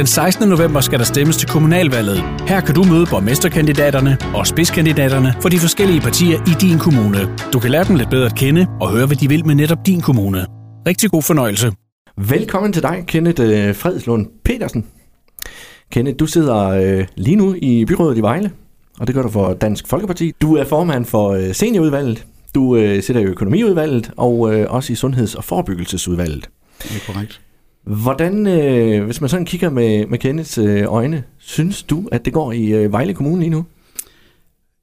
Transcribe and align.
Den 0.00 0.06
16. 0.06 0.48
november 0.48 0.80
skal 0.80 0.98
der 0.98 1.04
stemmes 1.04 1.36
til 1.36 1.48
kommunalvalget. 1.48 2.18
Her 2.48 2.60
kan 2.60 2.74
du 2.74 2.84
møde 2.84 3.06
borgmesterkandidaterne 3.10 4.18
og 4.34 4.46
spidskandidaterne 4.46 5.34
for 5.42 5.48
de 5.48 5.58
forskellige 5.58 6.00
partier 6.00 6.38
i 6.40 6.54
din 6.60 6.78
kommune. 6.78 7.18
Du 7.52 7.58
kan 7.58 7.70
lære 7.70 7.84
dem 7.84 7.96
lidt 7.96 8.10
bedre 8.10 8.26
at 8.26 8.36
kende 8.36 8.66
og 8.80 8.90
høre, 8.90 9.06
hvad 9.06 9.16
de 9.16 9.28
vil 9.28 9.46
med 9.46 9.54
netop 9.54 9.86
din 9.86 10.00
kommune. 10.00 10.46
Rigtig 10.86 11.10
god 11.10 11.22
fornøjelse. 11.22 11.72
Velkommen 12.16 12.72
til 12.72 12.82
dig, 12.82 13.04
Kenneth 13.06 13.42
øh, 13.42 13.74
Fredslund 13.74 14.26
Petersen. 14.44 14.86
Kenneth, 15.90 16.16
du 16.18 16.26
sidder 16.26 16.66
øh, 16.66 17.06
lige 17.16 17.36
nu 17.36 17.54
i 17.62 17.84
byrådet 17.84 18.18
i 18.18 18.20
Vejle, 18.20 18.50
og 19.00 19.06
det 19.06 19.14
gør 19.14 19.22
du 19.22 19.30
for 19.30 19.52
Dansk 19.52 19.88
Folkeparti. 19.88 20.32
Du 20.42 20.56
er 20.56 20.64
formand 20.64 21.04
for 21.04 21.30
øh, 21.30 21.54
seniorudvalget, 21.54 22.26
du 22.54 22.76
øh, 22.76 23.02
sidder 23.02 23.20
i 23.20 23.24
økonomiudvalget 23.24 24.10
og 24.16 24.54
øh, 24.54 24.66
også 24.70 24.92
i 24.92 24.96
sundheds- 24.96 25.34
og 25.34 25.44
forebyggelsesudvalget. 25.44 26.48
Det 26.82 26.96
er 26.96 27.12
korrekt. 27.12 27.40
Hvordan, 27.90 28.46
øh, 28.46 29.04
hvis 29.04 29.20
man 29.20 29.30
sådan 29.30 29.46
kigger 29.46 29.70
med, 29.70 30.06
med 30.06 30.18
Kenneths 30.18 30.58
øh, 30.58 30.84
øjne, 30.86 31.24
synes 31.38 31.82
du, 31.82 32.08
at 32.12 32.24
det 32.24 32.32
går 32.32 32.52
i 32.52 32.66
øh, 32.66 32.92
Vejle 32.92 33.14
Kommune 33.14 33.40
lige 33.40 33.50
nu? 33.50 33.64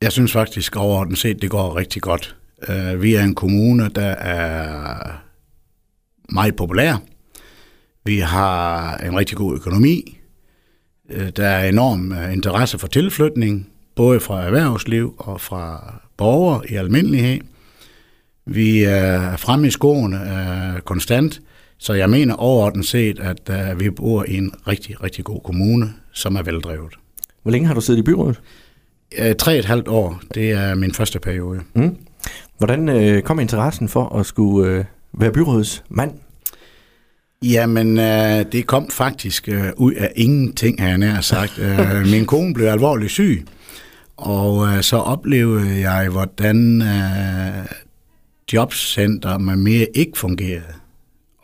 Jeg 0.02 0.12
synes 0.12 0.32
faktisk 0.32 0.76
overordnet 0.76 1.18
set, 1.18 1.42
det 1.42 1.50
går 1.50 1.76
rigtig 1.76 2.02
godt. 2.02 2.36
Øh, 2.70 3.02
vi 3.02 3.16
er 3.16 3.24
en 3.24 3.36
kommune, 3.36 3.90
der 3.96 4.06
er 4.06 4.98
meget 6.30 6.56
populær. 6.56 6.98
Vi 8.06 8.20
har 8.20 8.98
en 8.98 9.18
rigtig 9.18 9.38
god 9.38 9.56
økonomi. 9.56 10.18
Øh, 11.10 11.30
der 11.36 11.48
er 11.48 11.70
enorm 11.70 12.12
øh, 12.12 12.34
interesse 12.34 12.80
for 12.80 12.88
tilflytning, 12.88 13.70
både 13.96 14.20
fra 14.20 14.44
erhvervsliv 14.44 15.16
og 15.18 15.42
fra 15.42 15.94
borgere 16.18 16.62
i 16.70 16.76
almindelighed. 16.76 17.40
Vi 18.46 18.84
er 18.84 19.38
fremme 19.38 19.68
i 19.68 19.72
skoene 19.72 20.18
øh, 20.18 20.82
konstant, 20.82 21.42
så 21.80 21.94
jeg 21.94 22.10
mener 22.10 22.36
overordnet 22.36 22.86
set, 22.86 23.20
at 23.20 23.72
uh, 23.72 23.80
vi 23.80 23.90
bor 23.90 24.26
i 24.28 24.38
en 24.38 24.54
rigtig, 24.68 25.04
rigtig 25.04 25.26
god 25.26 25.42
kommune, 25.44 25.94
som 26.14 26.36
er 26.36 26.44
veldrevet. 26.44 26.94
Hvor 27.42 27.52
længe 27.52 27.68
har 27.68 27.74
du 27.74 27.82
siddet 27.82 28.00
i 28.00 28.04
byrådet? 28.04 28.42
Uh, 29.20 29.32
tre 29.40 29.58
et 29.58 29.66
halvt 29.66 29.88
år, 29.88 30.22
det 30.34 30.52
er 30.52 30.76
min 30.76 30.94
første 30.94 31.20
periode. 31.20 31.60
Mm. 31.74 31.98
Hvordan 32.58 32.90
øh, 32.90 33.22
kom 33.22 33.40
interessen 33.40 33.90
for 33.90 34.16
at 34.20 34.26
skulle 34.26 34.72
øh, 34.72 34.86
være 35.14 35.32
byrådets 35.32 35.84
mand? 35.90 36.12
Jamen, 37.44 38.00
øh, 38.00 38.46
det 38.52 38.68
kom 38.68 38.90
faktisk 38.90 39.50
øh, 39.50 39.70
ud 39.78 39.94
af 39.94 40.12
ingenting, 40.16 40.82
har 40.82 40.88
jeg 40.88 40.98
nær 40.98 41.22
sagt. 41.22 41.60
øh, 41.60 42.06
min 42.14 42.26
kone 42.26 42.54
blev 42.54 42.68
alvorligt 42.68 43.12
syg, 43.12 43.46
og 44.18 44.68
øh, 44.68 44.82
så 44.82 44.98
oplevede 44.98 45.90
jeg, 45.90 46.10
hvordan 46.10 46.82
øh, 46.82 47.66
jobcenter 48.54 49.38
med 49.38 49.56
mere 49.56 49.88
ikke 49.96 50.18
fungerede, 50.18 50.74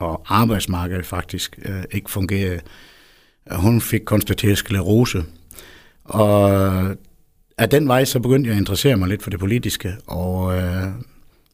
og 0.03 0.25
arbejdsmarkedet 0.27 1.05
faktisk 1.05 1.59
øh, 1.65 1.83
ikke 1.91 2.11
fungerede. 2.11 2.59
Hun 3.51 3.81
fik 3.81 4.01
konstateret 4.05 4.57
sklerose, 4.57 5.23
og 6.03 6.51
af 7.57 7.69
den 7.69 7.87
vej 7.87 8.05
så 8.05 8.19
begyndte 8.19 8.47
jeg 8.47 8.55
at 8.55 8.59
interessere 8.59 8.95
mig 8.95 9.09
lidt 9.09 9.23
for 9.23 9.29
det 9.29 9.39
politiske, 9.39 9.95
og 10.07 10.57
øh, 10.57 10.87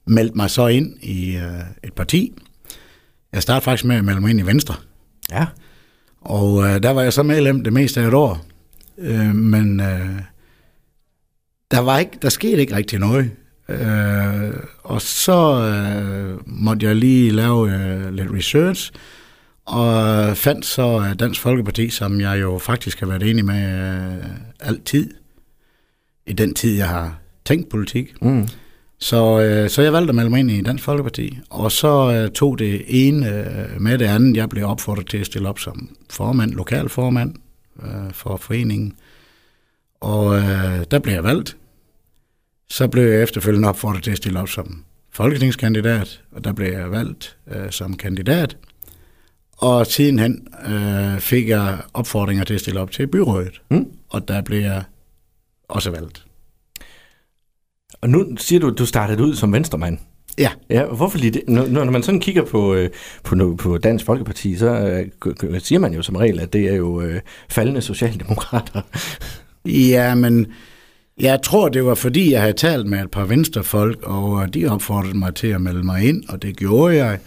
meldte 0.06 0.38
mig 0.38 0.50
så 0.50 0.68
ind 0.68 1.04
i 1.04 1.36
øh, 1.36 1.62
et 1.84 1.94
parti. 1.94 2.34
Jeg 3.34 3.42
startede 3.42 3.64
faktisk 3.64 3.86
med 3.86 3.96
at 3.96 4.06
melde 4.06 4.22
mig 4.22 4.30
ind 4.30 4.40
i 4.40 4.46
Venstre. 4.46 4.76
Ja. 5.32 5.46
Og 6.22 6.64
øh, 6.64 6.84
der 6.84 6.90
var 6.90 7.02
jeg 7.02 7.14
så 7.14 7.24
medlem 7.24 7.64
det 7.64 7.74
meste 7.74 8.02
af 8.02 8.08
et 8.08 8.14
år. 8.14 8.46
Øh, 8.98 9.36
men 9.36 9.80
øh, 9.80 10.22
der, 11.72 11.80
var 11.80 12.00
ikke, 12.00 12.18
der 12.22 12.30
skete 12.30 12.62
ikke 12.62 12.76
rigtig 12.76 13.00
noget. 13.00 13.32
Øh, 13.70 14.54
og 14.84 15.02
så 15.02 15.66
øh, 15.66 16.38
måtte 16.46 16.86
jeg 16.86 16.96
lige 16.96 17.32
lave 17.32 17.74
øh, 17.74 18.14
lidt 18.14 18.32
research, 18.34 18.92
og 19.66 20.38
fandt 20.38 20.66
så 20.66 21.16
Dansk 21.20 21.42
Folkeparti, 21.42 21.90
som 21.90 22.22
jeg 22.22 22.42
jo 22.42 22.58
faktisk 22.58 23.00
har 23.00 23.08
været 23.08 23.24
enig 23.24 23.46
med 23.46 23.64
øh, 24.18 24.26
altid, 24.60 25.14
i 26.28 26.34
den 26.34 26.54
tid, 26.54 26.78
jeg 26.78 26.88
har 26.88 27.20
tænkt 27.46 27.70
politik. 27.70 28.22
Mm. 28.22 28.48
Så, 29.00 29.40
øh, 29.40 29.70
så 29.70 29.82
jeg 29.82 29.94
valgte 29.94 30.10
at 30.10 30.16
melde 30.16 30.30
mig 30.30 30.40
ind 30.40 30.52
i 30.52 30.62
Dansk 30.62 30.84
Folkeparti, 30.84 31.38
og 31.50 31.72
så 31.72 32.12
øh, 32.14 32.32
tog 32.32 32.60
det 32.60 32.84
ene 32.88 33.28
øh, 33.28 33.82
med 33.82 33.98
det 33.98 34.06
andet. 34.06 34.38
Jeg 34.38 34.50
blev 34.50 34.66
opfordret 34.66 35.08
til 35.08 35.18
at 35.18 35.26
stille 35.26 35.50
op 35.50 35.60
som 35.60 35.90
formand, 36.10 36.52
lokalformand 36.52 37.36
øh, 37.84 38.14
for 38.14 38.38
foreningen, 38.38 38.94
og 40.02 40.38
øh, 40.38 40.86
der 40.92 41.00
blev 41.00 41.14
jeg 41.14 41.24
valgt. 41.24 41.58
Så 42.72 42.88
blev 42.88 43.04
jeg 43.04 43.24
efterfølgende 43.24 43.68
opfordret 43.70 44.04
til 44.04 44.12
at 44.12 44.18
stille 44.18 44.40
op 44.40 44.50
som 44.50 44.84
folketingskandidat, 45.14 46.22
og 46.32 46.44
der 46.44 46.54
blev 46.54 46.72
jeg 46.72 46.92
valgt 46.92 47.38
øh, 47.52 47.72
som 47.72 47.98
kandidat. 47.98 48.58
Og 49.58 49.88
sidenhen 49.88 50.48
øh, 50.68 51.20
fik 51.20 51.50
jeg 51.50 51.78
opfordringer 51.94 52.44
til 52.44 52.54
at 52.54 52.60
stille 52.62 52.80
op 52.80 52.92
til 52.92 53.08
byrådet, 53.08 53.62
Mm. 53.72 53.86
og 54.10 54.28
der 54.28 54.42
blev 54.42 54.60
jeg 54.60 54.84
også 55.68 55.92
valgt. 55.92 56.26
Og 58.02 58.10
nu 58.10 58.38
siger 58.38 58.60
du, 58.60 58.68
at 58.72 58.78
du 58.78 58.86
startede 58.86 59.24
ud 59.24 59.36
som 59.36 59.54
venstremand. 59.54 59.98
Ja. 60.38 60.52
Ja, 60.70 60.86
hvorfor 60.86 61.18
lige 61.18 61.32
det? 61.32 61.44
Når, 61.48 61.68
når 61.68 61.86
man 61.86 62.04
sådan 62.04 62.20
kigger 62.20 62.46
på, 62.46 62.74
øh, 62.74 62.90
på, 63.24 63.56
på 63.60 63.78
Dansk 63.78 64.06
Folkeparti, 64.06 64.56
så 64.56 64.70
øh, 65.44 65.62
siger 65.62 65.80
man 65.80 65.94
jo 65.94 66.02
som 66.02 66.16
regel, 66.16 66.40
at 66.40 66.54
det 66.54 66.70
er 66.70 66.76
jo 66.76 67.02
øh, 67.02 67.22
faldende 67.50 67.82
socialdemokrater. 67.82 68.82
Ja, 69.66 70.16
men 70.16 70.48
jeg 71.20 71.40
tror, 71.44 71.70
det 71.70 71.86
var 71.86 71.96
fordi, 71.96 72.32
jeg 72.32 72.42
havde 72.42 72.54
talt 72.54 72.88
med 72.88 73.04
et 73.04 73.12
par 73.12 73.26
venstrefolk, 73.26 73.98
og 74.04 74.54
de 74.54 74.66
opfordrede 74.68 75.18
mig 75.18 75.36
til 75.36 75.48
at 75.48 75.62
melde 75.62 75.84
mig 75.84 76.04
ind, 76.10 76.24
og 76.30 76.42
det 76.42 76.58
gjorde 76.58 76.96
jeg. 76.96 77.20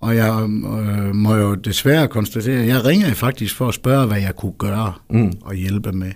Og 0.00 0.16
jeg 0.16 0.42
øh, 0.42 1.14
må 1.14 1.34
jo 1.36 1.54
desværre 1.54 2.08
konstatere, 2.08 2.60
at 2.62 2.68
jeg 2.68 2.84
ringede 2.84 3.14
faktisk 3.14 3.54
for 3.56 3.68
at 3.68 3.74
spørge, 3.74 4.06
hvad 4.06 4.20
jeg 4.20 4.36
kunne 4.36 4.52
gøre 4.58 4.92
Mm. 5.10 5.32
og 5.42 5.54
hjælpe 5.54 5.92
med. 5.92 6.12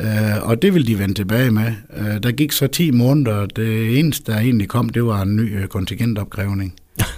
Øh, 0.00 0.42
og 0.48 0.62
det 0.62 0.74
ville 0.74 0.86
de 0.86 0.98
vende 0.98 1.14
tilbage 1.14 1.50
med. 1.50 1.72
Øh, 1.96 2.22
der 2.22 2.32
gik 2.32 2.52
så 2.52 2.66
10 2.66 2.90
måneder, 2.90 3.34
og 3.34 3.56
det 3.56 3.98
eneste, 3.98 4.32
der 4.32 4.38
egentlig 4.38 4.68
kom, 4.68 4.88
det 4.88 5.04
var 5.04 5.22
en 5.22 5.36
ny 5.36 5.60
øh, 5.62 5.66
kontingentopkrævning. 5.66 6.74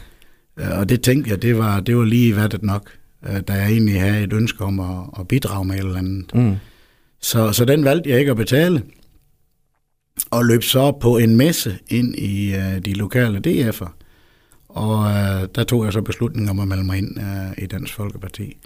øh, 0.61 0.79
og 0.79 0.89
det 0.89 1.01
tænkte 1.03 1.31
jeg, 1.31 1.43
det 1.43 1.59
var, 1.59 1.81
det 1.81 1.97
var 1.97 2.05
lige 2.05 2.37
vattet 2.37 2.63
nok, 2.63 2.91
øh, 3.29 3.41
da 3.49 3.53
jeg 3.53 3.69
egentlig 3.71 4.01
havde 4.01 4.25
et 4.25 4.33
ønske 4.33 4.65
om 4.65 4.81
at, 4.81 5.21
at 5.21 5.29
bidrage 5.29 5.65
med 5.65 5.75
et 5.75 5.81
eller 5.81 5.99
andet. 5.99 6.35
Mm. 6.35 6.55
Så, 7.21 7.53
så 7.53 7.65
den 7.65 7.85
valgte 7.85 8.11
jeg 8.11 8.19
ikke 8.19 8.31
at 8.31 8.37
betale, 8.37 8.83
og 10.33 10.45
løb 10.45 10.63
så 10.63 10.93
på 10.93 11.19
en 11.19 11.37
messe 11.37 11.79
ind 11.89 12.15
i 12.15 12.55
øh, 12.55 12.85
de 12.85 12.93
lokale 12.93 13.41
DF'er. 13.47 13.91
Og 14.69 15.11
øh, 15.11 15.49
der 15.55 15.65
tog 15.65 15.85
jeg 15.85 15.93
så 15.93 16.03
beslutningen 16.03 16.51
om 16.51 16.61
at 16.61 16.69
melde 16.69 16.85
mig 16.85 16.99
ind 16.99 17.19
øh, 17.19 17.65
i 17.65 17.67
Dansk 17.67 17.95
Folkeparti. 17.95 18.57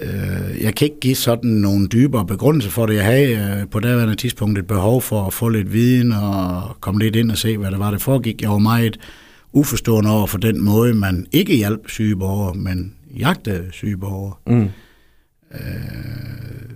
Øh, 0.00 0.62
jeg 0.62 0.74
kan 0.74 0.84
ikke 0.84 1.00
give 1.00 1.14
sådan 1.14 1.50
nogle 1.50 1.88
dybere 1.88 2.26
begrundelser 2.26 2.70
for 2.70 2.86
det. 2.86 2.94
Jeg 2.94 3.04
havde 3.04 3.60
øh, 3.60 3.68
på 3.70 3.80
daværende 3.80 4.14
tidspunkt 4.14 4.58
et 4.58 4.66
behov 4.66 5.02
for 5.02 5.26
at 5.26 5.32
få 5.32 5.48
lidt 5.48 5.72
viden 5.72 6.12
og 6.12 6.76
komme 6.80 7.00
lidt 7.00 7.16
ind 7.16 7.30
og 7.30 7.38
se, 7.38 7.56
hvad 7.56 7.70
der 7.70 7.78
var, 7.78 7.90
der 7.90 7.98
foregik. 7.98 8.42
Jeg 8.42 8.50
var 8.50 8.58
meget 8.58 8.98
uforstående 9.52 10.10
over 10.10 10.26
for 10.26 10.38
den 10.38 10.64
måde, 10.64 10.94
man 10.94 11.26
ikke 11.32 11.56
hjalp 11.56 11.90
syge 11.90 12.16
borgere, 12.16 12.54
men 12.54 12.94
jagtede 13.18 13.68
syge 13.72 13.96
borgere. 13.96 14.34
Mm. 14.46 14.68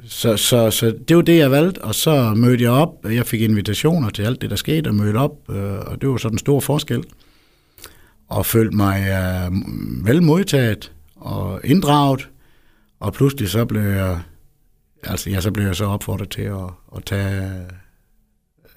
Så, 0.06 0.36
så, 0.36 0.70
så 0.70 0.96
det 1.08 1.16
var 1.16 1.22
det, 1.22 1.38
jeg 1.38 1.50
valgte, 1.50 1.78
og 1.78 1.94
så 1.94 2.34
mødte 2.36 2.64
jeg 2.64 2.70
op. 2.70 2.88
Jeg 3.04 3.26
fik 3.26 3.40
invitationer 3.40 4.10
til 4.10 4.22
alt 4.22 4.42
det, 4.42 4.50
der 4.50 4.56
skete, 4.56 4.88
og 4.88 4.94
mødte 4.94 5.16
op, 5.16 5.50
øh, 5.50 5.78
og 5.78 6.00
det 6.00 6.08
var 6.08 6.16
sådan 6.16 6.34
en 6.34 6.38
stor 6.38 6.60
forskel. 6.60 7.04
Og 8.28 8.46
følte 8.46 8.76
mig 8.76 9.00
øh, 9.00 9.52
vel 10.06 10.22
modtaget 10.22 10.92
og 11.16 11.60
inddraget, 11.64 12.28
og 13.00 13.12
pludselig 13.12 13.48
så 13.48 13.64
blev 13.64 13.82
jeg, 13.82 14.20
altså 15.04 15.30
ja, 15.30 15.40
så 15.40 15.50
blev 15.50 15.66
jeg 15.66 15.76
så 15.76 15.84
opfordret 15.84 16.28
til 16.28 16.42
at, 16.42 16.70
at 16.96 17.04
tage, 17.04 17.50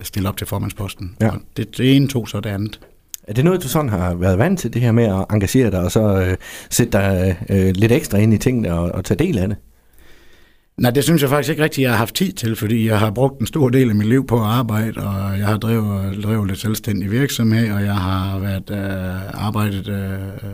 stille 0.02 0.30
op 0.30 0.38
til 0.38 0.48
formandsposten. 0.48 1.16
Ja. 1.22 1.30
Og 1.30 1.42
det, 1.58 1.78
det 1.78 1.96
ene 1.96 2.08
tog 2.08 2.30
så 2.30 2.40
det 2.40 2.50
andet. 2.50 2.80
Er 3.24 3.34
det 3.34 3.46
noget, 3.46 3.64
du 3.64 3.68
sådan 3.68 3.90
har 3.90 4.16
været 4.16 4.38
vant 4.38 4.60
til, 4.60 4.74
det 4.74 4.82
her 4.82 4.92
med 4.92 5.04
at 5.04 5.26
engagere 5.32 5.72
dig, 5.72 5.80
og 5.80 5.92
så 5.92 6.22
øh, 6.22 6.38
sætte 6.70 6.92
dig 6.92 7.38
øh, 7.50 7.76
lidt 7.76 7.92
ekstra 7.92 8.18
ind 8.18 8.34
i 8.34 8.38
tingene 8.38 8.74
og, 8.74 8.92
og 8.92 9.06
tage 9.06 9.18
del 9.18 9.38
af 9.38 9.48
det? 9.48 9.58
Nej, 10.82 10.92
det 10.92 11.04
synes 11.04 11.22
jeg 11.22 11.30
faktisk 11.30 11.50
ikke 11.50 11.64
rigtigt, 11.64 11.84
jeg 11.84 11.92
har 11.92 11.98
haft 11.98 12.16
tid 12.16 12.32
til, 12.32 12.56
fordi 12.56 12.88
jeg 12.88 13.00
har 13.00 13.12
brugt 13.12 13.40
en 13.40 13.48
stor 13.48 13.70
del 13.70 13.90
af 13.90 13.96
mit 13.96 14.08
liv 14.08 14.28
på 14.28 14.36
at 14.36 14.46
arbejde, 14.46 15.08
og 15.08 15.40
jeg 15.40 15.48
har 15.48 15.58
drevet, 15.58 16.24
drevet 16.24 16.48
lidt 16.48 16.60
selvstændig 16.60 17.12
virksomhed, 17.12 17.72
og 17.72 17.82
jeg 17.82 17.96
har 17.96 18.40
været 18.40 18.70
øh, 18.70 19.46
arbejdet 19.46 19.88
øh, 19.88 20.50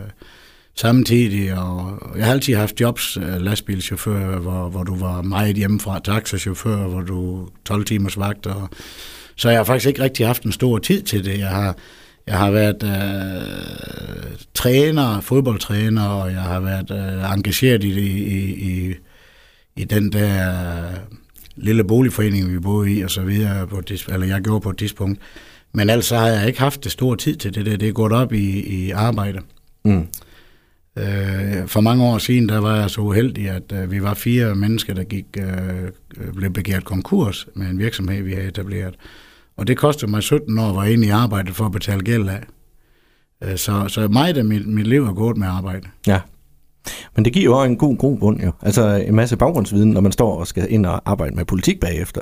samtidig, 0.76 1.54
og 1.58 2.00
jeg 2.18 2.26
har 2.26 2.34
altid 2.34 2.56
haft 2.56 2.82
jobs, 2.82 3.18
øh, 3.18 3.42
lastbilchauffør, 3.42 4.40
hvor, 4.40 4.70
hvor 4.70 4.84
du 4.84 4.96
var 4.96 5.22
meget 5.22 5.56
hjemmefra, 5.56 6.00
taxachauffør, 6.00 6.88
hvor 6.88 7.02
du 7.02 7.48
12 7.66 7.86
timers 7.86 8.20
vagt, 8.20 8.48
og, 8.48 8.70
så 9.36 9.50
jeg 9.50 9.60
har 9.60 9.64
faktisk 9.64 9.88
ikke 9.88 10.04
rigtig 10.04 10.28
haft 10.28 10.44
en 10.44 10.52
stor 10.52 10.78
tid 10.78 11.02
til 11.02 11.26
det. 11.26 11.40
Jeg 11.40 11.50
har, 11.50 11.78
jeg 12.28 12.38
har 12.38 12.52
været 12.52 12.84
øh, 12.84 14.38
træner, 14.54 15.22
fodboldtræner, 15.22 16.08
og 16.08 16.32
jeg 16.32 16.42
har 16.42 16.60
været 16.60 16.92
øh, 16.92 17.34
engageret 17.34 17.84
i, 17.84 17.90
i, 17.90 18.54
i, 18.54 18.94
i 19.76 19.84
den 19.84 20.12
der 20.12 20.90
lille 21.56 21.84
boligforening, 21.84 22.54
vi 22.54 22.60
boede 22.60 22.94
i, 22.94 23.02
og 23.02 23.12
så 23.12 23.22
videre, 23.22 23.68
på 23.68 23.80
et, 23.80 24.06
eller 24.10 24.28
jeg 24.28 24.42
gjorde 24.42 24.62
på 24.62 24.70
et 24.70 24.78
tidspunkt. 24.78 25.20
Men 25.74 25.90
altså 25.90 26.18
har 26.18 26.28
jeg 26.28 26.48
ikke 26.48 26.60
haft 26.60 26.84
det 26.84 26.92
store 26.92 27.18
tid 27.18 27.36
til 27.36 27.56
det 27.56 27.66
der. 27.66 27.78
Det 27.78 27.88
er 27.88 27.94
gået 27.94 28.12
op 28.12 28.34
i, 28.34 28.60
i 28.60 28.92
arbejde. 28.92 29.40
Mm. 29.86 30.08
Øh, 30.98 31.68
for 31.68 31.82
mange 31.82 32.04
år 32.04 32.18
siden, 32.18 32.50
der 32.50 32.58
var 32.58 32.76
jeg 32.76 32.90
så 32.90 33.02
uheldig, 33.02 33.50
at 33.50 33.72
øh, 33.74 33.92
vi 33.92 34.04
var 34.04 34.14
fire 34.14 34.56
mennesker, 34.56 34.94
der 34.94 35.04
gik, 35.04 35.26
øh, 35.38 36.34
blev 36.36 36.54
begært 36.54 36.86
konkurs 36.86 37.48
med 37.54 37.68
en 37.68 37.80
virksomhed, 37.80 38.24
vi 38.24 38.34
havde 38.34 38.48
etableret. 38.48 38.96
Og 39.58 39.68
det 39.68 39.78
kostede 39.78 40.12
mig 40.12 40.24
17 40.24 40.60
år, 40.60 40.72
hvor 40.72 40.84
jeg 40.84 40.90
egentlig 40.90 41.12
arbejdede 41.12 41.54
for 41.54 41.66
at 41.66 41.72
betale 41.72 42.02
gæld 42.02 42.30
af. 42.30 42.44
Øh, 43.44 43.58
så, 43.58 43.88
så 43.88 44.08
meget 44.08 44.38
af 44.38 44.46
mit, 44.46 44.68
mit 44.68 44.88
liv 44.88 45.06
er 45.06 45.14
gået 45.14 45.38
med 45.38 45.48
arbejde. 45.48 45.88
Ja. 46.08 46.20
Men 47.16 47.26
det 47.26 47.34
giver 47.34 47.46
jo 47.46 47.64
en 47.64 47.78
god 47.78 47.98
god 47.98 48.20
grund, 48.20 48.42
jo. 48.42 48.52
Altså 48.62 48.88
en 49.08 49.16
masse 49.16 49.38
baggrundsviden, 49.38 49.92
når 49.92 50.02
man 50.02 50.12
står 50.12 50.40
og 50.40 50.48
skal 50.48 50.68
ind 50.70 50.86
og 50.86 51.02
arbejde 51.06 51.36
med 51.36 51.46
politik 51.46 51.80
bagefter. 51.80 52.22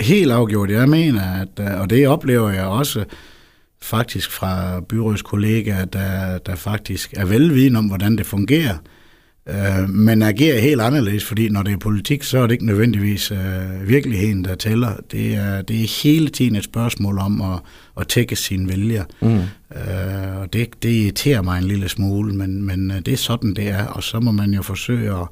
Helt 0.00 0.32
afgjort. 0.32 0.70
Jeg 0.70 0.88
mener, 0.88 1.22
at, 1.22 1.48
øh, 1.60 1.80
og 1.80 1.90
det 1.90 2.08
oplever 2.08 2.50
jeg 2.50 2.64
også 2.66 3.04
faktisk 3.82 4.30
fra 4.30 4.80
byrådskollegaer, 4.80 5.84
der, 5.84 6.38
der 6.38 6.54
faktisk 6.54 7.14
er 7.16 7.24
velviden 7.24 7.76
om, 7.76 7.84
hvordan 7.84 8.18
det 8.18 8.26
fungerer, 8.26 8.76
øh, 9.48 9.88
men 9.88 10.22
agerer 10.22 10.60
helt 10.60 10.80
anderledes, 10.80 11.24
fordi 11.24 11.48
når 11.48 11.62
det 11.62 11.72
er 11.72 11.78
politik, 11.78 12.22
så 12.22 12.38
er 12.38 12.42
det 12.42 12.52
ikke 12.52 12.66
nødvendigvis 12.66 13.30
øh, 13.30 13.88
virkeligheden, 13.88 14.44
der 14.44 14.54
tæller. 14.54 14.92
Det 15.12 15.34
er, 15.34 15.62
det 15.62 15.82
er 15.82 16.02
hele 16.02 16.28
tiden 16.28 16.56
et 16.56 16.64
spørgsmål 16.64 17.18
om 17.18 17.40
at, 17.40 17.60
at 18.00 18.08
tække 18.08 18.36
sine 18.36 18.68
vælger. 18.68 19.04
Mm. 19.20 19.28
Øh, 19.76 20.40
og 20.40 20.52
det, 20.52 20.82
det 20.82 20.90
irriterer 20.90 21.42
mig 21.42 21.58
en 21.58 21.64
lille 21.64 21.88
smule, 21.88 22.34
men, 22.34 22.62
men 22.62 22.90
øh, 22.90 22.96
det 22.96 23.08
er 23.08 23.16
sådan, 23.16 23.54
det 23.54 23.68
er, 23.68 23.86
og 23.86 24.02
så 24.02 24.20
må 24.20 24.30
man 24.30 24.54
jo 24.54 24.62
forsøge 24.62 25.10
at, 25.10 25.28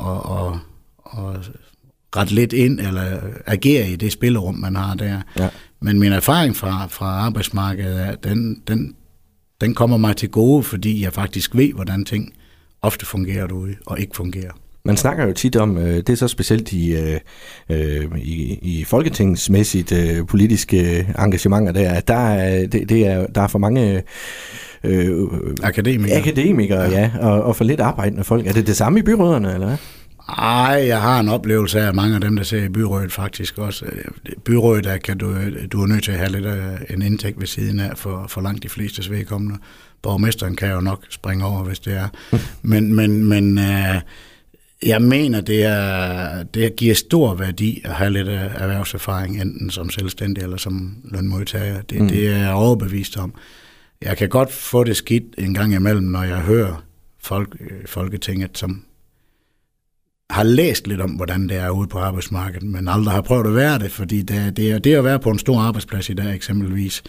at, 0.00 0.06
at, 0.06 0.52
at 1.18 1.50
ret 2.16 2.32
lidt 2.32 2.52
ind, 2.52 2.80
eller 2.80 3.20
agere 3.46 3.90
i 3.90 3.96
det 3.96 4.12
spillerum, 4.12 4.54
man 4.54 4.76
har 4.76 4.94
der. 4.94 5.20
Ja. 5.38 5.48
Men 5.80 5.98
min 5.98 6.12
erfaring 6.12 6.56
fra, 6.56 6.86
fra 6.86 7.06
arbejdsmarkedet, 7.06 8.24
den, 8.24 8.62
den, 8.68 8.94
den 9.60 9.74
kommer 9.74 9.96
mig 9.96 10.16
til 10.16 10.28
gode, 10.28 10.62
fordi 10.62 11.02
jeg 11.02 11.12
faktisk 11.12 11.56
ved, 11.56 11.72
hvordan 11.72 12.04
ting 12.04 12.32
ofte 12.86 13.06
fungerer 13.06 13.46
derude, 13.46 13.74
og 13.86 14.00
ikke 14.00 14.16
fungerer. 14.16 14.50
Man 14.84 14.96
snakker 14.96 15.26
jo 15.26 15.32
tit 15.32 15.56
om, 15.56 15.78
øh, 15.78 15.96
det 15.96 16.08
er 16.08 16.14
så 16.14 16.28
specielt 16.28 16.72
i, 16.72 16.96
øh, 16.96 17.20
øh 17.70 18.04
i, 18.18 18.58
i 18.62 18.84
folketingsmæssigt 18.84 19.92
øh, 19.92 20.26
politiske 20.26 21.08
engagementer 21.18 21.72
der, 21.72 21.90
at 21.90 22.08
der 22.08 22.14
er, 22.14 22.66
det, 22.66 22.88
det 22.88 23.06
er, 23.06 23.26
der 23.26 23.40
er 23.40 23.46
for 23.46 23.58
mange 23.58 24.02
øh, 24.84 25.28
akademikere, 25.62 26.18
akademikere 26.18 26.82
ja. 26.82 27.00
ja, 27.00 27.10
og, 27.20 27.42
og 27.42 27.56
for 27.56 27.64
lidt 27.64 27.80
arbejdende 27.80 28.24
folk. 28.24 28.46
Er 28.46 28.52
det 28.52 28.66
det 28.66 28.76
samme 28.76 28.98
i 28.98 29.02
byråderne, 29.02 29.54
eller 29.54 29.66
hvad? 29.66 29.76
Ej, 30.28 30.84
jeg 30.86 31.00
har 31.00 31.20
en 31.20 31.28
oplevelse 31.28 31.80
af, 31.80 31.88
at 31.88 31.94
mange 31.94 32.14
af 32.14 32.20
dem, 32.20 32.36
der 32.36 32.42
ser 32.42 32.64
i 32.64 32.68
byrådet 32.68 33.12
faktisk 33.12 33.58
også. 33.58 33.84
Byrådet, 34.44 34.84
der 34.84 34.96
kan 34.96 35.18
du, 35.18 35.34
du 35.72 35.82
er 35.82 35.86
nødt 35.86 36.04
til 36.04 36.12
at 36.12 36.18
have 36.18 36.30
lidt 36.30 36.46
af 36.46 36.78
en 36.90 37.02
indtægt 37.02 37.40
ved 37.40 37.46
siden 37.46 37.80
af 37.80 37.98
for, 37.98 38.26
for 38.28 38.40
langt 38.40 38.62
de 38.62 38.68
fleste 38.68 39.10
vedkommende. 39.10 39.58
Borgmesteren 40.06 40.56
kan 40.56 40.70
jo 40.70 40.80
nok 40.80 41.04
springe 41.10 41.44
over, 41.44 41.62
hvis 41.62 41.78
det 41.78 41.92
er. 41.92 42.08
Men, 42.62 42.94
men, 42.94 43.24
men 43.24 43.58
uh, 43.58 44.00
jeg 44.82 45.02
mener, 45.02 45.40
det, 45.40 45.64
er, 45.64 46.42
det 46.42 46.76
giver 46.76 46.94
stor 46.94 47.34
værdi 47.34 47.80
at 47.84 47.94
have 47.94 48.10
lidt 48.10 48.28
erhvervserfaring, 48.28 49.40
enten 49.40 49.70
som 49.70 49.90
selvstændig 49.90 50.42
eller 50.42 50.56
som 50.56 50.96
lønmodtager. 51.04 51.82
Det, 51.82 52.00
mm. 52.00 52.08
det 52.08 52.28
er 52.28 52.36
jeg 52.36 52.52
overbevist 52.52 53.16
om. 53.16 53.34
Jeg 54.02 54.16
kan 54.16 54.28
godt 54.28 54.52
få 54.52 54.84
det 54.84 54.96
skidt 54.96 55.24
en 55.38 55.54
gang 55.54 55.74
imellem, 55.74 56.04
når 56.04 56.22
jeg 56.22 56.38
hører 56.38 56.84
folk, 57.22 57.56
Folketinget, 57.86 58.58
som 58.58 58.84
har 60.30 60.42
læst 60.42 60.86
lidt 60.86 61.00
om, 61.00 61.10
hvordan 61.10 61.48
det 61.48 61.56
er 61.56 61.70
ude 61.70 61.88
på 61.88 61.98
arbejdsmarkedet, 61.98 62.68
men 62.68 62.88
aldrig 62.88 63.14
har 63.14 63.22
prøvet 63.22 63.46
at 63.46 63.54
være 63.54 63.78
det, 63.78 63.90
fordi 63.92 64.22
det, 64.22 64.56
det, 64.56 64.70
er, 64.70 64.78
det 64.78 64.94
at 64.94 65.04
være 65.04 65.18
på 65.18 65.30
en 65.30 65.38
stor 65.38 65.60
arbejdsplads 65.60 66.10
i 66.10 66.14
dag 66.14 66.34
eksempelvis, 66.34 67.02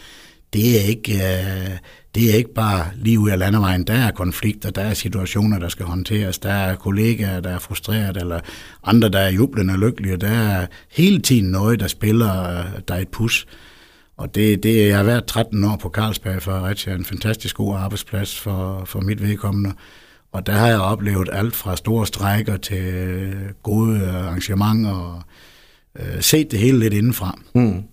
det 0.54 0.82
er 0.82 0.84
ikke, 0.84 1.14
øh, 1.14 1.78
det 2.16 2.32
er 2.32 2.36
ikke 2.36 2.54
bare 2.54 2.86
lige 2.96 3.20
ud 3.20 3.30
af 3.30 3.40
landevejen. 3.40 3.84
Der 3.84 3.94
er 3.94 4.12
konflikter, 4.12 4.72
der 4.72 4.82
er 4.82 4.94
situationer, 4.94 5.60
der 5.60 5.70
skal 5.70 5.86
håndteres, 5.86 6.40
der 6.40 6.52
er 6.52 6.76
kollegaer, 6.76 7.40
der 7.40 7.50
er 7.50 7.60
frustreret, 7.60 8.18
eller 8.18 8.40
andre, 8.84 9.10
der 9.10 9.20
er 9.20 9.32
jublende 9.32 9.74
og 9.74 9.80
lykkelige. 9.80 10.18
Der 10.18 10.30
er 10.30 10.68
hele 10.90 11.20
tiden 11.20 11.52
noget, 11.52 11.80
der 11.80 11.88
spiller 11.88 12.60
øh, 12.60 12.66
der 12.88 12.96
er 12.96 13.00
et 13.00 13.08
pus. 13.08 13.48
Og 14.18 14.36
det, 14.36 14.64
det, 14.64 14.88
jeg 14.88 14.98
har 14.98 15.04
været 15.04 15.26
13 15.26 15.64
år 15.64 15.76
på 15.76 15.90
Carlsberg 15.90 16.42
for 16.42 16.68
Ritchie, 16.70 16.94
en 16.94 17.06
fantastisk 17.06 17.56
god 17.56 17.76
arbejdsplads 17.76 18.40
for, 18.40 18.86
for 18.86 19.02
mit 19.02 19.22
vedkommende. 19.22 19.74
Og 20.32 20.46
der 20.46 20.54
har 20.54 20.68
jeg 20.68 20.80
oplevet 20.80 21.30
alt 21.32 21.56
fra 21.56 21.76
store 21.76 22.08
strækker 22.08 22.58
til 22.58 22.84
øh, 22.84 23.34
gode 23.64 24.10
arrangementer 24.10 24.92
og 24.92 25.22
øh, 26.00 26.22
set 26.22 26.52
det 26.52 26.60
hele 26.60 26.80
lidt 26.80 26.94
indenfra. 26.94 27.40
Mm. 27.56 27.84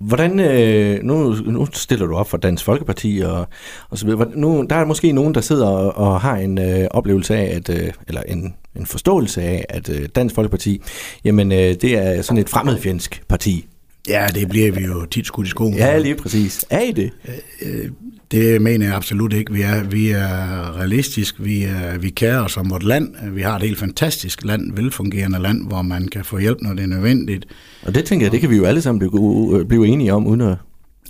Hvordan, 0.00 0.40
øh, 0.40 1.02
nu, 1.02 1.34
nu 1.46 1.66
stiller 1.72 2.06
du 2.06 2.14
op 2.14 2.30
for 2.30 2.36
Dansk 2.36 2.64
Folkeparti 2.64 3.22
og, 3.24 3.48
og 3.90 3.98
så 3.98 4.06
videre. 4.06 4.30
Nu, 4.34 4.66
der 4.70 4.76
er 4.76 4.84
måske 4.84 5.12
nogen, 5.12 5.34
der 5.34 5.40
sidder 5.40 5.66
og, 5.66 5.96
og 5.96 6.20
har 6.20 6.36
en 6.36 6.58
øh, 6.58 6.86
oplevelse 6.90 7.36
af, 7.36 7.56
at, 7.56 7.68
øh, 7.68 7.92
eller 8.08 8.22
en, 8.22 8.54
en 8.76 8.86
forståelse 8.86 9.42
af, 9.42 9.64
at 9.68 9.88
øh, 9.88 10.08
Dansk 10.14 10.34
Folkeparti, 10.34 10.82
jamen 11.24 11.52
øh, 11.52 11.58
det 11.58 11.84
er 11.84 12.22
sådan 12.22 12.42
et 12.42 12.48
fremmedfjendsk 12.48 13.22
parti. 13.28 13.66
Ja, 14.08 14.26
det 14.34 14.48
bliver 14.48 14.72
vi 14.72 14.84
jo 14.84 15.06
tit 15.06 15.26
skudt 15.26 15.46
i 15.46 15.50
skoen. 15.50 15.74
Ja, 15.74 15.98
lige 15.98 16.14
præcis. 16.14 16.64
Er 16.70 16.80
I 16.80 16.92
det? 16.92 17.10
Øh, 17.28 17.84
øh 17.84 17.90
det 18.30 18.62
mener 18.62 18.86
jeg 18.86 18.94
absolut 18.94 19.32
ikke. 19.32 19.52
Vi 19.52 19.62
er, 19.62 19.84
vi 19.84 20.10
er 20.10 20.76
realistisk, 20.78 21.34
vi, 21.38 21.62
er, 21.62 21.98
vi 21.98 22.10
kærer 22.10 22.40
os 22.40 22.56
om 22.56 22.70
vort 22.70 22.82
land. 22.82 23.30
Vi 23.32 23.42
har 23.42 23.56
et 23.56 23.62
helt 23.62 23.78
fantastisk 23.78 24.44
land, 24.44 24.76
velfungerende 24.76 25.38
land, 25.38 25.66
hvor 25.66 25.82
man 25.82 26.08
kan 26.08 26.24
få 26.24 26.38
hjælp, 26.38 26.58
når 26.60 26.74
det 26.74 26.82
er 26.82 26.86
nødvendigt. 26.86 27.46
Og 27.82 27.94
det 27.94 28.04
tænker 28.04 28.26
jeg, 28.26 28.32
det 28.32 28.40
kan 28.40 28.50
vi 28.50 28.56
jo 28.56 28.64
alle 28.64 28.82
sammen 28.82 28.98
blive, 28.98 29.64
blive 29.68 29.86
enige 29.86 30.14
om, 30.14 30.26
uden 30.26 30.40
at... 30.40 30.56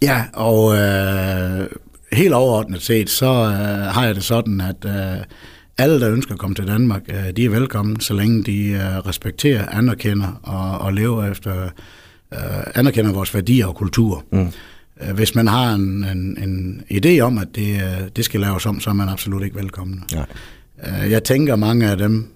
Ja, 0.02 0.24
og 0.32 0.76
øh, 0.76 1.66
helt 2.12 2.34
overordnet 2.34 2.82
set, 2.82 3.10
så 3.10 3.26
øh, 3.26 3.94
har 3.94 4.04
jeg 4.06 4.14
det 4.14 4.24
sådan, 4.24 4.60
at 4.60 4.84
øh, 4.84 5.24
alle, 5.78 6.00
der 6.00 6.12
ønsker 6.12 6.32
at 6.32 6.38
komme 6.38 6.54
til 6.54 6.66
Danmark, 6.66 7.02
øh, 7.08 7.36
de 7.36 7.44
er 7.44 7.50
velkommen, 7.50 8.00
så 8.00 8.14
længe 8.14 8.42
de 8.42 8.68
øh, 8.68 8.80
respekterer, 8.80 9.66
anerkender 9.66 10.40
og, 10.42 10.78
og 10.86 10.92
lever 10.92 11.24
efter, 11.24 11.64
øh, 12.34 12.38
anerkender 12.74 13.12
vores 13.12 13.34
værdier 13.34 13.66
og 13.66 13.74
kultur. 13.74 14.24
Mm. 14.32 14.48
Øh, 15.02 15.14
hvis 15.14 15.34
man 15.34 15.46
har 15.46 15.74
en, 15.74 16.04
en, 16.04 16.38
en 16.42 16.82
idé 16.90 17.20
om, 17.20 17.38
at 17.38 17.48
det, 17.54 17.74
øh, 17.74 18.08
det 18.16 18.24
skal 18.24 18.40
laves 18.40 18.66
om, 18.66 18.80
så 18.80 18.90
er 18.90 18.94
man 18.94 19.08
absolut 19.08 19.42
ikke 19.42 19.56
velkommen. 19.56 20.04
Nej. 20.12 20.26
Øh, 20.86 21.10
jeg 21.10 21.24
tænker, 21.24 21.56
mange 21.56 21.90
af 21.90 21.96
dem, 21.96 22.28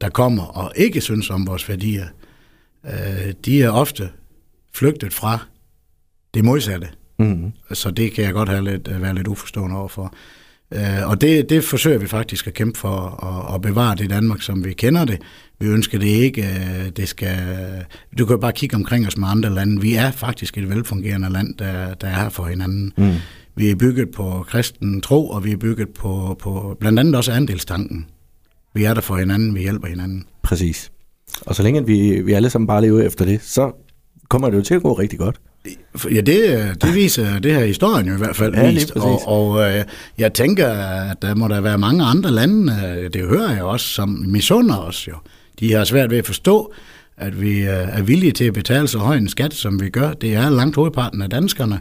der 0.00 0.08
kommer 0.08 0.42
og 0.44 0.72
ikke 0.76 1.00
synes 1.00 1.30
om 1.30 1.46
vores 1.46 1.68
værdier, 1.68 2.06
de 3.44 3.62
er 3.62 3.70
ofte 3.70 4.08
flygtet 4.74 5.12
fra 5.12 5.38
det 6.34 6.44
modsatte. 6.44 6.88
Mm-hmm. 7.18 7.52
Så 7.72 7.90
det 7.90 8.12
kan 8.12 8.24
jeg 8.24 8.32
godt 8.32 8.48
have 8.48 8.64
lidt, 8.64 9.02
være 9.02 9.14
lidt 9.14 9.26
uforstående 9.26 9.76
overfor. 9.76 10.14
Og 11.04 11.20
det, 11.20 11.50
det 11.50 11.64
forsøger 11.64 11.98
vi 11.98 12.06
faktisk 12.06 12.46
at 12.46 12.54
kæmpe 12.54 12.78
for 12.78 13.24
at, 13.24 13.54
at 13.54 13.62
bevare 13.62 13.94
det 13.94 14.10
Danmark, 14.10 14.42
som 14.42 14.64
vi 14.64 14.72
kender 14.72 15.04
det. 15.04 15.22
Vi 15.60 15.66
ønsker 15.66 15.98
det 15.98 16.06
ikke, 16.06 16.42
øh, 16.42 16.90
det 16.96 17.08
skal... 17.08 17.38
Du 18.18 18.26
kan 18.26 18.40
bare 18.40 18.52
kigge 18.52 18.76
omkring 18.76 19.06
os 19.06 19.16
med 19.16 19.28
andre 19.28 19.54
lande. 19.54 19.82
Vi 19.82 19.94
er 19.94 20.10
faktisk 20.10 20.58
et 20.58 20.70
velfungerende 20.70 21.30
land, 21.32 21.54
der, 21.54 21.94
der 21.94 22.06
er 22.06 22.22
her 22.22 22.28
for 22.28 22.44
hinanden. 22.44 22.92
Mm. 22.96 23.12
Vi 23.56 23.70
er 23.70 23.74
bygget 23.74 24.10
på 24.10 24.44
kristen 24.48 25.00
tro, 25.00 25.28
og 25.28 25.44
vi 25.44 25.52
er 25.52 25.56
bygget 25.56 25.88
på, 25.88 26.36
på 26.40 26.76
blandt 26.80 26.98
andet 26.98 27.14
også 27.14 27.32
andelstanken. 27.32 28.06
Vi 28.74 28.84
er 28.84 28.94
der 28.94 29.00
for 29.00 29.16
hinanden, 29.16 29.54
vi 29.54 29.60
hjælper 29.60 29.88
hinanden. 29.88 30.24
Præcis. 30.42 30.90
Og 31.40 31.54
så 31.54 31.62
længe 31.62 31.86
vi, 31.86 32.20
vi 32.20 32.32
alle 32.32 32.50
sammen 32.50 32.66
bare 32.66 32.82
lever 32.82 33.02
efter 33.02 33.24
det, 33.24 33.42
så 33.42 33.72
kommer 34.28 34.50
det 34.50 34.56
jo 34.56 34.62
til 34.62 34.74
at 34.74 34.82
gå 34.82 34.92
rigtig 34.92 35.18
godt. 35.18 35.36
Ja, 36.14 36.20
det, 36.20 36.82
det 36.82 36.94
viser 36.94 37.38
det 37.38 37.54
her 37.54 37.64
historien 37.64 38.06
jo 38.06 38.14
i 38.14 38.18
hvert 38.18 38.36
fald 38.36 38.54
ja, 38.54 38.70
vist. 38.70 38.90
Og, 38.90 39.28
og 39.28 39.70
øh, 39.70 39.84
jeg 40.18 40.34
tænker, 40.34 40.68
at 40.68 41.22
der 41.22 41.34
må 41.34 41.48
der 41.48 41.60
være 41.60 41.78
mange 41.78 42.04
andre 42.04 42.30
lande, 42.30 42.72
øh, 42.86 43.12
det 43.12 43.28
hører 43.28 43.52
jeg 43.52 43.62
også, 43.62 43.86
som 43.86 44.08
misunder 44.08 44.76
os 44.76 45.08
jo. 45.08 45.14
De 45.60 45.72
har 45.72 45.84
svært 45.84 46.10
ved 46.10 46.18
at 46.18 46.26
forstå, 46.26 46.72
at 47.16 47.40
vi 47.40 47.58
øh, 47.58 47.66
er 47.66 48.02
villige 48.02 48.32
til 48.32 48.44
at 48.44 48.52
betale 48.52 48.88
så 48.88 48.98
høj 48.98 49.16
en 49.16 49.28
skat, 49.28 49.54
som 49.54 49.80
vi 49.80 49.90
gør. 49.90 50.12
Det 50.12 50.34
er 50.34 50.50
langt 50.50 50.76
hovedparten 50.76 51.22
af 51.22 51.30
danskerne. 51.30 51.80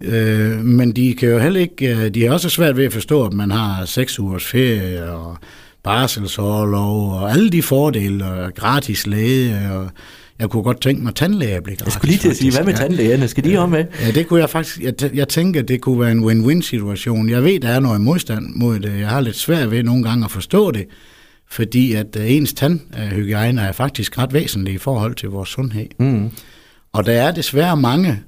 Øh, 0.00 0.64
men 0.64 0.92
de 0.92 1.14
kan 1.14 1.28
jo 1.28 1.38
heller 1.38 1.60
ikke, 1.60 1.96
øh, 1.96 2.14
de 2.14 2.24
har 2.24 2.32
også 2.32 2.48
svært 2.48 2.76
ved 2.76 2.84
at 2.84 2.92
forstå, 2.92 3.26
at 3.26 3.32
man 3.32 3.50
har 3.50 3.84
seks 3.84 4.18
ugers 4.18 4.44
ferie 4.44 5.12
og 5.12 5.36
barselsårlov 5.82 7.12
og 7.12 7.30
alle 7.30 7.50
de 7.50 7.62
fordele 7.62 8.24
og 8.24 8.54
gratis 8.54 9.06
læge 9.06 9.70
og 9.72 9.90
jeg 10.38 10.50
kunne 10.50 10.62
godt 10.62 10.80
tænke 10.80 11.02
mig 11.02 11.14
tandlæger 11.14 11.60
blive 11.60 11.76
gratis. 11.76 11.86
Jeg 11.86 11.92
skulle 11.92 12.10
lige 12.10 12.20
til 12.20 12.28
at 12.28 12.36
sige, 12.36 12.52
hvad 12.52 12.64
med 12.64 12.74
tandlægerne? 12.74 13.28
Skal 13.28 13.44
de 13.44 13.50
ja, 13.50 13.66
med? 13.66 13.84
Ja, 14.00 14.10
det 14.10 14.26
kunne 14.26 14.40
jeg 14.40 14.50
faktisk, 14.50 14.80
jeg, 14.80 15.14
jeg 15.14 15.28
tænker, 15.28 15.62
det 15.62 15.80
kunne 15.80 16.00
være 16.00 16.12
en 16.12 16.24
win-win 16.24 16.62
situation. 16.62 17.28
Jeg 17.28 17.44
ved, 17.44 17.60
der 17.60 17.68
er 17.68 17.80
noget 17.80 18.00
modstand 18.00 18.46
mod 18.54 18.78
det. 18.78 18.98
Jeg 18.98 19.08
har 19.08 19.20
lidt 19.20 19.36
svært 19.36 19.70
ved 19.70 19.82
nogle 19.82 20.04
gange 20.04 20.24
at 20.24 20.30
forstå 20.30 20.70
det, 20.70 20.86
fordi 21.52 21.92
at 21.92 22.16
øh, 22.18 22.32
ens 22.32 22.52
tandhygiejne 22.52 23.60
er 23.60 23.72
faktisk 23.72 24.18
ret 24.18 24.32
væsentlig 24.32 24.74
i 24.74 24.78
forhold 24.78 25.14
til 25.14 25.28
vores 25.28 25.48
sundhed. 25.48 25.86
Mm. 25.98 26.30
Og 26.92 27.06
der 27.06 27.12
er 27.12 27.32
desværre 27.32 27.76
mange 27.76 28.20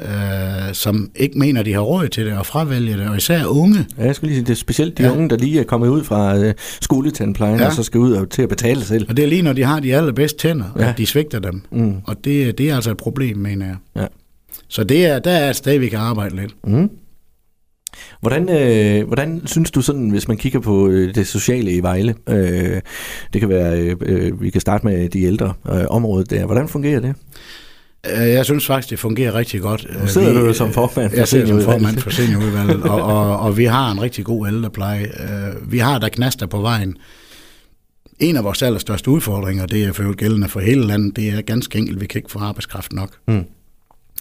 øh, 0.00 0.74
som 0.74 1.10
ikke 1.16 1.38
mener, 1.38 1.62
de 1.62 1.72
har 1.72 1.80
råd 1.80 2.08
til 2.08 2.26
det, 2.26 2.32
og 2.32 2.46
fravælger 2.46 2.96
det, 2.96 3.08
og 3.08 3.16
især 3.16 3.44
unge. 3.44 3.86
Ja, 3.98 4.04
jeg 4.04 4.14
skulle 4.14 4.28
lige 4.28 4.36
sige, 4.36 4.46
det 4.46 4.52
er 4.52 4.56
specielt 4.56 4.98
de 4.98 5.02
ja. 5.02 5.12
unge, 5.12 5.30
der 5.30 5.36
lige 5.36 5.60
er 5.60 5.64
kommet 5.64 5.88
ud 5.88 6.04
fra 6.04 6.38
øh, 6.38 6.54
skoletandplejen, 6.80 7.58
ja. 7.58 7.66
og 7.66 7.72
så 7.72 7.82
skal 7.82 8.00
ud 8.00 8.12
og 8.12 8.30
til 8.30 8.42
at 8.42 8.48
betale 8.48 8.84
selv. 8.84 9.06
Og 9.08 9.16
det 9.16 9.22
er 9.22 9.28
lige, 9.28 9.42
når 9.42 9.52
de 9.52 9.64
har 9.64 9.80
de 9.80 9.96
allerbedste 9.96 10.38
tænder, 10.38 10.64
ja. 10.78 10.90
at 10.90 10.98
de 10.98 11.06
svigter 11.06 11.38
dem. 11.38 11.62
Mm. 11.70 11.94
Og 12.04 12.24
det, 12.24 12.58
det 12.58 12.70
er 12.70 12.74
altså 12.74 12.90
et 12.90 12.96
problem, 12.96 13.36
mener 13.36 13.66
jeg. 13.66 13.76
Ja. 13.96 14.06
Så 14.68 14.84
det 14.84 15.06
er, 15.06 15.18
der 15.18 15.30
er 15.30 15.50
et 15.50 15.56
sted, 15.56 15.78
vi 15.78 15.88
kan 15.88 15.98
arbejde 15.98 16.36
lidt. 16.36 16.54
Mm. 16.64 16.90
Hvordan, 18.20 18.48
øh, 18.48 19.06
hvordan 19.06 19.42
synes 19.44 19.70
du 19.70 19.82
sådan, 19.82 20.10
hvis 20.10 20.28
man 20.28 20.36
kigger 20.36 20.60
på 20.60 20.88
øh, 20.88 21.14
det 21.14 21.26
sociale 21.26 21.72
i 21.72 21.80
Vejle, 21.80 22.14
øh, 22.28 22.80
det 23.32 23.40
kan 23.40 23.48
være, 23.48 23.80
øh, 23.80 23.96
øh 24.00 24.42
vi 24.42 24.50
kan 24.50 24.60
starte 24.60 24.86
med 24.86 25.08
de 25.08 25.22
ældre 25.22 25.54
øh, 25.72 25.84
områder 25.90 26.24
der, 26.24 26.46
hvordan 26.46 26.68
fungerer 26.68 27.00
det? 27.00 27.14
Øh, 28.06 28.28
jeg 28.28 28.44
synes 28.44 28.66
faktisk, 28.66 28.90
det 28.90 28.98
fungerer 28.98 29.34
rigtig 29.34 29.60
godt. 29.60 29.86
Nu 30.00 30.06
sidder 30.06 30.32
vi, 30.32 30.38
du 30.38 30.46
jo 30.46 30.52
som 30.52 30.72
formand 30.72 31.10
for 31.10 31.16
Jeg 31.16 31.28
sidder 31.28 31.46
som 31.46 31.62
formand 31.62 31.98
for 31.98 32.10
seniorudvalget, 32.10 32.82
og, 32.82 33.02
og, 33.02 33.38
og 33.38 33.56
vi 33.56 33.64
har 33.64 33.90
en 33.90 34.02
rigtig 34.02 34.24
god 34.24 34.48
ældrepleje. 34.48 35.10
Vi 35.62 35.78
har 35.78 35.98
der 35.98 36.08
knaster 36.08 36.46
på 36.46 36.60
vejen. 36.60 36.96
En 38.20 38.36
af 38.36 38.44
vores 38.44 38.62
allerstørste 38.62 39.10
udfordringer, 39.10 39.66
det 39.66 39.84
er 39.84 39.92
for 39.92 40.14
gældende 40.14 40.48
for 40.48 40.60
hele 40.60 40.86
landet, 40.86 41.16
det 41.16 41.28
er 41.28 41.40
ganske 41.40 41.78
enkelt, 41.78 42.00
vi 42.00 42.06
kan 42.06 42.18
ikke 42.18 42.30
få 42.30 42.38
arbejdskraft 42.38 42.92
nok. 42.92 43.10
Mm. 43.28 43.44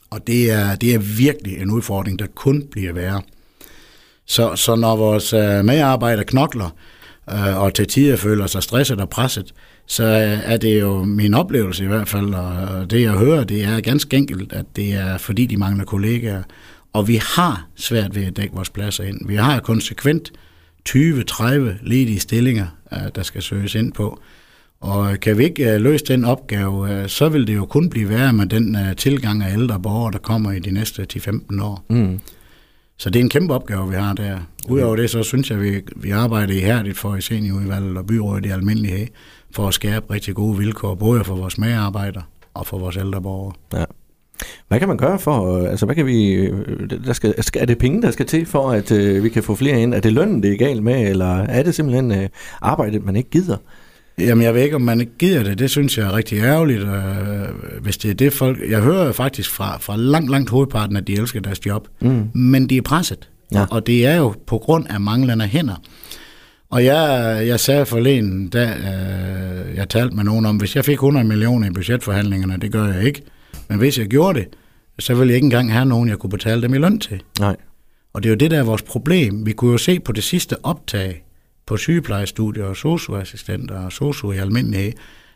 Og 0.10 0.28
det 0.28 0.52
er, 0.52 0.76
det 0.76 0.94
er 0.94 1.00
virkelig 1.00 1.62
en 1.62 1.72
udfordring, 1.72 2.20
der 2.20 2.26
kun 2.36 2.64
bliver 2.72 2.94
værre. 2.94 3.22
Så, 4.29 4.55
så 4.55 4.75
når 4.75 4.95
vores 4.95 5.33
øh, 5.33 5.65
medarbejdere 5.65 6.25
knokler, 6.25 6.75
øh, 7.31 7.57
og 7.57 7.74
til 7.74 7.88
tider 7.88 8.15
føler 8.15 8.48
sig 8.48 8.63
stresset 8.63 9.01
og 9.01 9.09
presset, 9.09 9.53
så 9.86 10.03
øh, 10.03 10.51
er 10.53 10.57
det 10.57 10.81
jo 10.81 11.03
min 11.03 11.33
oplevelse 11.33 11.83
i 11.83 11.88
hvert 11.88 12.07
fald, 12.07 12.33
og 12.33 12.91
det 12.91 13.01
jeg 13.01 13.12
hører, 13.12 13.43
det 13.43 13.63
er 13.63 13.79
ganske 13.79 14.17
enkelt, 14.17 14.53
at 14.53 14.65
det 14.75 14.93
er 14.93 15.17
fordi 15.17 15.45
de 15.45 15.57
mangler 15.57 15.86
kollegaer, 15.86 16.43
og 16.93 17.07
vi 17.07 17.21
har 17.36 17.67
svært 17.75 18.15
ved 18.15 18.25
at 18.25 18.38
dække 18.38 18.55
vores 18.55 18.69
pladser 18.69 19.03
ind. 19.03 19.27
Vi 19.27 19.36
har 19.36 19.59
konsekvent 19.59 20.31
20-30 20.89 21.43
ledige 21.83 22.19
stillinger, 22.19 22.67
øh, 22.93 23.00
der 23.15 23.24
skal 23.24 23.41
søges 23.41 23.75
ind 23.75 23.93
på. 23.93 24.19
Og 24.81 25.12
øh, 25.12 25.19
kan 25.19 25.38
vi 25.38 25.43
ikke 25.43 25.77
løse 25.77 26.05
den 26.05 26.25
opgave, 26.25 27.07
så 27.09 27.29
vil 27.29 27.48
det 27.48 27.55
jo 27.55 27.65
kun 27.65 27.89
blive 27.89 28.09
værre 28.09 28.33
med 28.33 28.45
den 28.45 28.77
tilgang 28.98 29.43
af 29.43 29.53
ældre 29.53 29.79
borgere, 29.79 30.12
der 30.12 30.19
kommer 30.19 30.51
i 30.51 30.59
de 30.59 30.71
næste 30.71 31.07
10-15 31.13 31.63
år. 31.63 31.86
Mm. 31.89 32.19
Så 33.00 33.10
det 33.10 33.20
er 33.20 33.24
en 33.24 33.29
kæmpe 33.29 33.53
opgave, 33.53 33.89
vi 33.89 33.96
har 33.96 34.13
der. 34.13 34.39
Udover 34.70 34.96
det, 34.96 35.10
så 35.10 35.24
synes 35.24 35.50
jeg, 35.50 35.58
at 35.58 35.63
vi, 35.63 35.82
vi 35.96 36.12
arbejder 36.12 36.53
ihærdigt 36.53 36.98
for 36.98 37.15
i 37.15 37.22
seniorudvalget 37.22 37.98
og 37.98 38.08
byrådet 38.08 38.46
i 38.46 38.50
almindelighed, 38.50 39.08
for 39.51 39.68
at 39.68 39.74
skabe 39.74 40.13
rigtig 40.13 40.36
gode 40.36 40.58
vilkår, 40.58 40.96
både 40.96 41.24
for 41.24 41.36
vores 41.36 41.58
medarbejdere 41.58 42.24
og 42.53 42.68
for 42.68 42.79
vores 42.79 42.98
ældre 42.98 43.22
borgere. 43.22 43.53
Ja. 43.74 43.86
Hvad 44.68 44.79
kan 44.79 44.88
man 44.88 44.98
gøre 44.98 45.20
for, 45.20 45.58
øh, 45.58 45.70
altså 45.70 45.86
hvad 45.86 45.96
kan 45.96 46.06
vi, 46.06 46.32
øh, 46.32 46.89
der 47.06 47.13
skal, 47.13 47.34
er 47.56 47.65
det 47.65 47.77
penge, 47.77 48.01
der 48.01 48.12
skal 48.12 48.25
til 48.25 48.46
for, 48.46 48.72
at 48.72 48.91
øh, 48.91 49.24
vi 49.24 49.29
kan 49.29 49.44
få 49.44 49.56
flere 49.56 49.82
ind? 49.82 49.94
Er 49.94 50.00
det 50.00 50.13
lønnen, 50.13 50.44
det 50.44 50.53
er 50.53 50.58
galt 50.58 50.84
med, 50.84 51.10
eller 51.10 51.36
er 51.36 51.63
det 51.63 51.75
simpelthen 51.75 52.12
øh, 52.12 52.29
arbejdet, 52.62 53.06
man 53.06 53.15
ikke 53.15 53.29
gider? 53.29 53.58
Jamen, 54.20 54.44
jeg 54.44 54.54
ved 54.54 54.62
ikke, 54.62 54.76
om 54.76 54.82
man 54.82 55.00
ikke 55.00 55.18
gider 55.20 55.44
det. 55.44 55.60
Det 55.60 55.70
synes 55.70 55.98
jeg 55.98 56.08
er 56.08 56.16
rigtig 56.16 56.40
ærgerligt, 56.40 56.82
øh, 56.82 57.82
hvis 57.82 57.98
det 57.98 58.12
er 58.12 58.16
det 58.16 58.34
folk... 58.34 58.70
Jeg 58.70 58.82
hører 58.82 59.12
faktisk 59.12 59.52
fra, 59.52 59.78
fra 59.78 59.98
langt, 59.98 60.32
langt 60.32 60.50
hovedparten, 60.50 60.98
at 60.98 61.08
de 61.08 61.14
elsker 61.14 61.40
deres 61.40 61.66
job. 61.66 61.88
Mm. 62.02 62.30
Men 62.34 62.70
de 62.70 62.78
er 62.78 62.82
presset. 62.82 63.30
Ja. 63.54 63.66
Og 63.72 63.88
det 63.88 64.06
er 64.06 64.16
jo 64.16 64.34
på 64.48 64.58
grund 64.58 64.86
af 64.90 65.00
manglende 65.00 65.46
hænder. 65.46 65.76
Og 66.70 66.86
jeg, 66.86 67.42
jeg 67.48 67.60
sagde 67.60 67.86
forleden, 67.86 68.50
da 68.50 68.66
øh, 68.66 69.76
jeg 69.76 69.90
talte 69.90 70.16
med 70.16 70.24
nogen 70.24 70.46
om, 70.46 70.58
hvis 70.58 70.76
jeg 70.76 70.86
fik 70.86 70.94
100 70.94 71.28
millioner 71.28 71.68
i 71.68 71.72
budgetforhandlingerne, 71.72 72.58
det 72.58 72.72
gør 72.72 72.94
jeg 72.94 73.04
ikke. 73.04 73.22
Men 73.68 73.78
hvis 73.78 73.98
jeg 74.00 74.08
gjorde 74.08 74.40
det, 74.40 74.48
så 75.00 75.14
ville 75.14 75.32
jeg 75.32 75.36
ikke 75.36 75.46
engang 75.46 75.74
have 75.74 75.86
nogen, 75.86 76.10
jeg 76.10 76.18
kunne 76.18 76.30
betale 76.30 76.62
dem 76.62 76.74
i 76.74 76.78
løn 76.78 77.00
til. 77.00 77.22
Nej. 77.40 77.56
Og 78.14 78.24
det 78.24 78.30
er 78.30 78.32
jo 78.32 78.38
det, 78.38 78.52
der 78.52 78.60
er 78.60 78.64
vores 78.64 78.82
problem. 78.82 79.46
Vi 79.46 79.52
kunne 79.52 79.72
jo 79.72 79.78
se 79.78 80.00
på 80.00 80.12
det 80.12 80.24
sidste 80.24 80.66
optag, 80.66 81.24
på 81.70 81.78
sygeplejestudier 81.78 82.66
og 82.66 82.76
socioassistenter 82.76 83.86
og 83.86 83.92
socio 83.92 84.32
i 84.32 84.38
almindelighed, 84.38 84.92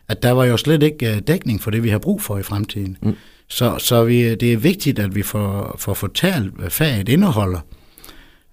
at 0.08 0.22
der 0.22 0.30
var 0.30 0.44
jo 0.44 0.56
slet 0.56 0.82
ikke 0.82 1.14
øh, 1.14 1.20
dækning 1.26 1.62
for 1.62 1.70
det, 1.70 1.82
vi 1.82 1.88
har 1.88 1.98
brug 1.98 2.22
for 2.22 2.38
i 2.38 2.42
fremtiden. 2.42 2.96
Mm. 3.02 3.14
Så, 3.48 3.78
så 3.78 4.04
vi, 4.04 4.34
det 4.34 4.52
er 4.52 4.56
vigtigt, 4.56 4.98
at 4.98 5.14
vi 5.14 5.22
får, 5.22 5.76
får 5.78 5.94
fortalt, 5.94 6.54
hvad 6.54 6.70
faget 6.70 7.08
indeholder, 7.08 7.60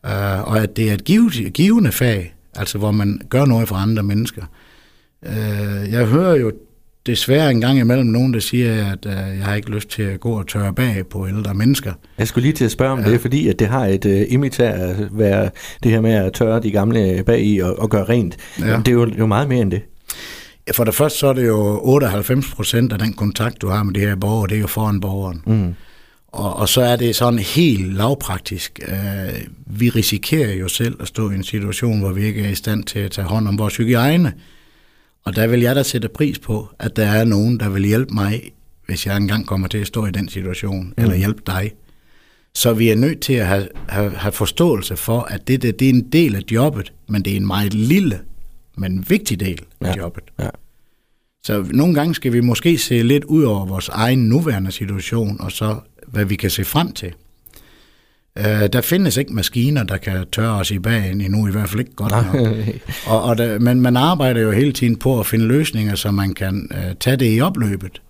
uh, 0.04 0.50
og 0.52 0.60
at 0.60 0.78
det 0.78 0.90
er 0.90 0.94
et 0.94 1.04
givet, 1.04 1.54
givende 1.54 1.92
fag, 1.92 2.36
altså 2.56 2.78
hvor 2.78 2.92
man 2.92 3.22
gør 3.30 3.46
noget 3.46 3.68
for 3.68 3.76
andre 3.76 4.04
mennesker. 4.04 4.44
Uh, 5.22 5.92
jeg 5.92 6.06
hører 6.06 6.36
jo 6.36 6.52
desværre 7.06 7.52
en 7.52 7.62
gang 7.62 7.80
imellem 7.80 8.08
nogen, 8.08 8.34
der 8.34 8.40
siger, 8.40 8.92
at 8.92 9.06
uh, 9.06 9.12
jeg 9.12 9.46
har 9.46 9.56
ikke 9.56 9.70
lyst 9.70 9.90
til 9.90 10.04
at 10.04 10.20
gå 10.20 10.40
og 10.40 10.48
tørre 10.48 10.74
bag 10.74 11.08
på 11.08 11.28
ældre 11.28 11.54
mennesker. 11.54 11.94
Jeg 12.18 12.28
skulle 12.28 12.44
lige 12.44 12.54
til 12.54 12.66
at 12.66 12.72
spørge 12.72 12.92
om 12.92 13.00
ja. 13.00 13.12
det, 13.12 13.22
fordi 13.22 13.48
at 13.48 13.60
det 13.60 13.68
har 13.68 13.86
et 13.86 14.06
uh, 14.06 14.34
image 14.34 14.64
at 14.64 14.96
være 15.12 15.50
det 15.84 15.92
her 15.92 16.02
med 16.02 16.12
at 16.12 16.34
tørre 16.34 16.60
de 16.60 16.72
gamle 16.72 17.24
bag 17.26 17.46
i 17.46 17.60
og, 17.60 17.80
og 17.80 17.90
gøre 17.90 18.04
rent. 18.04 18.38
Ja. 18.60 18.78
Det 18.78 18.88
er 18.88 18.92
jo, 18.92 19.10
jo 19.20 19.26
meget 19.26 19.50
mere 19.50 19.62
end 19.62 19.72
det. 19.72 19.82
For 20.76 20.84
det 20.84 20.96
første 20.96 21.20
så 21.20 21.28
er 21.28 21.34
det 21.34 21.48
jo 21.48 21.80
98 21.84 22.46
procent 22.56 22.94
af 22.94 23.00
den 23.00 23.14
kontakt, 23.14 23.62
du 23.62 23.68
har 23.68 23.84
med 23.84 23.94
de 23.94 24.00
her 24.00 24.16
borgere, 24.16 24.48
det 24.48 24.58
er 24.58 24.62
jo 24.62 24.68
foran 24.68 25.00
borgeren. 25.00 25.42
Mm. 25.46 25.74
Og, 26.28 26.56
og 26.56 26.70
så 26.70 26.82
er 26.82 26.96
det 26.96 27.16
sådan 27.16 27.40
helt 27.40 27.94
lavpraktisk. 27.94 28.80
Uh, 28.88 29.40
vi 29.80 29.90
risikerer 29.90 30.54
jo 30.54 30.68
selv 30.68 30.96
at 31.00 31.08
stå 31.08 31.32
i 31.32 31.36
en 31.36 31.44
situation, 31.44 32.00
hvor 32.00 32.12
vi 32.12 32.24
ikke 32.24 32.44
er 32.44 32.50
i 32.50 32.56
stand 32.56 32.84
til 32.84 33.00
at 33.00 33.12
tage 33.12 33.28
hånd 33.28 33.48
om 33.48 33.58
vores 33.58 33.78
hygiejne. 33.78 34.34
Og 35.24 35.36
der 35.36 35.48
vil 35.48 35.60
jeg 35.60 35.76
da 35.76 35.84
sætte 35.84 36.08
pris 36.08 36.40
på, 36.40 36.70
at 36.80 36.96
der 36.96 37.06
er 37.06 37.26
nogen, 37.26 37.60
der 37.60 37.70
vil 37.70 37.86
hjælpe 37.86 38.14
mig, 38.14 38.52
hvis 38.86 39.06
jeg 39.06 39.18
engang 39.18 39.48
kommer 39.48 39.68
til 39.68 39.78
at 39.78 39.88
stå 39.88 40.06
i 40.06 40.12
den 40.12 40.30
situation, 40.30 40.86
mm. 40.86 41.04
eller 41.04 41.16
hjælpe 41.16 41.42
dig. 41.48 41.72
Så 42.54 42.74
vi 42.74 42.90
er 42.90 42.96
nødt 42.96 43.20
til 43.20 43.34
at 43.34 43.48
have, 43.48 43.68
have, 43.90 44.12
have 44.12 44.32
forståelse 44.32 44.98
for, 44.98 45.22
at 45.22 45.48
det, 45.48 45.62
det, 45.62 45.80
det 45.80 45.90
er 45.90 45.94
en 45.94 46.10
del 46.12 46.36
af 46.36 46.42
jobbet, 46.52 46.94
men 47.08 47.26
det 47.26 47.34
er 47.34 47.38
en 47.38 47.48
meget 47.48 47.74
lille, 47.74 48.20
men 48.78 49.10
vigtig 49.10 49.40
del 49.40 49.60
af 49.82 49.88
ja. 49.88 49.98
jobbet. 49.98 50.24
Ja. 50.40 50.50
Så 51.44 51.66
nogle 51.72 51.94
gange 51.94 52.16
skal 52.16 52.34
vi 52.34 52.42
måske 52.42 52.78
se 52.78 53.02
lidt 53.02 53.24
ud 53.24 53.44
over 53.44 53.66
vores 53.66 53.90
egen 53.90 54.30
nuværende 54.30 54.72
situation, 54.72 55.42
og 55.42 55.52
så 55.52 55.80
hvad 56.08 56.26
vi 56.26 56.36
kan 56.36 56.50
se 56.50 56.66
frem 56.66 56.92
til. 56.92 57.14
Uh, 58.40 58.46
der 58.74 58.82
findes 58.82 59.18
ikke 59.18 59.34
maskiner, 59.34 59.84
der 59.84 59.98
kan 59.98 60.26
tørre 60.32 60.60
os 60.60 60.72
i 60.72 60.80
bagen 60.80 61.22
endnu, 61.22 61.48
i 61.48 61.52
hvert 61.52 61.70
fald 61.70 61.80
ikke 61.80 61.96
godt 61.96 62.12
nok. 62.12 62.36
og, 63.08 63.24
og 63.24 63.38
der, 63.38 63.60
men 63.60 63.82
man 63.82 63.98
arbejder 63.98 64.42
jo 64.42 64.52
hele 64.52 64.74
tiden 64.74 64.96
på 64.96 65.20
at 65.20 65.26
finde 65.26 65.46
løsninger, 65.46 65.96
så 65.96 66.12
man 66.12 66.34
kan 66.34 66.70
uh, 66.72 66.96
tage 67.00 67.18
det 67.18 67.38
i 67.38 67.42
opløbet. 67.42 68.02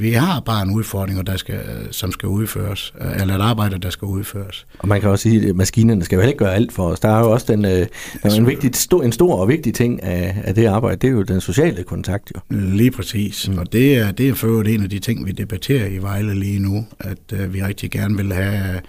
Vi 0.00 0.12
har 0.12 0.40
bare 0.40 0.62
en 0.62 0.70
udfordring, 0.70 1.26
der 1.26 1.36
skal, 1.36 1.60
som 1.90 2.12
skal 2.12 2.28
udføres, 2.28 2.94
øh, 3.00 3.20
eller 3.20 3.34
et 3.34 3.40
arbejde, 3.40 3.78
der 3.78 3.90
skal 3.90 4.06
udføres. 4.06 4.66
Og 4.78 4.88
man 4.88 5.00
kan 5.00 5.10
også 5.10 5.22
sige, 5.22 5.48
at 5.48 5.56
maskinerne 5.56 6.04
skal 6.04 6.16
jo 6.16 6.20
heller 6.20 6.32
ikke 6.32 6.44
gøre 6.44 6.54
alt 6.54 6.72
for 6.72 6.88
os. 6.88 7.00
Der 7.00 7.08
er 7.08 7.18
jo 7.18 7.30
også 7.30 7.52
den, 7.52 7.64
øh, 7.64 7.70
der 7.70 7.86
er 8.22 8.30
en, 8.30 8.46
vigtig, 8.46 8.74
stor, 8.74 9.02
en 9.02 9.12
stor 9.12 9.36
og 9.36 9.48
vigtig 9.48 9.74
ting 9.74 10.02
af, 10.02 10.36
af 10.44 10.54
det 10.54 10.66
arbejde, 10.66 10.96
det 10.96 11.08
er 11.08 11.12
jo 11.12 11.22
den 11.22 11.40
sociale 11.40 11.82
kontakt. 11.82 12.32
Jo. 12.34 12.40
Lige 12.58 12.90
præcis, 12.90 13.48
mm. 13.48 13.58
og 13.58 13.72
det 13.72 13.96
er, 13.96 14.10
det 14.10 14.28
er 14.28 14.34
for 14.34 14.62
en 14.62 14.82
af 14.82 14.90
de 14.90 14.98
ting, 14.98 15.26
vi 15.26 15.32
debatterer 15.32 15.86
i 15.86 15.98
Vejle 15.98 16.34
lige 16.34 16.58
nu, 16.58 16.86
at 17.00 17.32
uh, 17.32 17.54
vi 17.54 17.62
rigtig 17.62 17.90
gerne 17.90 18.16
vil 18.16 18.32
have 18.32 18.80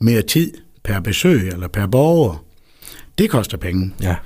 mere 0.00 0.22
tid 0.22 0.52
per 0.84 1.00
besøg 1.00 1.48
eller 1.48 1.68
per 1.68 1.86
borger. 1.86 2.44
Det 3.18 3.30
koster 3.30 3.56
penge. 3.56 3.92
Ja. 4.02 4.16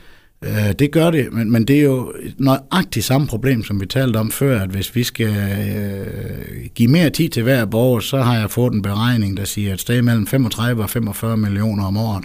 Øh, 0.45 0.73
det 0.79 0.93
gør 0.93 1.11
det, 1.11 1.33
men, 1.33 1.51
men 1.51 1.65
det 1.65 1.79
er 1.79 1.83
jo 1.83 2.13
nøjagtigt 2.39 3.07
samme 3.07 3.27
problem, 3.27 3.65
som 3.65 3.81
vi 3.81 3.87
talte 3.87 4.17
om 4.17 4.31
før, 4.31 4.61
at 4.61 4.71
hvis 4.71 4.97
vi 4.97 5.03
skal 5.03 5.37
øh, 5.77 6.67
give 6.75 6.89
mere 6.89 7.11
tid 7.11 7.29
til 7.29 7.43
hver 7.43 7.65
borger, 7.65 8.01
så 8.01 8.23
har 8.23 8.39
jeg 8.39 8.51
fået 8.51 8.73
en 8.73 8.83
beregning, 8.83 9.37
der 9.37 9.45
siger, 9.45 9.73
at 9.73 9.81
sted 9.81 10.03
mellem 10.03 10.27
35 10.27 10.83
og 10.83 10.91
45 10.91 11.37
millioner 11.37 11.85
om 11.85 11.97
året. 11.97 12.25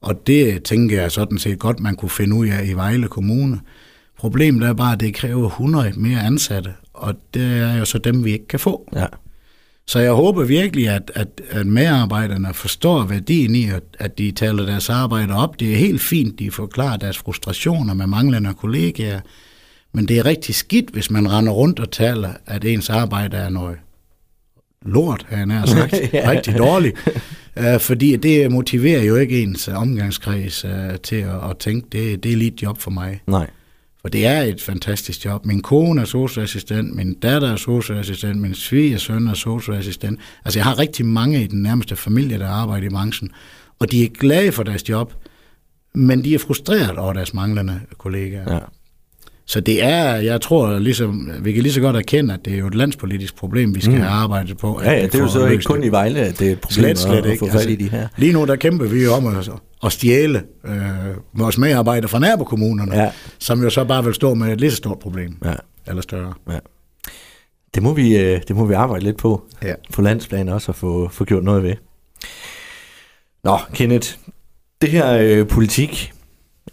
Og 0.00 0.26
det 0.26 0.62
tænker 0.62 1.00
jeg 1.00 1.12
sådan 1.12 1.38
set 1.38 1.58
godt, 1.58 1.80
man 1.80 1.96
kunne 1.96 2.10
finde 2.10 2.36
ud 2.36 2.48
af 2.48 2.66
i 2.66 2.72
Vejle 2.72 3.08
Kommune. 3.08 3.60
Problemet 4.18 4.68
er 4.68 4.72
bare, 4.72 4.92
at 4.92 5.00
det 5.00 5.14
kræver 5.14 5.46
100 5.46 5.92
mere 5.96 6.20
ansatte, 6.20 6.70
og 6.94 7.14
det 7.34 7.42
er 7.42 7.78
jo 7.78 7.84
så 7.84 7.98
dem, 7.98 8.24
vi 8.24 8.32
ikke 8.32 8.48
kan 8.48 8.60
få. 8.60 8.88
Ja. 8.94 9.06
Så 9.88 9.98
jeg 9.98 10.12
håber 10.12 10.44
virkelig, 10.44 10.88
at, 10.88 11.10
at, 11.14 11.28
at 11.50 11.66
medarbejderne 11.66 12.54
forstår 12.54 13.04
værdien 13.04 13.54
i, 13.54 13.68
at, 13.70 13.82
at 13.98 14.18
de 14.18 14.30
taler 14.30 14.66
deres 14.66 14.90
arbejde 14.90 15.34
op. 15.34 15.60
Det 15.60 15.72
er 15.72 15.76
helt 15.76 16.00
fint, 16.00 16.38
de 16.38 16.50
forklarer 16.50 16.96
deres 16.96 17.18
frustrationer 17.18 17.94
med 17.94 18.06
manglende 18.06 18.54
kollegaer, 18.54 19.20
men 19.92 20.08
det 20.08 20.18
er 20.18 20.24
rigtig 20.26 20.54
skidt, 20.54 20.90
hvis 20.90 21.10
man 21.10 21.32
render 21.32 21.52
rundt 21.52 21.80
og 21.80 21.90
taler, 21.90 22.32
at 22.46 22.64
ens 22.64 22.90
arbejde 22.90 23.36
er 23.36 23.48
noget 23.48 23.76
lort, 24.82 25.26
har 25.28 25.36
jeg 25.36 25.46
nær 25.46 25.64
sagt. 25.76 25.94
Rigtig 26.14 26.58
dårligt. 26.58 26.96
Uh, 27.56 27.80
fordi 27.80 28.16
det 28.16 28.50
motiverer 28.50 29.02
jo 29.02 29.16
ikke 29.16 29.42
ens 29.42 29.68
omgangskreds 29.68 30.64
uh, 30.64 30.70
til 31.02 31.16
at, 31.16 31.50
at 31.50 31.58
tænke, 31.58 31.86
det, 31.92 32.22
det 32.22 32.32
er 32.32 32.36
lige 32.36 32.52
et 32.52 32.62
job 32.62 32.78
for 32.78 32.90
mig. 32.90 33.20
Nej. 33.26 33.50
For 34.06 34.10
det 34.10 34.26
er 34.26 34.42
et 34.42 34.62
fantastisk 34.62 35.24
job. 35.24 35.46
Min 35.46 35.62
kone 35.62 36.00
er 36.00 36.04
socioassistent, 36.04 36.94
min 36.94 37.14
datter 37.14 37.52
er 37.52 37.56
socioassistent, 37.56 38.40
min 38.40 38.54
svigersøn 38.54 39.28
er 39.28 39.34
socioassistent. 39.34 40.20
Altså 40.44 40.58
jeg 40.58 40.64
har 40.64 40.78
rigtig 40.78 41.06
mange 41.06 41.42
i 41.42 41.46
den 41.46 41.62
nærmeste 41.62 41.96
familie, 41.96 42.38
der 42.38 42.48
arbejder 42.48 42.86
i 42.86 42.90
branchen, 42.90 43.30
og 43.78 43.90
de 43.92 44.04
er 44.04 44.08
glade 44.08 44.52
for 44.52 44.62
deres 44.62 44.88
job, 44.88 45.12
men 45.94 46.24
de 46.24 46.34
er 46.34 46.38
frustreret 46.38 46.98
over 46.98 47.12
deres 47.12 47.34
manglende 47.34 47.80
kollegaer. 47.98 48.54
Ja. 48.54 48.58
Så 49.46 49.60
det 49.60 49.84
er, 49.84 50.16
jeg 50.16 50.40
tror, 50.40 50.78
ligesom, 50.78 51.30
vi 51.40 51.52
kan 51.52 51.62
lige 51.62 51.72
så 51.72 51.80
godt 51.80 51.96
erkende, 51.96 52.34
at 52.34 52.40
det 52.44 52.54
er 52.54 52.58
jo 52.58 52.66
et 52.66 52.74
landspolitisk 52.74 53.36
problem, 53.36 53.74
vi 53.74 53.80
skal 53.80 53.94
mm. 53.94 54.00
have 54.00 54.10
arbejdet 54.10 54.56
på. 54.56 54.80
Ja, 54.84 54.92
ja 54.92 55.02
det 55.02 55.14
er 55.14 55.18
jo 55.18 55.28
så 55.28 55.46
ikke 55.46 55.64
kun 55.64 55.84
i 55.84 55.88
Vejle, 55.88 56.20
at 56.20 56.38
det 56.38 56.48
er 56.48 56.52
et 56.52 56.60
problem 56.60 56.84
slet, 56.84 56.98
slet 56.98 57.26
at, 57.26 57.26
at 57.26 57.38
få 57.38 57.46
fat 57.46 57.66
i 57.66 57.72
altså, 57.72 57.84
de 57.84 57.90
her. 57.90 58.08
Lige 58.16 58.32
nu, 58.32 58.44
der 58.44 58.56
kæmper 58.56 58.86
vi 58.86 59.04
jo 59.04 59.12
om 59.12 59.26
at, 59.26 59.50
at 59.86 59.92
stjæle 59.92 60.42
øh, 60.64 61.16
vores 61.32 61.58
medarbejdere 61.58 62.08
fra 62.08 62.18
nabokommunerne, 62.18 62.96
ja. 62.96 63.10
som 63.38 63.62
jo 63.62 63.70
så 63.70 63.84
bare 63.84 64.04
vil 64.04 64.14
stå 64.14 64.34
med 64.34 64.52
et 64.52 64.60
lige 64.60 64.70
så 64.70 64.76
stort 64.76 64.98
problem. 64.98 65.38
Ja. 65.44 65.54
Eller 65.86 66.02
større. 66.02 66.34
Ja. 66.50 66.58
Det 67.74 67.82
må, 67.82 67.92
vi, 67.92 68.16
øh, 68.16 68.40
det 68.48 68.56
må 68.56 68.64
vi 68.64 68.74
arbejde 68.74 69.04
lidt 69.04 69.18
på, 69.18 69.44
ja. 69.62 69.74
på 69.92 70.02
landsplan 70.02 70.48
også, 70.48 70.72
at 70.72 70.76
få, 70.76 71.08
få 71.08 71.24
gjort 71.24 71.44
noget 71.44 71.62
ved. 71.62 71.74
Nå, 73.44 73.58
Kenneth, 73.72 74.08
det 74.80 74.90
her 74.90 75.18
øh, 75.20 75.48
politik, 75.48 76.12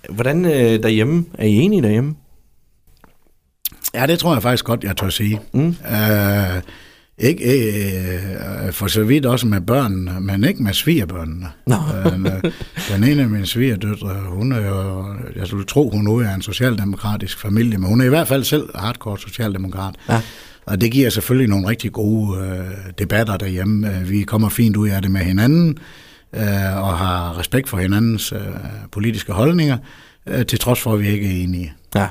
hvordan 0.09 0.45
øh, 0.45 0.83
derhjemme, 0.83 1.25
er 1.37 1.45
I 1.45 1.53
enige 1.53 1.81
derhjemme? 1.81 2.15
Ja, 3.93 4.05
det 4.05 4.19
tror 4.19 4.33
jeg 4.33 4.41
faktisk 4.41 4.65
godt, 4.65 4.83
jeg 4.83 4.97
tør 4.97 5.09
sige. 5.09 5.41
Mm. 5.53 5.67
Øh, 5.67 6.61
ikke 7.17 7.43
øh, 8.67 8.71
for 8.71 8.87
så 8.87 9.03
vidt 9.03 9.25
også 9.25 9.47
med 9.47 9.61
børnene, 9.61 10.21
men 10.21 10.43
ikke 10.43 10.63
med 10.63 10.73
svigerbørnene. 10.73 11.47
Nå. 11.67 11.75
den, 12.09 12.25
øh, 12.27 12.51
den 12.91 13.03
ene 13.03 13.21
af 13.21 13.29
mine 13.29 13.45
svigerdøtre, 13.45 14.15
hun 14.29 14.51
er 14.51 14.67
jo, 14.67 15.05
jeg 15.35 15.47
skulle 15.47 15.65
tro, 15.65 15.89
hun 15.89 16.03
nu 16.03 16.17
er 16.17 16.33
en 16.33 16.41
socialdemokratisk 16.41 17.39
familie, 17.39 17.77
men 17.77 17.89
hun 17.89 18.01
er 18.01 18.05
i 18.05 18.09
hvert 18.09 18.27
fald 18.27 18.43
selv 18.43 18.69
hardcore 18.75 19.17
socialdemokrat. 19.17 19.95
Ja. 20.09 20.21
Og 20.65 20.81
det 20.81 20.91
giver 20.91 21.09
selvfølgelig 21.09 21.49
nogle 21.49 21.67
rigtig 21.67 21.91
gode 21.91 22.39
øh, 22.39 22.91
debatter 22.99 23.37
derhjemme. 23.37 23.95
Øh, 23.95 24.09
Vi 24.09 24.23
kommer 24.23 24.49
fint 24.49 24.75
ud 24.75 24.89
af 24.89 25.01
det 25.01 25.11
med 25.11 25.21
hinanden, 25.21 25.77
øh, 26.35 26.77
og 26.77 26.97
har 26.97 27.39
respekt 27.39 27.69
for 27.69 27.77
hinandens 27.77 28.31
øh, 28.31 28.39
politiske 28.91 29.33
holdninger, 29.33 29.77
øh, 30.27 30.45
til 30.45 30.59
trods 30.59 30.79
for, 30.81 30.93
at 30.93 30.99
vi 30.99 31.07
ikke 31.07 31.27
er 31.27 31.43
enige. 31.43 31.73
Ja. 31.95 32.07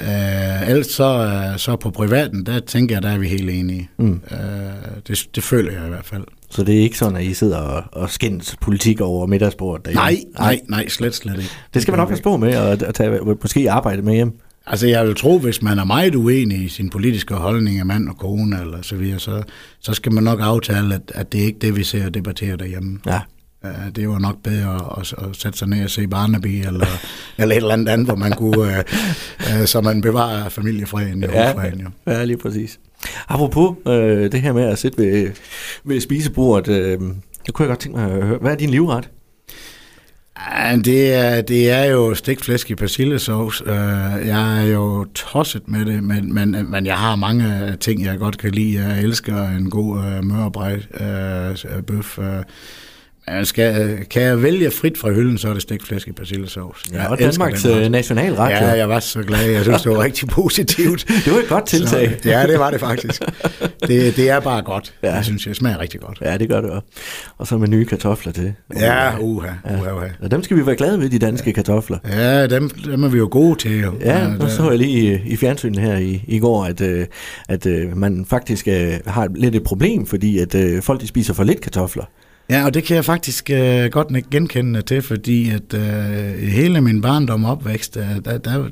Øh, 0.00 0.68
ellers 0.68 0.86
så, 0.86 1.04
øh, 1.04 1.58
så 1.58 1.76
på 1.76 1.90
privaten, 1.90 2.46
der 2.46 2.60
tænker 2.60 2.94
jeg, 2.94 3.02
der 3.02 3.08
er 3.08 3.18
vi 3.18 3.28
helt 3.28 3.50
enige. 3.50 3.90
Mm. 3.98 4.20
Øh, 4.30 4.38
det, 5.08 5.26
det 5.34 5.42
føler 5.42 5.72
jeg 5.72 5.86
i 5.86 5.88
hvert 5.88 6.04
fald. 6.04 6.24
Så 6.50 6.64
det 6.64 6.74
er 6.74 6.80
ikke 6.80 6.98
sådan, 6.98 7.16
at 7.16 7.24
I 7.24 7.34
sidder 7.34 7.56
og, 7.56 7.82
og 7.92 8.10
skændes 8.10 8.56
politik 8.60 9.00
over 9.00 9.26
middagsbordet 9.26 9.86
derhjemme? 9.86 10.02
Nej, 10.02 10.16
nej, 10.38 10.60
nej, 10.68 10.88
slet, 10.88 11.14
slet 11.14 11.38
ikke. 11.38 11.50
Det 11.74 11.82
skal 11.82 11.92
man 11.92 11.98
nok 11.98 12.08
passe 12.08 12.24
på 12.24 12.36
med, 12.36 12.56
og, 12.56 12.78
og 12.86 12.94
tage, 12.94 13.20
måske 13.42 13.70
arbejde 13.70 14.02
med 14.02 14.14
hjem. 14.14 14.38
Altså 14.66 14.86
jeg 14.86 15.06
vil 15.06 15.14
tro, 15.14 15.38
hvis 15.38 15.62
man 15.62 15.78
er 15.78 15.84
meget 15.84 16.14
uenig 16.14 16.64
i 16.64 16.68
sin 16.68 16.90
politiske 16.90 17.34
holdning 17.34 17.78
af 17.78 17.86
mand 17.86 18.08
og 18.08 18.16
kone 18.16 18.60
eller 18.60 18.82
så 18.82 18.96
videre, 18.96 19.18
så, 19.18 19.42
så 19.80 19.94
skal 19.94 20.12
man 20.12 20.24
nok 20.24 20.38
aftale, 20.42 20.94
at, 20.94 21.12
at 21.14 21.32
det 21.32 21.40
er 21.40 21.44
ikke 21.44 21.58
det, 21.58 21.76
vi 21.76 21.84
ser 21.84 22.06
og 22.06 22.14
debatterer 22.14 22.56
derhjemme. 22.56 22.98
Ja. 23.06 23.20
Uh, 23.64 23.70
det 23.96 24.08
var 24.08 24.18
nok 24.18 24.42
bedre 24.42 24.98
at, 25.00 25.14
at, 25.18 25.36
sætte 25.36 25.58
sig 25.58 25.68
ned 25.68 25.84
og 25.84 25.90
se 25.90 26.06
Barnaby 26.06 26.66
eller, 26.66 26.86
eller 27.38 27.54
et 27.54 27.56
eller 27.56 27.72
andet 27.72 27.88
andet, 27.88 28.06
hvor 28.06 28.16
man 28.16 28.32
kunne, 28.32 28.58
uh, 28.58 29.60
uh, 29.60 29.66
så 29.66 29.80
man 29.80 30.00
bevarer 30.00 30.48
familiefreden 30.48 31.24
og 31.24 31.30
Ja. 31.30 31.52
husfreden. 31.52 31.80
Jo. 31.80 31.88
Ja, 32.06 32.24
lige 32.24 32.36
præcis. 32.36 32.78
Apropos 33.28 33.76
øh, 33.86 34.32
det 34.32 34.40
her 34.42 34.52
med 34.52 34.62
at 34.62 34.78
sidde 34.78 35.02
ved, 35.02 35.30
ved 35.84 36.00
spisebordet, 36.00 36.72
øh, 36.72 37.00
det 37.46 37.54
kunne 37.54 37.64
jeg 37.64 37.68
godt 37.68 37.78
tænke 37.78 37.98
mig 37.98 38.12
at 38.12 38.26
høre. 38.26 38.38
Hvad 38.38 38.52
er 38.52 38.56
din 38.56 38.70
livret? 38.70 39.10
Det, 40.84 41.14
er, 41.14 41.40
det 41.40 41.70
er 41.70 41.84
jo 41.84 42.14
stegt 42.14 42.44
flæsk 42.44 42.70
i 42.70 42.74
persillesauce. 42.74 43.64
Uh, 43.64 43.70
jeg 44.26 44.64
er 44.64 44.72
jo 44.72 45.04
tosset 45.14 45.68
med 45.68 45.84
det, 45.84 46.04
men, 46.04 46.34
men, 46.34 46.70
men 46.70 46.86
jeg 46.86 46.96
har 46.98 47.16
mange 47.16 47.76
ting, 47.80 48.04
jeg 48.04 48.18
godt 48.18 48.38
kan 48.38 48.50
lide. 48.50 48.84
Jeg 48.84 49.02
elsker 49.02 49.48
en 49.48 49.70
god 49.70 50.22
mørbrej 50.22 50.80
bøf. 51.86 52.18
Men 53.28 53.44
skal, 53.44 53.98
kan 54.10 54.22
jeg 54.22 54.42
vælge 54.42 54.70
frit 54.70 54.98
fra 54.98 55.10
hylden, 55.10 55.38
så 55.38 55.48
er 55.48 55.52
det 55.52 55.62
stegt 55.62 55.86
flæsk 55.86 56.08
i 56.08 56.12
persillesauce. 56.12 56.90
Ja, 56.92 57.10
og 57.10 57.18
Danmarks 57.18 57.62
den 57.62 57.78
øh, 57.78 57.88
nationalret. 57.90 58.50
Ja, 58.50 58.70
jeg 58.70 58.88
var 58.88 59.00
så 59.00 59.22
glad. 59.22 59.50
Jeg 59.50 59.62
synes, 59.62 59.82
det 59.82 59.92
var 59.92 60.02
rigtig 60.02 60.28
positivt. 60.28 61.06
Det 61.24 61.32
var 61.32 61.38
et 61.38 61.48
godt 61.48 61.66
tiltag. 61.66 62.18
Så, 62.22 62.28
ja, 62.28 62.46
det 62.46 62.58
var 62.58 62.70
det 62.70 62.80
faktisk. 62.80 63.22
Det, 63.88 64.16
det 64.16 64.30
er 64.30 64.40
bare 64.40 64.62
godt. 64.62 64.94
Ja. 65.02 65.08
Ja. 65.08 65.14
Jeg 65.14 65.24
synes, 65.24 65.44
det 65.44 65.56
smager 65.56 65.80
rigtig 65.80 66.00
godt. 66.00 66.18
Ja, 66.20 66.36
det 66.36 66.48
gør 66.48 66.60
det 66.60 66.70
også. 66.70 66.86
Og 67.38 67.46
så 67.46 67.58
med 67.58 67.68
nye 67.68 67.84
kartofler 67.84 68.32
til. 68.32 68.54
Ja, 68.76 69.18
uha, 69.18 69.48
uha, 69.64 69.92
uha. 69.92 70.06
Og 70.22 70.30
dem 70.30 70.42
skal 70.42 70.56
vi 70.56 70.66
være 70.66 70.76
glade 70.76 71.00
ved, 71.00 71.10
de 71.10 71.18
danske 71.18 71.52
kartofler. 71.52 71.98
Ja, 72.08 72.46
dem, 72.46 72.70
dem 72.70 73.04
er 73.04 73.08
vi 73.08 73.18
jo 73.18 73.28
gode 73.30 73.58
til. 73.58 73.80
Jo. 73.80 73.92
Ja, 74.00 74.28
nu 74.28 74.48
så 74.48 74.70
jeg 74.70 74.78
lige 74.78 75.14
i, 75.14 75.32
i 75.32 75.36
fjernsynet 75.36 75.78
her 75.78 75.96
i, 75.96 76.24
i 76.28 76.38
går, 76.38 76.64
at, 76.64 76.80
øh, 76.80 77.06
at 77.48 77.66
øh, 77.66 77.96
man 77.96 78.26
faktisk 78.28 78.68
øh, 78.68 78.92
har 79.06 79.28
lidt 79.34 79.54
et 79.54 79.62
problem, 79.62 80.06
fordi 80.06 80.38
at 80.38 80.54
øh, 80.54 80.82
folk 80.82 81.00
de 81.00 81.06
spiser 81.06 81.34
for 81.34 81.44
lidt 81.44 81.60
kartofler. 81.60 82.04
Ja, 82.50 82.64
og 82.64 82.74
det 82.74 82.84
kan 82.84 82.96
jeg 82.96 83.04
faktisk 83.04 83.50
øh, 83.50 83.90
godt 83.90 84.30
genkende 84.30 84.82
til, 84.82 85.02
fordi 85.02 85.50
at 85.50 85.74
øh, 85.74 86.48
hele 86.48 86.80
min 86.80 87.00
barndom 87.00 87.44
og 87.44 87.50
opvækst, 87.50 87.96
øh, 87.96 88.24
der, 88.24 88.38
der, 88.38 88.68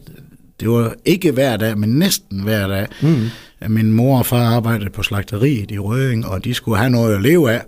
det 0.60 0.70
var 0.70 0.94
ikke 1.04 1.32
hver 1.32 1.56
dag, 1.56 1.78
men 1.78 1.88
næsten 1.88 2.40
hver 2.40 2.68
dag. 2.68 2.86
Mm. 3.02 3.26
at 3.60 3.70
Min 3.70 3.92
mor 3.92 4.18
og 4.18 4.26
far 4.26 4.56
arbejdede 4.56 4.90
på 4.90 5.02
slagteriet 5.02 5.70
i 5.70 5.78
Røding, 5.78 6.26
og 6.26 6.44
de 6.44 6.54
skulle 6.54 6.78
have 6.78 6.90
noget 6.90 7.14
at 7.14 7.22
leve 7.22 7.52
af, 7.52 7.62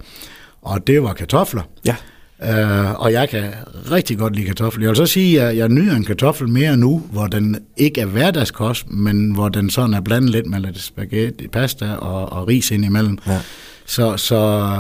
og 0.63 0.87
det 0.87 1.03
var 1.03 1.13
kartofler. 1.13 1.63
Ja. 1.85 1.97
Uh, 2.39 3.01
og 3.01 3.13
jeg 3.13 3.29
kan 3.29 3.45
rigtig 3.91 4.19
godt 4.19 4.37
lide 4.37 4.47
kartofler. 4.47 4.83
Jeg 4.83 4.89
vil 4.89 4.97
så 4.97 5.07
sige, 5.07 5.43
at 5.43 5.57
jeg 5.57 5.69
nyder 5.69 5.97
en 5.97 6.05
kartoffel 6.05 6.49
mere 6.49 6.77
nu, 6.77 7.03
hvor 7.13 7.27
den 7.27 7.57
ikke 7.77 8.01
er 8.01 8.07
hverdagskost, 8.07 8.91
men 8.91 9.31
hvor 9.31 9.49
den 9.49 9.71
sådan 9.71 9.95
er 9.95 10.01
blandet 10.01 10.31
lidt 10.31 10.47
med 10.47 10.61
lidt 10.61 10.81
spaghetti, 10.81 11.49
pasta 11.49 11.93
og, 11.93 12.33
og 12.33 12.49
ris 12.49 12.71
ind 12.71 12.85
imellem. 12.85 13.19
Ja. 13.27 13.41
Så, 13.87 14.17
så 14.17 14.71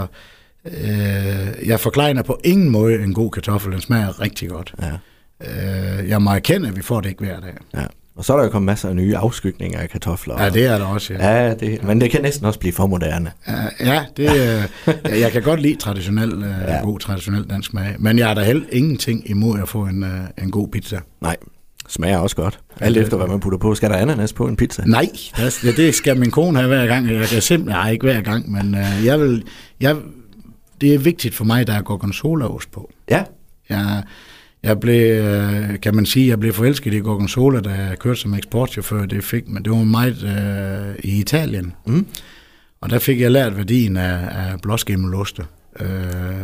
øh, 0.66 1.68
jeg 1.68 1.80
forklejner 1.80 2.22
på 2.22 2.40
ingen 2.44 2.70
måde 2.70 2.94
en 2.94 3.14
god 3.14 3.30
kartoffel. 3.30 3.72
Den 3.72 3.80
smager 3.80 4.20
rigtig 4.20 4.48
godt. 4.48 4.74
Ja. 4.82 4.90
Øh, 6.00 6.08
jeg 6.08 6.22
må 6.22 6.30
erkende, 6.30 6.68
at 6.68 6.76
vi 6.76 6.82
får 6.82 7.00
det 7.00 7.08
ikke 7.08 7.24
hver 7.24 7.40
dag. 7.40 7.54
ja. 7.76 7.86
Og 8.16 8.24
så 8.24 8.32
er 8.32 8.36
der 8.36 8.44
jo 8.44 8.50
kommet 8.50 8.66
masser 8.66 8.88
af 8.88 8.96
nye 8.96 9.16
afskygninger 9.16 9.78
af 9.78 9.88
kartofler. 9.90 10.42
Ja, 10.42 10.50
det 10.50 10.66
er 10.66 10.78
der 10.78 10.84
også. 10.84 11.14
Ja. 11.14 11.30
Ja, 11.44 11.54
det, 11.54 11.82
men 11.84 12.00
det 12.00 12.10
kan 12.10 12.22
næsten 12.22 12.46
også 12.46 12.58
blive 12.60 12.72
for 12.72 12.86
moderne. 12.86 13.32
Ja, 13.48 13.54
ja, 13.80 14.04
det, 14.16 14.30
øh, 14.30 15.20
jeg 15.20 15.32
kan 15.32 15.42
godt 15.42 15.60
lide 15.60 15.76
traditionel, 15.76 16.32
øh, 16.32 16.50
Ja. 16.68 16.80
god 16.82 16.98
traditionel 16.98 17.44
dansk 17.50 17.70
smag, 17.70 17.96
men 17.98 18.18
jeg 18.18 18.26
har 18.26 18.34
da 18.34 18.42
heller 18.42 18.62
ingenting 18.72 19.30
imod 19.30 19.60
at 19.60 19.68
få 19.68 19.82
en, 19.82 20.02
øh, 20.04 20.44
en 20.44 20.50
god 20.50 20.68
pizza. 20.68 20.98
Nej, 21.20 21.36
smager 21.88 22.18
også 22.18 22.36
godt. 22.36 22.58
Alt 22.80 22.96
efter, 22.96 23.16
hvad 23.16 23.26
man 23.26 23.40
putter 23.40 23.58
på. 23.58 23.74
Skal 23.74 23.90
der 23.90 23.96
ananas 23.96 24.32
på 24.32 24.46
en 24.46 24.56
pizza? 24.56 24.82
Nej, 24.86 25.08
det 25.62 25.94
skal 25.94 26.18
min 26.18 26.30
kone 26.30 26.58
have 26.58 26.68
hver 26.68 26.86
gang. 26.86 27.08
Jeg 27.10 27.28
kan 27.28 27.42
simpelthen, 27.42 27.78
nej, 27.80 27.90
ikke 27.90 28.06
hver 28.06 28.20
gang, 28.20 28.50
men 28.52 28.74
øh, 28.74 29.04
jeg 29.04 29.20
vil, 29.20 29.42
jeg, 29.80 29.96
det 30.84 30.94
er 30.94 30.98
vigtigt 30.98 31.34
for 31.34 31.44
mig, 31.44 31.60
at 31.60 31.66
der 31.66 31.72
er 31.72 31.82
gorgonzolaost 31.82 32.70
på. 32.70 32.90
Ja, 33.10 33.24
Jeg, 33.68 34.02
jeg 34.62 34.80
blev, 34.80 35.20
øh, 35.20 35.80
kan 35.80 35.94
man 35.94 36.06
sige, 36.06 36.28
jeg 36.28 36.40
blev 36.40 36.52
forelsket 36.52 36.94
i 36.94 36.98
gorgonzola, 36.98 37.60
da 37.60 37.70
jeg 37.70 37.98
kørte 37.98 38.20
som 38.20 38.34
eksportchauffør. 38.34 39.06
Det 39.06 39.24
fik 39.24 39.48
men 39.48 39.64
det 39.64 39.72
var 39.72 39.84
meget 39.84 40.22
øh, 40.24 41.10
i 41.10 41.20
Italien. 41.20 41.72
Mm. 41.86 42.06
Og 42.80 42.90
der 42.90 42.98
fik 42.98 43.20
jeg 43.20 43.30
lært 43.30 43.56
værdien 43.56 43.96
af, 43.96 44.18
af 44.30 44.60
blåskimmeloste. 44.62 45.42
Øh, 45.80 45.86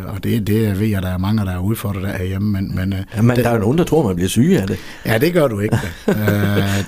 og 0.06 0.24
det, 0.24 0.46
det 0.46 0.80
ved 0.80 0.86
jeg, 0.86 1.02
der 1.02 1.08
er 1.08 1.18
mange, 1.18 1.44
der 1.44 1.52
er 1.52 1.58
udfordret 1.58 2.04
af 2.04 2.18
herhjemme. 2.18 2.52
Men, 2.52 2.76
men, 2.76 2.92
øh, 2.92 2.98
ja 3.16 3.22
men 3.22 3.36
det, 3.36 3.44
der 3.44 3.50
er 3.50 3.54
jo 3.54 3.60
nogen, 3.60 3.78
der 3.78 3.84
tror, 3.84 4.06
man 4.06 4.16
bliver 4.16 4.28
syge 4.28 4.60
af 4.60 4.66
det. 4.66 4.78
ja, 5.06 5.18
det 5.18 5.32
gør 5.32 5.48
du 5.48 5.60
ikke. 5.60 5.76
øh, 6.08 6.16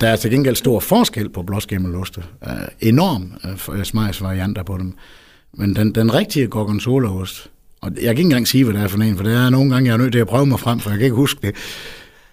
der 0.00 0.08
er 0.08 0.16
til 0.16 0.30
gengæld 0.30 0.56
stor 0.56 0.80
forskel 0.80 1.28
på 1.28 1.42
blåskimmeloste. 1.42 2.22
Øh, 2.46 2.52
enorm 2.80 3.32
øh, 3.74 3.84
smagsvarianter 3.84 4.62
på 4.62 4.78
dem. 4.78 4.94
Men 5.54 5.76
den, 5.76 5.94
den 5.94 6.14
rigtige 6.14 6.46
gorgonzolaost, 6.46 7.50
og 7.80 7.90
jeg 7.94 8.00
kan 8.02 8.10
ikke 8.10 8.22
engang 8.22 8.48
sige, 8.48 8.64
hvad 8.64 8.74
det 8.74 8.82
er 8.82 8.88
for 8.88 8.98
en, 8.98 9.16
for 9.16 9.24
det 9.24 9.34
er 9.34 9.50
nogle 9.50 9.70
gange, 9.70 9.86
jeg 9.88 9.92
er 9.94 9.98
nødt 9.98 10.12
til 10.12 10.18
at 10.18 10.26
prøve 10.26 10.46
mig 10.46 10.60
frem, 10.60 10.80
for 10.80 10.90
jeg 10.90 10.98
kan 10.98 11.04
ikke 11.04 11.16
huske 11.16 11.40
det, 11.42 11.48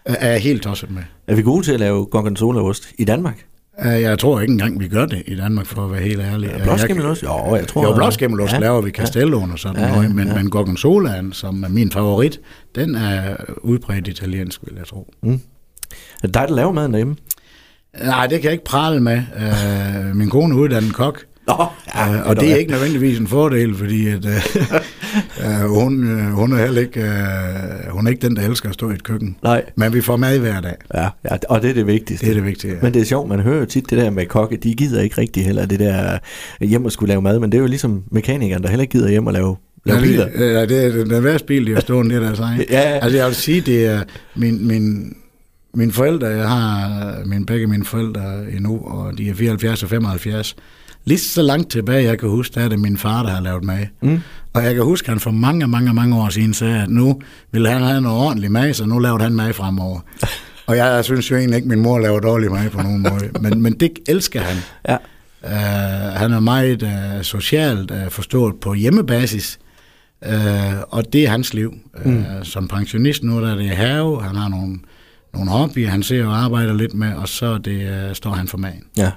øh, 0.09 0.15
er 0.19 0.31
jeg 0.31 0.39
helt 0.41 0.63
tosset 0.63 0.91
med. 0.91 1.01
Er 1.27 1.35
vi 1.35 1.41
gode 1.41 1.65
til 1.65 1.71
at 1.71 1.79
lave 1.79 2.05
gorgonzola-ost 2.05 2.89
i 2.97 3.05
Danmark? 3.05 3.45
Øh, 3.85 4.01
Jeg 4.01 4.19
tror 4.19 4.39
ikke 4.41 4.51
engang, 4.51 4.79
vi 4.79 4.87
gør 4.87 5.05
det 5.05 5.23
i 5.27 5.35
Danmark, 5.35 5.65
for 5.65 5.85
at 5.85 5.91
være 5.91 6.01
helt 6.01 6.19
ærlig. 6.21 6.49
Ja, 6.49 6.63
blåskimmelost? 6.63 7.23
Jo, 7.23 7.55
jeg 7.55 7.67
tror- 7.67 7.83
Jo, 7.89 7.95
blåskimmelost 7.95 8.53
Ja. 8.53 8.59
laver 8.59 8.81
vi 8.81 8.91
castelloen 8.91 9.51
og 9.51 9.59
sådan 9.59 9.81
Ja, 9.81 9.91
noget, 9.95 10.15
men, 10.15 10.27
ja. 10.27 10.33
men 10.35 10.49
gorgonzolaen, 10.49 11.33
som 11.33 11.63
er 11.63 11.67
min 11.69 11.91
favorit, 11.91 12.39
den 12.75 12.95
er 12.95 13.35
udbredt 13.61 14.07
italiensk, 14.07 14.61
vil 14.65 14.73
jeg 14.77 14.85
tro. 14.87 15.13
Er 15.23 15.37
det 16.21 16.33
dig, 16.33 16.45
der 16.47 16.55
laver 16.55 16.71
maden 16.71 16.91
derhjemme? 16.91 17.15
Nej, 18.03 18.27
det 18.27 18.37
kan 18.41 18.43
jeg 18.43 18.51
ikke 18.53 18.65
prale 18.65 18.99
med. 18.99 19.21
Uh, 19.35 20.15
min 20.15 20.29
kone 20.29 20.53
er 20.55 20.57
uddannet 20.59 20.93
kok, 20.93 21.23
Nå, 21.49 21.65
ja, 21.95 22.21
uh, 22.21 22.29
og 22.29 22.35
det 22.39 22.51
er 22.51 22.55
ikke 22.55 22.71
nødvendigvis 22.71 23.19
en 23.19 23.27
fordel, 23.27 23.75
fordi 23.75 24.07
at, 24.07 24.25
uh, 24.25 24.31
uh, 25.45 25.69
hun, 25.81 26.03
uh, 26.03 26.19
hun, 26.19 26.53
er 26.53 26.57
heller 26.57 26.81
ikke, 26.81 26.99
uh, 26.99 27.91
hun 27.91 28.07
er 28.07 28.11
ikke 28.11 28.27
den, 28.27 28.35
der 28.35 28.41
elsker 28.41 28.69
at 28.69 28.73
stå 28.73 28.89
i 28.89 28.93
et 28.93 29.03
køkken. 29.03 29.35
Nej, 29.43 29.63
Men 29.75 29.93
vi 29.93 30.01
får 30.01 30.17
mad 30.17 30.39
hver 30.39 30.61
dag. 30.61 30.75
ja, 30.93 31.07
ja, 31.31 31.37
og 31.49 31.61
det 31.61 31.69
er 31.69 31.73
det 31.73 31.87
vigtigste. 31.87 32.25
Det 32.25 32.31
er 32.31 32.35
det 32.35 32.45
vigtige. 32.45 32.73
Ja. 32.73 32.79
Men 32.81 32.93
det 32.93 33.01
er 33.01 33.05
sjovt, 33.05 33.29
man 33.29 33.39
hører 33.39 33.59
jo 33.59 33.65
tit 33.65 33.89
det 33.89 33.97
der 33.97 34.09
med 34.09 34.25
kokke, 34.25 34.57
de 34.57 34.73
gider 34.73 35.01
ikke 35.01 35.17
rigtig 35.17 35.45
heller 35.45 35.65
det 35.65 35.79
der 35.79 36.17
hjem 36.61 36.85
at 36.85 36.91
skulle 36.91 37.09
lave 37.09 37.21
mad, 37.21 37.39
men 37.39 37.51
det 37.51 37.57
er 37.57 37.61
jo 37.61 37.67
ligesom 37.67 38.03
mekanikeren, 38.11 38.63
der 38.63 38.69
heller 38.69 38.81
ikke 38.81 38.91
gider 38.91 39.09
hjem 39.09 39.27
at 39.27 39.33
lave, 39.33 39.55
lave 39.85 40.01
biler. 40.01 40.27
Ja, 40.39 40.61
det, 40.65 40.71
ja, 40.71 40.99
er 40.99 41.03
den 41.03 41.23
værste 41.23 41.47
bil, 41.47 41.67
de 41.67 41.73
har 41.73 41.81
stående, 41.89 42.15
det 42.15 42.21
er 42.21 42.25
deres 42.25 42.39
egen. 42.39 42.61
Ja. 42.69 42.79
Altså 42.79 43.17
jeg 43.17 43.27
vil 43.27 43.35
sige, 43.35 43.61
det 43.61 43.85
er 43.85 44.03
min, 44.35 44.67
min, 44.67 45.15
mine 45.73 45.91
forældre, 45.91 46.27
jeg 46.27 46.49
har 46.49 47.21
min, 47.25 47.45
begge 47.45 47.67
mine 47.67 47.85
forældre 47.85 48.51
endnu, 48.51 48.79
og 48.85 49.17
de 49.17 49.29
er 49.29 49.33
74 49.33 49.83
og 49.83 49.89
75. 49.89 50.55
Lige 51.05 51.19
så 51.19 51.41
langt 51.41 51.71
tilbage, 51.71 52.03
jeg 52.03 52.19
kan 52.19 52.29
huske, 52.29 52.55
der 52.55 52.61
er 52.61 52.69
det 52.69 52.79
min 52.79 52.97
far, 52.97 53.23
der 53.23 53.29
har 53.29 53.41
lavet 53.41 53.63
mad. 53.63 53.85
Mm. 54.01 54.21
Og 54.53 54.63
jeg 54.63 54.75
kan 54.75 54.83
huske, 54.83 55.05
at 55.05 55.09
han 55.09 55.19
for 55.19 55.31
mange, 55.31 55.67
mange, 55.67 55.93
mange 55.93 56.15
år 56.15 56.29
siden 56.29 56.53
sagde, 56.53 56.81
at 56.81 56.89
nu 56.89 57.21
vil 57.51 57.67
han 57.67 57.81
have 57.81 58.01
noget 58.01 58.17
ordentligt 58.17 58.51
mad, 58.51 58.73
så 58.73 58.85
nu 58.85 58.99
laver 58.99 59.19
han 59.19 59.33
mad 59.33 59.53
fremover. 59.53 59.99
og 60.67 60.77
jeg 60.77 61.05
synes 61.05 61.31
jo 61.31 61.35
egentlig 61.35 61.55
ikke, 61.55 61.65
at 61.65 61.69
min 61.69 61.79
mor 61.79 61.99
laver 61.99 62.19
dårlig 62.19 62.51
mad 62.51 62.69
på 62.69 62.81
nogen 62.81 63.01
måde. 63.01 63.29
Men, 63.39 63.61
men 63.61 63.73
det 63.73 63.91
elsker 64.07 64.41
han. 64.41 64.57
Ja. 64.89 64.97
Uh, 65.43 66.19
han 66.19 66.33
er 66.33 66.39
meget 66.39 66.83
uh, 66.83 67.21
socialt 67.21 67.91
uh, 67.91 68.09
forstået 68.09 68.55
på 68.61 68.73
hjemmebasis, 68.73 69.59
uh, 70.25 70.31
og 70.89 71.13
det 71.13 71.23
er 71.23 71.29
hans 71.29 71.53
liv. 71.53 71.73
Mm. 72.05 72.25
Som 72.43 72.67
pensionist 72.67 73.23
nu 73.23 73.41
der 73.41 73.51
er 73.51 73.55
det 73.55 73.69
have, 73.69 74.21
han 74.21 74.35
har 74.35 74.49
nogle, 74.49 74.79
nogle 75.33 75.51
hobbyer, 75.51 75.89
han 75.89 76.03
ser 76.03 76.25
og 76.25 76.37
arbejder 76.37 76.73
lidt 76.73 76.93
med, 76.93 77.13
og 77.13 77.29
så 77.29 77.57
det, 77.57 78.07
uh, 78.09 78.15
står 78.15 78.31
han 78.31 78.47
for 78.47 78.57
magen. 78.57 78.83
Ja. 78.97 79.11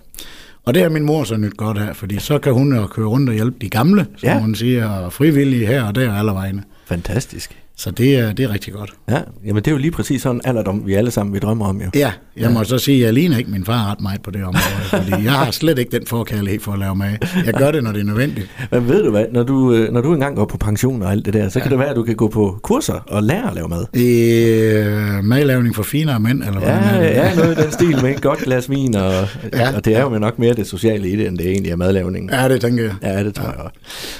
Og 0.65 0.75
det 0.75 0.83
har 0.83 0.89
min 0.89 1.03
mor 1.05 1.25
så 1.25 1.37
nyt 1.37 1.57
godt 1.57 1.79
af, 1.79 1.97
fordi 1.97 2.19
så 2.19 2.39
kan 2.39 2.53
hun 2.53 2.75
jo 2.77 2.87
køre 2.87 3.07
rundt 3.07 3.29
og 3.29 3.35
hjælpe 3.35 3.57
de 3.61 3.69
gamle, 3.71 4.07
som 4.17 4.29
Ja. 4.29 4.39
hun 4.41 4.55
siger, 4.55 4.89
og 4.89 5.13
frivillige 5.13 5.67
her 5.67 5.83
og 5.83 5.95
der 5.95 6.11
og 6.11 6.19
alle 6.19 6.33
vegne. 6.33 6.63
Fantastisk. 6.87 7.59
Så 7.83 7.91
det 7.91 8.19
er, 8.19 8.33
det 8.33 8.45
er 8.45 8.53
rigtig 8.53 8.73
godt. 8.73 8.93
Ja, 9.11 9.19
jamen 9.45 9.63
det 9.63 9.67
er 9.67 9.73
jo 9.73 9.79
lige 9.79 9.91
præcis 9.91 10.23
sådan 10.23 10.41
alderdom, 10.45 10.87
vi 10.87 10.95
alle 10.95 11.11
sammen 11.11 11.35
vi 11.35 11.39
drømmer 11.39 11.67
om 11.67 11.81
jo. 11.81 11.91
Ja, 11.95 12.13
jeg 12.37 12.51
må 12.51 12.65
så 12.65 12.79
sige, 12.79 12.97
at 12.97 13.05
jeg 13.05 13.13
ligner 13.13 13.39
ikke 13.39 13.51
min 13.51 13.65
far 13.65 13.91
ret 13.91 14.01
meget 14.01 14.23
på 14.23 14.31
det 14.31 14.45
område, 14.45 14.85
fordi 15.03 15.25
jeg 15.25 15.33
har 15.33 15.51
slet 15.51 15.79
ikke 15.79 15.99
den 15.99 16.07
forkærlighed 16.07 16.61
for 16.61 16.73
at 16.73 16.79
lave 16.79 16.97
mad. 16.97 17.17
Jeg 17.47 17.55
gør 17.55 17.71
det, 17.71 17.85
når 17.85 17.93
det 17.93 18.01
er 18.01 18.05
nødvendigt. 18.05 18.51
Men 18.73 18.89
ved 18.89 19.05
du 19.05 19.11
hvad, 19.11 19.25
når 19.33 19.43
du, 19.43 19.75
øh, 19.75 19.93
når 19.93 20.01
du 20.01 20.15
engang 20.15 20.37
går 20.37 20.45
på 20.45 20.57
pension 20.57 21.03
og 21.03 21.11
alt 21.11 21.25
det 21.25 21.35
der, 21.35 21.49
så 21.49 21.59
ja. 21.59 21.63
kan 21.63 21.71
det 21.71 21.79
være, 21.79 21.89
at 21.89 21.97
du 21.97 22.03
kan 22.03 22.17
gå 22.17 22.29
på 22.29 22.59
kurser 22.63 23.05
og 23.07 23.23
lære 23.23 23.49
at 23.49 23.55
lave 23.55 23.69
mad. 23.69 23.87
Øh, 23.97 25.25
madlavning 25.25 25.75
for 25.75 25.83
finere 25.83 26.21
mænd, 26.21 26.43
eller 26.43 26.61
hvad? 26.61 26.69
Ja, 26.69 27.27
ja, 27.27 27.35
noget 27.35 27.59
i 27.59 27.63
den 27.63 27.73
stil 27.73 28.03
med 28.03 28.11
et 28.11 28.23
godt 28.23 28.39
glas 28.39 28.71
vin, 28.71 28.95
og, 28.95 29.13
ja. 29.53 29.77
og 29.77 29.85
det 29.85 29.97
er 29.97 30.03
jo 30.03 30.09
nok 30.09 30.39
mere 30.39 30.55
det 30.55 30.67
sociale 30.67 31.09
i 31.09 31.17
det, 31.17 31.27
end 31.27 31.39
det 31.39 31.49
egentlig 31.49 31.73
er 31.73 31.77
madlavningen. 31.77 32.31
Ja, 32.31 32.49
det 32.49 32.61
tænker 32.61 32.85
jeg. 32.85 32.95
Ja, 33.03 33.25
det 33.25 33.35
tror 33.35 33.45
ja. 33.45 33.51
jeg 33.51 33.61
også. 33.61 33.77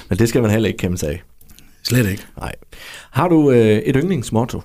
Men 0.09 0.19
det 0.19 0.29
skal 0.29 0.41
man 0.41 0.51
heller 0.51 0.67
ikke 0.67 0.77
kæmpe 0.77 0.97
sig 0.97 1.09
af. 1.09 1.23
Slet 1.83 2.09
ikke. 2.11 2.25
Nej. 2.37 2.55
Har 3.11 3.27
du 3.27 3.51
øh, 3.51 3.77
et 3.77 3.95
yndlingsmotto? 3.95 4.61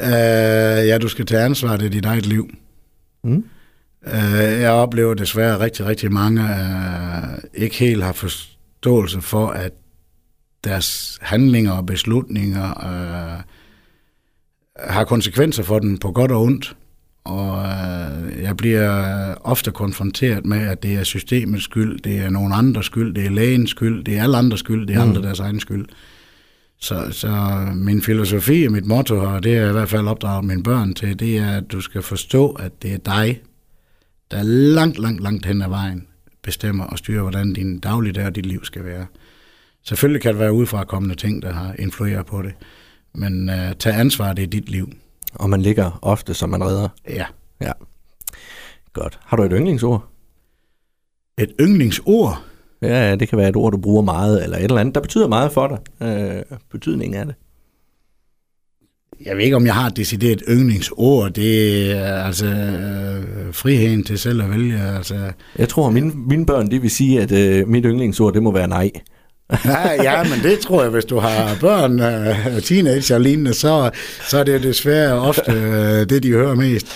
Uh, 0.00 0.86
ja, 0.88 0.98
du 0.98 1.08
skal 1.08 1.26
tage 1.26 1.42
ansvar, 1.42 1.76
det 1.76 1.86
er 1.86 1.90
dit 1.90 2.04
eget 2.04 2.26
liv. 2.26 2.50
Mm. 3.24 3.44
Uh, 4.06 4.60
jeg 4.60 4.70
oplever 4.70 5.14
desværre 5.14 5.60
rigtig, 5.60 5.86
rigtig 5.86 6.12
mange 6.12 6.42
uh, 6.42 7.38
ikke 7.54 7.76
helt 7.76 8.04
har 8.04 8.12
forståelse 8.12 9.20
for, 9.20 9.46
at 9.46 9.72
deres 10.64 11.18
handlinger 11.22 11.72
og 11.72 11.86
beslutninger 11.86 12.70
uh, 12.70 13.42
har 14.90 15.04
konsekvenser 15.04 15.62
for 15.62 15.78
dem 15.78 15.98
på 15.98 16.12
godt 16.12 16.30
og 16.30 16.42
ondt. 16.42 16.76
Og 17.24 17.58
uh, 17.58 18.42
jeg 18.42 18.56
bliver 18.56 19.34
ofte 19.34 19.70
konfronteret 19.70 20.46
med, 20.46 20.58
at 20.58 20.82
det 20.82 20.94
er 20.94 21.04
systemets 21.04 21.64
skyld, 21.64 22.00
det 22.00 22.18
er 22.18 22.30
nogen 22.30 22.52
andres 22.52 22.86
skyld, 22.86 23.14
det 23.14 23.26
er 23.26 23.30
lægens 23.30 23.70
skyld, 23.70 24.04
det 24.04 24.18
er 24.18 24.22
alle 24.22 24.36
andres 24.36 24.60
skyld, 24.60 24.86
det 24.86 24.96
er 24.96 25.04
mm. 25.04 25.08
andre 25.08 25.22
deres 25.22 25.40
egen 25.40 25.60
skyld. 25.60 25.86
Så, 26.80 27.08
så 27.10 27.58
min 27.74 28.02
filosofi 28.02 28.64
og 28.64 28.72
mit 28.72 28.86
motto, 28.86 29.16
og 29.16 29.42
det 29.42 29.56
er 29.56 29.68
i 29.68 29.72
hvert 29.72 29.88
fald 29.88 30.08
opdraget 30.08 30.44
mine 30.44 30.62
børn 30.62 30.94
til, 30.94 31.18
det 31.20 31.38
er, 31.38 31.56
at 31.56 31.72
du 31.72 31.80
skal 31.80 32.02
forstå, 32.02 32.50
at 32.50 32.82
det 32.82 32.92
er 32.92 32.98
dig, 32.98 33.40
der 34.30 34.42
langt, 34.42 34.98
langt, 34.98 35.22
langt 35.22 35.46
hen 35.46 35.62
ad 35.62 35.68
vejen 35.68 36.06
bestemmer 36.42 36.84
og 36.84 36.98
styrer, 36.98 37.22
hvordan 37.22 37.52
din 37.52 37.78
dagligdag 37.78 38.26
og 38.26 38.34
dit 38.34 38.46
liv 38.46 38.64
skal 38.64 38.84
være. 38.84 39.06
Selvfølgelig 39.82 40.22
kan 40.22 40.32
det 40.32 40.40
være 40.40 40.52
udefra 40.52 40.84
kommende 40.84 41.14
ting, 41.14 41.42
der 41.42 41.52
har 41.52 41.74
influeret 41.78 42.26
på 42.26 42.42
det, 42.42 42.52
men 43.14 43.48
uh, 43.48 43.72
tag 43.78 43.94
ansvar, 43.94 44.32
det 44.32 44.42
er 44.42 44.46
dit 44.46 44.68
liv. 44.68 44.92
Og 45.34 45.50
man 45.50 45.62
ligger 45.62 45.98
ofte, 46.02 46.34
som 46.34 46.50
man 46.50 46.64
redder. 46.64 46.88
Ja. 47.08 47.24
Ja. 47.60 47.72
Godt. 48.92 49.18
Har 49.24 49.36
du 49.36 49.42
et 49.42 49.52
yndlingsord? 49.54 50.08
Et 51.38 51.52
yndlingsord? 51.60 52.44
Ja, 52.82 53.14
det 53.14 53.28
kan 53.28 53.38
være 53.38 53.48
et 53.48 53.56
ord, 53.56 53.72
du 53.72 53.78
bruger 53.78 54.02
meget, 54.02 54.44
eller 54.44 54.56
et 54.56 54.64
eller 54.64 54.80
andet, 54.80 54.94
der 54.94 55.00
betyder 55.00 55.28
meget 55.28 55.52
for 55.52 55.68
dig. 55.68 56.08
Øh, 56.08 56.42
betydningen 56.70 57.20
af 57.20 57.26
det. 57.26 57.34
Jeg 59.24 59.36
ved 59.36 59.44
ikke, 59.44 59.56
om 59.56 59.66
jeg 59.66 59.74
har 59.74 59.86
et 59.86 59.96
decideret 59.96 60.42
yndlingsord. 60.48 61.30
Det 61.32 61.92
er 61.92 62.24
altså 62.24 62.46
øh, 62.46 63.54
friheden 63.54 64.04
til 64.04 64.18
selv 64.18 64.42
at 64.42 64.50
vælge. 64.50 64.80
Altså, 64.80 65.32
jeg 65.58 65.68
tror, 65.68 65.86
at 65.86 65.92
mine, 65.92 66.12
mine 66.14 66.46
børn 66.46 66.70
de 66.70 66.80
vil 66.80 66.90
sige, 66.90 67.20
at 67.20 67.32
øh, 67.32 67.68
mit 67.68 67.84
yndlingsord, 67.84 68.34
det 68.34 68.42
må 68.42 68.52
være 68.52 68.68
nej. 68.68 68.90
Ja, 69.64 70.02
ja, 70.02 70.22
men 70.24 70.42
det 70.42 70.58
tror 70.58 70.82
jeg, 70.82 70.90
hvis 70.90 71.04
du 71.04 71.18
har 71.18 71.56
børn, 71.60 72.00
øh, 72.00 72.62
teenager 72.62 73.14
og 73.14 73.20
lignende, 73.20 73.54
så, 73.54 73.90
så 74.28 74.38
er 74.38 74.44
det 74.44 74.62
desværre 74.62 75.12
ofte 75.12 75.52
øh, 75.52 76.08
det, 76.08 76.22
de 76.22 76.32
hører 76.32 76.54
mest. 76.54 76.86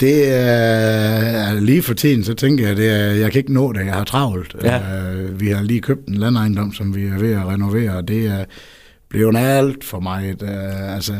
Det 0.00 0.34
er 0.34 1.60
lige 1.60 1.82
for 1.82 1.94
tiden, 1.94 2.24
så 2.24 2.34
tænker 2.34 2.66
jeg, 2.66 2.76
det 2.76 2.90
er, 2.90 3.06
jeg 3.06 3.32
kan 3.32 3.38
ikke 3.38 3.52
nå 3.52 3.72
det, 3.72 3.86
jeg 3.86 3.94
har 3.94 4.04
travlt. 4.04 4.56
Ja. 4.62 4.78
Uh, 4.78 5.40
vi 5.40 5.48
har 5.48 5.62
lige 5.62 5.80
købt 5.80 6.08
en 6.08 6.14
landejendom, 6.14 6.72
som 6.72 6.94
vi 6.96 7.04
er 7.04 7.18
ved 7.18 7.32
at 7.32 7.46
renovere, 7.46 7.96
og 7.96 8.08
det 8.08 8.26
er 8.26 8.44
blevet 9.12 9.36
alt 9.36 9.84
for 9.84 10.00
mig. 10.00 10.34
Uh, 10.42 10.94
altså, 10.94 11.12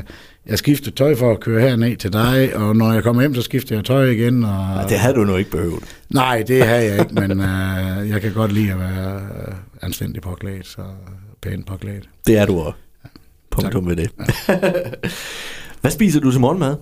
jeg 0.47 0.59
skifter 0.59 0.91
tøj 0.91 1.17
for 1.17 1.31
at 1.31 1.41
køre 1.41 1.61
herned 1.61 1.97
til 1.97 2.13
dig, 2.13 2.57
og 2.57 2.77
når 2.77 2.93
jeg 2.93 3.03
kommer 3.03 3.23
hjem, 3.23 3.35
så 3.35 3.43
skifter 3.43 3.77
jeg 3.77 3.85
tøj 3.85 4.05
igen. 4.05 4.45
Og, 4.45 4.77
ja, 4.77 4.87
det 4.89 4.99
havde 4.99 5.15
du 5.15 5.25
nu 5.25 5.37
ikke 5.37 5.51
behøvet. 5.51 5.83
Nej, 6.11 6.43
det 6.49 6.67
har 6.67 6.75
jeg 6.75 6.99
ikke, 7.01 7.15
men 7.15 7.31
uh, 7.31 8.09
jeg 8.11 8.21
kan 8.21 8.33
godt 8.33 8.53
lide 8.53 8.73
at 8.73 8.79
være 8.79 9.21
anstændig 9.83 10.23
påklædt, 10.23 10.67
så 10.67 10.83
pænt 11.43 11.67
påklædt. 11.67 12.09
Det 12.27 12.39
er 12.39 12.47
du 12.47 12.59
også. 12.59 12.79
Punktum 13.51 13.85
med 13.85 13.97
det. 13.97 14.11
Ja. 14.49 14.61
Hvad 15.81 15.91
spiser 15.91 16.21
du 16.21 16.31
til 16.31 16.41
morgenmad? 16.41 16.77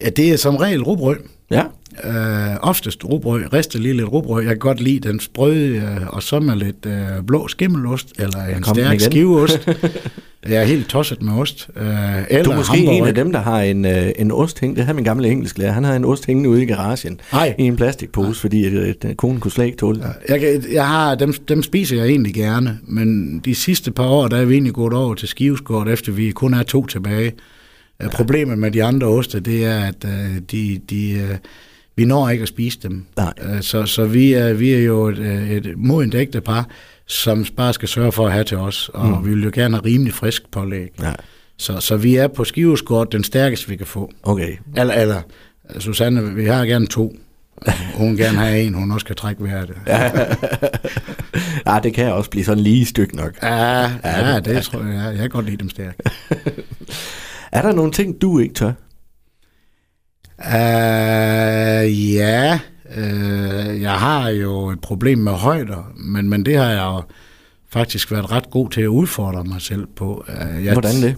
Ja, 0.00 0.08
det 0.08 0.32
er 0.32 0.36
som 0.36 0.56
regel 0.56 0.82
rugbrød. 0.82 1.16
Ja. 1.50 1.64
Øh, 2.04 2.56
oftest 2.60 3.04
rugbrød, 3.04 3.52
ristet 3.52 3.80
lige 3.80 3.94
lidt 3.94 4.12
rugbrød. 4.12 4.42
Jeg 4.42 4.50
kan 4.50 4.58
godt 4.58 4.80
lide 4.80 5.08
den 5.08 5.20
sprøde, 5.20 5.76
øh, 5.76 6.06
og 6.06 6.22
så 6.22 6.40
med 6.40 6.56
lidt 6.56 6.86
øh, 6.86 7.24
blå 7.26 7.48
skimmelost, 7.48 8.12
eller 8.18 8.44
en 8.56 8.64
stærk 8.64 9.00
skiveost. 9.00 9.68
jeg 10.48 10.62
er 10.62 10.64
helt 10.64 10.88
tosset 10.88 11.22
med 11.22 11.32
ost. 11.32 11.68
Øh, 11.76 11.86
eller 12.30 12.44
du 12.44 12.50
er 12.50 12.56
måske 12.56 12.76
hamburg. 12.76 12.96
en 12.96 13.06
af 13.06 13.14
dem, 13.14 13.32
der 13.32 13.40
har 13.40 13.60
en, 13.60 13.84
øh, 13.84 14.12
en 14.18 14.32
ost 14.32 14.60
hængende. 14.60 14.78
Det 14.78 14.86
har 14.86 14.92
min 14.92 15.04
gamle 15.04 15.28
engelsklærer. 15.28 15.72
Han 15.72 15.84
har 15.84 15.96
en 15.96 16.04
ost 16.04 16.26
hængende 16.26 16.50
ude 16.50 16.62
i 16.62 16.66
garagen 16.66 17.20
Ej. 17.32 17.54
i 17.58 17.62
en 17.62 17.76
plastikpose, 17.76 18.28
Ej. 18.28 18.34
fordi 18.34 18.66
øh, 18.66 18.94
konen 19.16 19.40
kunne 19.40 19.52
slet 19.52 19.64
ikke 19.64 19.78
tåle 19.78 19.98
det. 19.98 20.06
Jeg, 20.28 20.62
jeg 20.72 20.88
har, 20.88 21.14
dem, 21.14 21.32
dem 21.32 21.62
spiser 21.62 21.96
jeg 21.96 22.06
egentlig 22.06 22.34
gerne, 22.34 22.78
men 22.82 23.38
de 23.44 23.54
sidste 23.54 23.90
par 23.90 24.06
år, 24.06 24.28
der 24.28 24.36
er 24.36 24.44
vi 24.44 24.54
egentlig 24.54 24.74
gået 24.74 24.92
over 24.92 25.14
til 25.14 25.28
skiveskort, 25.28 25.88
efter 25.88 26.12
vi 26.12 26.30
kun 26.30 26.54
er 26.54 26.62
to 26.62 26.86
tilbage. 26.86 27.32
Ja. 28.00 28.08
Problemet 28.08 28.58
med 28.58 28.70
de 28.70 28.84
andre 28.84 29.06
oste, 29.06 29.40
det 29.40 29.64
er, 29.64 29.80
at 29.80 30.04
uh, 30.04 30.36
de, 30.52 30.80
de, 30.90 31.28
uh, 31.30 31.36
vi 31.96 32.04
når 32.04 32.28
ikke 32.28 32.42
at 32.42 32.48
spise 32.48 32.78
dem. 32.82 33.04
Nej. 33.16 33.32
Uh, 33.44 33.60
så 33.60 33.86
så 33.86 34.04
vi, 34.04 34.32
er, 34.32 34.52
vi 34.52 34.72
er 34.72 34.78
jo 34.78 35.06
et, 35.08 35.18
et 35.18 35.74
modent 35.76 36.14
ægtepar, 36.14 36.68
som 37.06 37.46
bare 37.56 37.72
skal 37.72 37.88
sørge 37.88 38.12
for 38.12 38.26
at 38.26 38.32
have 38.32 38.44
til 38.44 38.56
os, 38.56 38.90
og 38.94 39.08
mm. 39.08 39.24
vi 39.24 39.34
vil 39.34 39.44
jo 39.44 39.50
gerne 39.54 39.76
have 39.76 39.84
rimelig 39.84 40.14
frisk 40.14 40.50
pålæg. 40.50 40.88
Ja. 41.02 41.12
Så, 41.58 41.80
så 41.80 41.96
vi 41.96 42.16
er 42.16 42.28
på 42.28 42.44
skiveskort 42.44 43.12
den 43.12 43.24
stærkeste, 43.24 43.68
vi 43.68 43.76
kan 43.76 43.86
få. 43.86 44.10
Okay. 44.22 44.56
Eller, 44.76 44.94
eller 44.94 45.22
Susanne, 45.78 46.34
vi 46.34 46.44
har 46.44 46.64
gerne 46.64 46.86
to. 46.86 47.16
Hun 47.94 48.16
gerne 48.16 48.38
have 48.38 48.62
en, 48.62 48.74
hun 48.74 48.92
også 48.92 49.06
kan 49.06 49.16
trække 49.16 49.42
hver 49.42 49.64
det. 49.66 49.76
Ja. 49.86 50.10
ja, 51.74 51.80
det 51.82 51.94
kan 51.94 52.12
også 52.12 52.30
blive 52.30 52.44
sådan 52.44 52.62
lige 52.62 52.84
stykke 52.84 53.16
nok. 53.16 53.42
Ja, 53.42 53.80
ja, 53.80 53.90
ja 54.04 54.34
det, 54.34 54.44
det 54.44 54.62
tror 54.62 54.82
jeg. 54.82 55.04
Jeg 55.10 55.18
kan 55.18 55.30
godt 55.30 55.46
lide 55.46 55.56
dem 55.56 55.70
stærke. 55.70 55.98
Er 57.52 57.62
der 57.62 57.72
nogle 57.72 57.92
ting, 57.92 58.22
du 58.22 58.38
ikke 58.38 58.54
tør? 58.54 58.72
Uh, 60.38 62.14
ja, 62.14 62.58
uh, 62.96 63.82
jeg 63.82 63.92
har 63.92 64.28
jo 64.28 64.68
et 64.68 64.80
problem 64.80 65.18
med 65.18 65.32
højder, 65.32 65.92
men, 65.96 66.28
men 66.28 66.46
det 66.46 66.56
har 66.56 66.70
jeg 66.70 66.84
jo 66.84 67.02
faktisk 67.68 68.12
været 68.12 68.30
ret 68.30 68.50
god 68.50 68.70
til 68.70 68.80
at 68.80 68.86
udfordre 68.86 69.44
mig 69.44 69.60
selv 69.60 69.86
på. 69.96 70.24
Uh, 70.28 70.64
jeg, 70.64 70.72
Hvordan 70.72 71.02
det? 71.02 71.16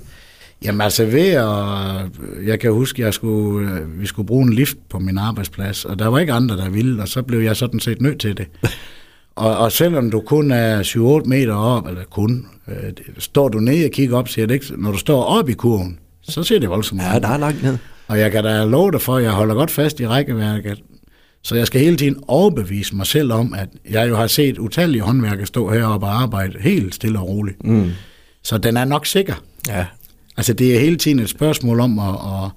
Jamen 0.64 0.80
altså 0.80 1.04
ved 1.04 1.28
at, 1.28 2.46
jeg 2.46 2.60
kan 2.60 2.72
huske, 2.72 3.02
jeg 3.02 3.14
skulle, 3.14 3.86
vi 3.86 4.06
skulle 4.06 4.26
bruge 4.26 4.46
en 4.46 4.52
lift 4.52 4.76
på 4.90 4.98
min 4.98 5.18
arbejdsplads, 5.18 5.84
og 5.84 5.98
der 5.98 6.06
var 6.06 6.18
ikke 6.18 6.32
andre, 6.32 6.56
der 6.56 6.68
ville, 6.68 7.02
og 7.02 7.08
så 7.08 7.22
blev 7.22 7.40
jeg 7.40 7.56
sådan 7.56 7.80
set 7.80 8.00
nødt 8.00 8.20
til 8.20 8.36
det. 8.36 8.46
og, 9.36 9.58
og 9.58 9.72
selvom 9.72 10.10
du 10.10 10.20
kun 10.20 10.50
er 10.50 10.82
7-8 11.22 11.28
meter 11.28 11.54
op, 11.54 11.86
eller 11.86 12.04
kun, 12.04 12.46
øh, 12.68 12.92
står 13.18 13.48
du 13.48 13.58
ned 13.58 13.84
og 13.84 13.90
kigger 13.90 14.16
op, 14.16 14.28
siger 14.28 14.46
det 14.46 14.54
ikke, 14.54 14.66
når 14.76 14.92
du 14.92 14.98
står 14.98 15.22
op 15.22 15.48
i 15.48 15.52
kurven, 15.52 15.98
så 16.22 16.42
ser 16.42 16.58
det 16.58 16.70
voldsomt 16.70 17.02
Ja, 17.02 17.18
der 17.18 17.28
er 17.28 17.38
langt 17.38 17.62
ned. 17.62 17.78
Og 18.08 18.18
jeg 18.18 18.32
kan 18.32 18.44
da 18.44 18.64
love 18.64 18.92
dig 18.92 19.00
for, 19.00 19.16
at 19.16 19.24
jeg 19.24 19.32
holder 19.32 19.54
godt 19.54 19.70
fast 19.70 20.00
i 20.00 20.06
rækkeværket. 20.06 20.82
Så 21.42 21.54
jeg 21.54 21.66
skal 21.66 21.80
hele 21.80 21.96
tiden 21.96 22.24
overbevise 22.28 22.96
mig 22.96 23.06
selv 23.06 23.32
om, 23.32 23.54
at 23.54 23.68
jeg 23.90 24.08
jo 24.08 24.16
har 24.16 24.26
set 24.26 24.58
utallige 24.58 25.02
håndværkere 25.02 25.46
stå 25.46 25.70
heroppe 25.70 26.06
og 26.06 26.22
arbejde 26.22 26.58
helt 26.60 26.94
stille 26.94 27.18
og 27.18 27.28
roligt. 27.28 27.64
Mm. 27.64 27.90
Så 28.42 28.58
den 28.58 28.76
er 28.76 28.84
nok 28.84 29.06
sikker. 29.06 29.34
Ja. 29.68 29.86
Altså 30.36 30.52
det 30.52 30.76
er 30.76 30.80
hele 30.80 30.96
tiden 30.96 31.18
et 31.18 31.28
spørgsmål 31.28 31.80
om 31.80 31.98
at, 31.98 32.08
at 32.08 32.50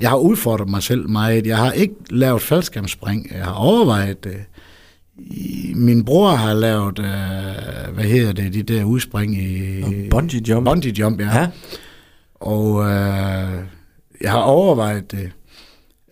jeg 0.00 0.10
har 0.10 0.16
udfordret 0.16 0.68
mig 0.68 0.82
selv 0.82 1.08
meget. 1.08 1.46
Jeg 1.46 1.56
har 1.56 1.72
ikke 1.72 1.94
lavet 2.10 2.42
faldskærmsspring. 2.42 3.30
Jeg 3.32 3.44
har 3.44 3.52
overvejet 3.52 4.24
det. 4.24 4.36
Min 5.74 6.04
bror 6.04 6.30
har 6.30 6.54
lavet, 6.54 6.98
øh, 6.98 7.94
hvad 7.94 8.04
hedder 8.04 8.32
det, 8.32 8.54
de 8.54 8.62
der 8.62 8.84
udspring 8.84 9.36
i... 9.36 10.08
Bungee 10.10 10.40
jump. 10.48 10.66
Bungee 10.66 10.92
jump, 10.98 11.20
ja. 11.20 11.38
ja. 11.38 11.48
Og 12.34 12.90
øh, 12.90 13.64
jeg 14.22 14.30
har 14.30 14.40
overvejet 14.40 15.12
det. 15.12 15.30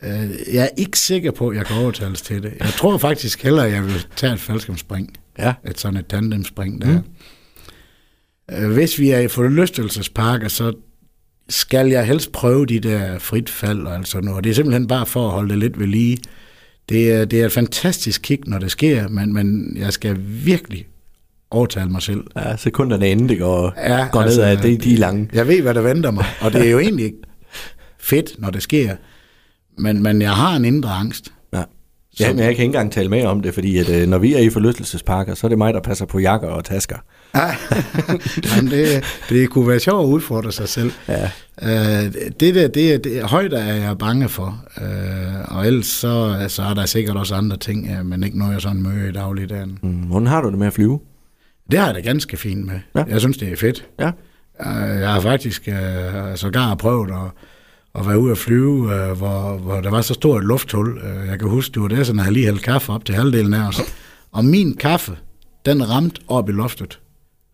Øh, 0.03 0.31
jeg 0.55 0.65
er 0.65 0.69
ikke 0.77 0.99
sikker 0.99 1.31
på, 1.31 1.49
at 1.49 1.57
jeg 1.57 1.67
kan 1.67 1.77
overtales 1.77 2.23
til 2.23 2.43
det. 2.43 2.53
Jeg 2.61 2.69
tror 2.69 2.99
faktisk 2.99 3.43
heller, 3.43 3.63
at 3.63 3.73
jeg 3.73 3.85
vil 3.85 4.07
tage 4.17 4.33
et 4.33 4.41
faldskabsspring. 4.41 5.17
Ja. 5.39 5.55
Et 5.67 5.81
sådan 5.81 5.97
et 5.97 6.07
tandemspring 6.07 6.83
der. 6.83 7.01
Mm. 7.01 7.05
Øh, 8.57 8.73
hvis 8.73 8.99
vi 8.99 9.11
er 9.11 9.19
i 9.19 9.29
forlystelsesparker, 9.29 10.49
så 10.49 10.73
skal 11.49 11.89
jeg 11.89 12.07
helst 12.07 12.33
prøve 12.33 12.67
de 12.67 12.81
der 12.81 13.19
frit 13.19 13.51
fald 13.51 13.87
og 13.87 13.95
altså 13.95 14.21
noget. 14.21 14.45
Det 14.45 14.51
er 14.51 14.55
simpelthen 14.55 14.87
bare 14.87 15.07
for 15.07 15.27
at 15.27 15.33
holde 15.33 15.49
det 15.49 15.59
lidt 15.59 15.79
ved 15.79 15.87
lige. 15.87 16.19
Det 16.89 17.13
er, 17.13 17.25
det 17.25 17.41
er 17.41 17.47
et 17.47 17.53
fantastisk 17.53 18.23
kick, 18.23 18.47
når 18.47 18.59
det 18.59 18.71
sker, 18.71 19.09
men, 19.09 19.33
men 19.33 19.77
jeg 19.77 19.93
skal 19.93 20.17
virkelig 20.45 20.87
overtale 21.51 21.91
mig 21.91 22.03
selv. 22.03 22.25
Ja, 22.37 22.57
sekunderne 22.57 23.11
inden 23.11 23.29
det 23.29 23.39
går, 23.39 23.75
ja, 23.77 24.09
går 24.13 24.21
altså, 24.21 24.41
ned 24.41 24.49
af, 24.49 24.59
det, 24.59 24.85
de 24.85 24.95
er 24.95 24.99
lange. 24.99 25.29
Jeg 25.33 25.49
ved, 25.49 25.63
hvad 25.63 25.75
der 25.75 25.81
venter 25.81 26.11
mig, 26.11 26.25
og 26.41 26.53
det 26.53 26.67
er 26.67 26.71
jo 26.71 26.79
egentlig 26.79 27.13
fedt, 28.01 28.31
når 28.39 28.51
det 28.51 28.63
sker. 28.63 28.97
Men, 29.79 30.03
men 30.03 30.23
jeg 30.23 30.33
har 30.33 30.57
en 30.57 30.65
indre 30.65 30.91
angst. 30.91 31.33
Ja. 31.53 31.63
Ja, 32.21 32.29
men 32.29 32.39
jeg 32.39 32.45
kan 32.45 32.51
ikke 32.53 32.65
engang 32.65 32.93
tale 32.93 33.09
med 33.09 33.25
om 33.25 33.41
det, 33.41 33.55
fordi 33.55 33.79
at, 33.79 33.89
øh, 34.03 34.09
når 34.09 34.19
vi 34.19 34.35
er 34.35 34.39
i 34.39 34.51
forlystelsesparker, 34.51 35.35
så 35.35 35.47
er 35.47 35.49
det 35.49 35.59
mig, 35.59 35.75
der 35.75 35.81
passer 35.81 36.07
på 36.07 36.19
jakker 36.19 36.49
og 36.49 36.65
tasker. 36.65 36.97
Ja, 37.35 37.55
Jamen, 38.57 38.71
det, 38.71 39.05
det 39.29 39.51
kunne 39.51 39.69
være 39.69 39.81
sjovt 39.81 40.03
at 40.05 40.13
udfordre 40.15 40.53
sig 40.53 40.69
selv. 40.69 40.93
Ja. 41.09 41.31
Øh, 41.63 42.13
det 42.41 42.55
der, 42.55 42.69
det, 42.69 43.05
det, 43.05 43.19
er- 43.19 43.27
højder 43.27 43.59
er 43.59 43.75
jeg 43.75 43.99
bange 43.99 44.29
for, 44.29 44.65
øh, 44.81 45.57
og 45.57 45.67
ellers 45.67 45.87
så, 45.87 46.45
så 46.49 46.63
er 46.63 46.75
der 46.75 46.87
sikkert 46.87 47.17
også 47.17 47.35
andre 47.35 47.57
ting, 47.57 47.87
ja, 47.87 48.03
men 48.03 48.23
ikke 48.23 48.39
noget, 48.39 48.53
jeg 48.53 48.61
sådan 48.61 48.83
møder 48.83 49.09
i 49.09 49.13
dagligdagen. 49.13 49.79
Mm, 49.83 49.91
hvordan 49.91 50.27
har 50.27 50.41
du 50.41 50.51
det 50.51 50.59
med 50.59 50.67
at 50.67 50.73
flyve? 50.73 51.01
Det 51.71 51.79
har 51.79 51.87
jeg 51.87 51.95
da 51.95 52.01
ganske 52.01 52.37
fint 52.37 52.67
med. 52.67 52.81
Ja. 52.95 53.05
Jeg 53.09 53.21
synes, 53.21 53.37
det 53.39 53.53
er 53.53 53.57
fedt. 53.57 53.87
Ja. 54.01 54.07
Øh, 54.67 55.01
Jeg 55.01 55.13
har 55.13 55.21
faktisk 55.21 55.69
øh, 55.69 56.37
sågar 56.37 56.75
prøvet 56.75 57.11
at, 57.11 57.31
at 57.95 58.07
være 58.07 58.19
ude 58.19 58.33
at 58.33 58.39
flyve, 58.39 58.95
øh, 58.95 59.17
hvor, 59.19 59.57
hvor 59.59 59.81
der 59.81 59.91
var 59.91 60.01
så 60.01 60.15
stort 60.15 60.43
et 60.43 60.49
lufthul. 60.49 60.99
Øh, 60.99 61.27
Jeg 61.29 61.39
kan 61.39 61.49
huske, 61.49 61.73
det 61.75 61.83
var 61.83 61.89
det, 61.89 62.07
sådan, 62.07 62.21
at 62.21 62.25
jeg 62.27 62.33
lige 62.33 62.47
hældt 62.47 62.63
kaffe 62.63 62.93
op 62.93 63.05
til 63.05 63.15
halvdelen 63.15 63.55
af 63.55 63.69
os. 63.69 63.81
Og 64.33 64.45
min 64.45 64.77
kaffe, 64.77 65.17
den 65.67 65.91
ramte 65.91 66.21
op 66.29 66.49
i 66.49 66.53
loftet. 66.53 67.01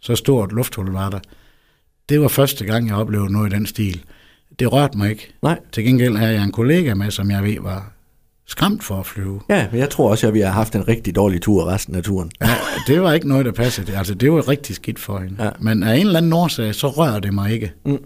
Så 0.01 0.15
stort 0.17 0.53
lufthul 0.53 0.91
var 0.93 1.11
der. 1.11 1.19
Det 2.09 2.21
var 2.21 2.29
første 2.29 2.65
gang, 2.65 2.89
jeg 2.89 2.97
oplevede 2.97 3.33
noget 3.33 3.53
i 3.53 3.57
den 3.57 3.67
stil. 3.67 4.05
Det 4.59 4.73
rørte 4.73 4.99
mig 4.99 5.11
ikke. 5.11 5.35
Nej. 5.43 5.59
Til 5.73 5.85
gengæld 5.85 6.17
havde 6.17 6.33
jeg 6.35 6.43
en 6.45 6.53
kollega 6.53 6.95
med, 6.95 7.11
som 7.11 7.31
jeg 7.31 7.45
ved 7.45 7.57
var 7.61 7.93
skræmt 8.47 8.85
for 8.85 9.01
at 9.01 9.07
flyve. 9.07 9.41
Ja, 9.49 9.67
men 9.71 9.81
jeg 9.81 9.91
tror 9.91 10.11
også, 10.11 10.27
at 10.29 10.35
vi 10.35 10.41
har 10.41 10.51
haft 10.53 10.75
en 10.75 10.89
rigtig 10.89 11.15
dårlig 11.15 11.43
tur 11.43 11.67
resten 11.67 11.95
af 11.95 12.03
turen. 12.03 12.31
Ja, 12.41 12.55
det 12.87 13.03
var 13.03 13.13
ikke 13.13 13.29
noget, 13.29 13.45
der 13.47 13.53
passede. 13.53 13.97
Altså, 13.97 14.15
det 14.15 14.33
var 14.33 14.49
rigtig 14.49 14.77
skidt 14.77 14.99
for 14.99 15.19
hende. 15.19 15.45
Ja. 15.45 15.51
Men 15.61 15.83
af 15.83 15.95
en 15.97 16.07
eller 16.07 16.19
anden 16.19 16.33
årsag, 16.33 16.75
så 16.75 16.89
rører 16.89 17.21
det 17.21 17.35
mig 17.35 17.53
ikke. 17.53 17.73
Mm. 17.87 17.99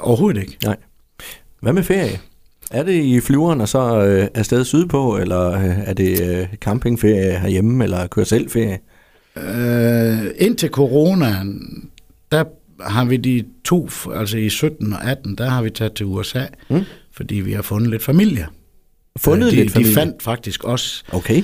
Overhovedet 0.00 0.40
ikke. 0.40 0.58
Nej. 0.64 0.76
Hvad 1.60 1.72
med 1.72 1.82
ferie? 1.82 2.20
Er 2.70 2.82
det 2.82 2.92
i 3.04 3.20
flyveren 3.20 3.60
og 3.60 3.68
så 3.68 4.04
øh, 4.04 4.28
afsted 4.34 4.64
sydpå, 4.64 5.16
eller 5.18 5.50
øh, 5.52 5.78
er 5.78 5.92
det 5.92 6.20
øh, 6.22 6.46
campingferie 6.56 7.38
herhjemme, 7.38 7.84
eller 7.84 8.06
kør 8.06 8.24
selv 8.24 8.50
ferie? 8.50 8.78
Øh, 9.36 10.30
indtil 10.38 10.68
coronaen, 10.68 11.84
der 12.32 12.44
har 12.80 13.04
vi 13.04 13.16
de 13.16 13.44
to, 13.64 13.88
altså 14.14 14.38
i 14.38 14.48
17 14.48 14.92
og 14.92 15.04
18, 15.04 15.34
der 15.34 15.48
har 15.48 15.62
vi 15.62 15.70
taget 15.70 15.92
til 15.92 16.06
USA, 16.06 16.42
Mm. 16.70 16.80
fordi 17.12 17.34
vi 17.34 17.52
har 17.52 17.62
fundet 17.62 17.90
lidt 17.90 18.02
familie. 18.04 18.46
Fundet 19.18 19.46
Øh, 19.46 19.52
de, 19.52 19.56
lidt 19.56 19.70
familie? 19.72 19.90
De 19.90 19.94
fandt 19.94 20.22
faktisk 20.22 20.64
os. 20.64 21.04
Okay. 21.12 21.42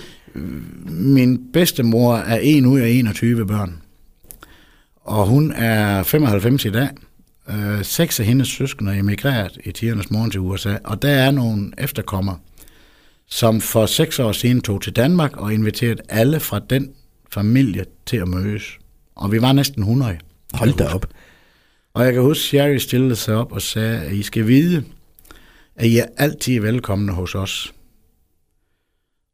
Min 0.90 1.40
bedstemor 1.52 2.16
er 2.16 2.38
en 2.38 2.66
ud 2.66 2.80
af 2.80 2.88
21 2.88 3.46
børn, 3.46 3.82
og 5.04 5.26
hun 5.26 5.52
er 5.52 6.02
95 6.02 6.64
i 6.64 6.70
dag. 6.70 6.88
Øh, 7.50 7.84
seks 7.84 8.20
af 8.20 8.26
hendes 8.26 8.48
søskende 8.48 8.94
er 8.94 8.98
emigreret 8.98 9.58
i 9.64 9.72
tidernes 9.72 10.10
morgen 10.10 10.30
til 10.30 10.40
USA, 10.40 10.76
og 10.84 11.02
der 11.02 11.08
er 11.08 11.30
nogle 11.30 11.72
efterkommere, 11.78 12.38
som 13.26 13.60
for 13.60 13.86
seks 13.86 14.18
år 14.18 14.32
siden 14.32 14.60
tog 14.60 14.82
til 14.82 14.92
Danmark 14.92 15.36
og 15.36 15.54
inviterede 15.54 16.00
alle 16.08 16.40
fra 16.40 16.58
den 16.70 16.90
familie 17.30 17.84
til 18.06 18.16
at 18.16 18.28
mødes. 18.28 18.78
Og 19.14 19.32
vi 19.32 19.42
var 19.42 19.52
næsten 19.52 19.82
100. 19.82 20.18
Hold 20.54 20.72
da 20.72 20.88
op. 20.94 21.06
Og 21.94 22.04
jeg 22.04 22.12
kan 22.12 22.22
huske, 22.22 22.44
Sherry 22.44 22.76
stillede 22.76 23.16
sig 23.16 23.34
op 23.34 23.52
og 23.52 23.62
sagde, 23.62 24.00
at 24.00 24.12
I 24.12 24.22
skal 24.22 24.46
vide, 24.46 24.84
at 25.76 25.86
I 25.86 25.98
er 25.98 26.06
altid 26.16 26.60
velkomne 26.60 27.12
hos 27.12 27.34
os. 27.34 27.74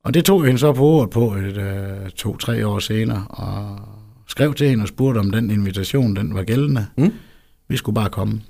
Og 0.04 0.14
det 0.14 0.24
tog 0.24 0.44
hende 0.44 0.58
så 0.58 0.72
på 0.72 0.84
ordet 0.84 1.10
på 1.10 1.34
et 1.34 1.56
øh, 1.56 2.10
to-tre 2.10 2.66
år 2.66 2.78
senere, 2.78 3.26
og 3.28 3.80
skrev 4.26 4.54
til 4.54 4.68
hende 4.68 4.82
og 4.82 4.88
spurgte, 4.88 5.18
om 5.18 5.30
den 5.30 5.50
invitation 5.50 6.16
den 6.16 6.34
var 6.34 6.42
gældende. 6.42 6.86
Mm. 6.96 7.12
Vi 7.72 7.76
skulle 7.76 7.94
bare 7.94 8.10
komme. 8.10 8.40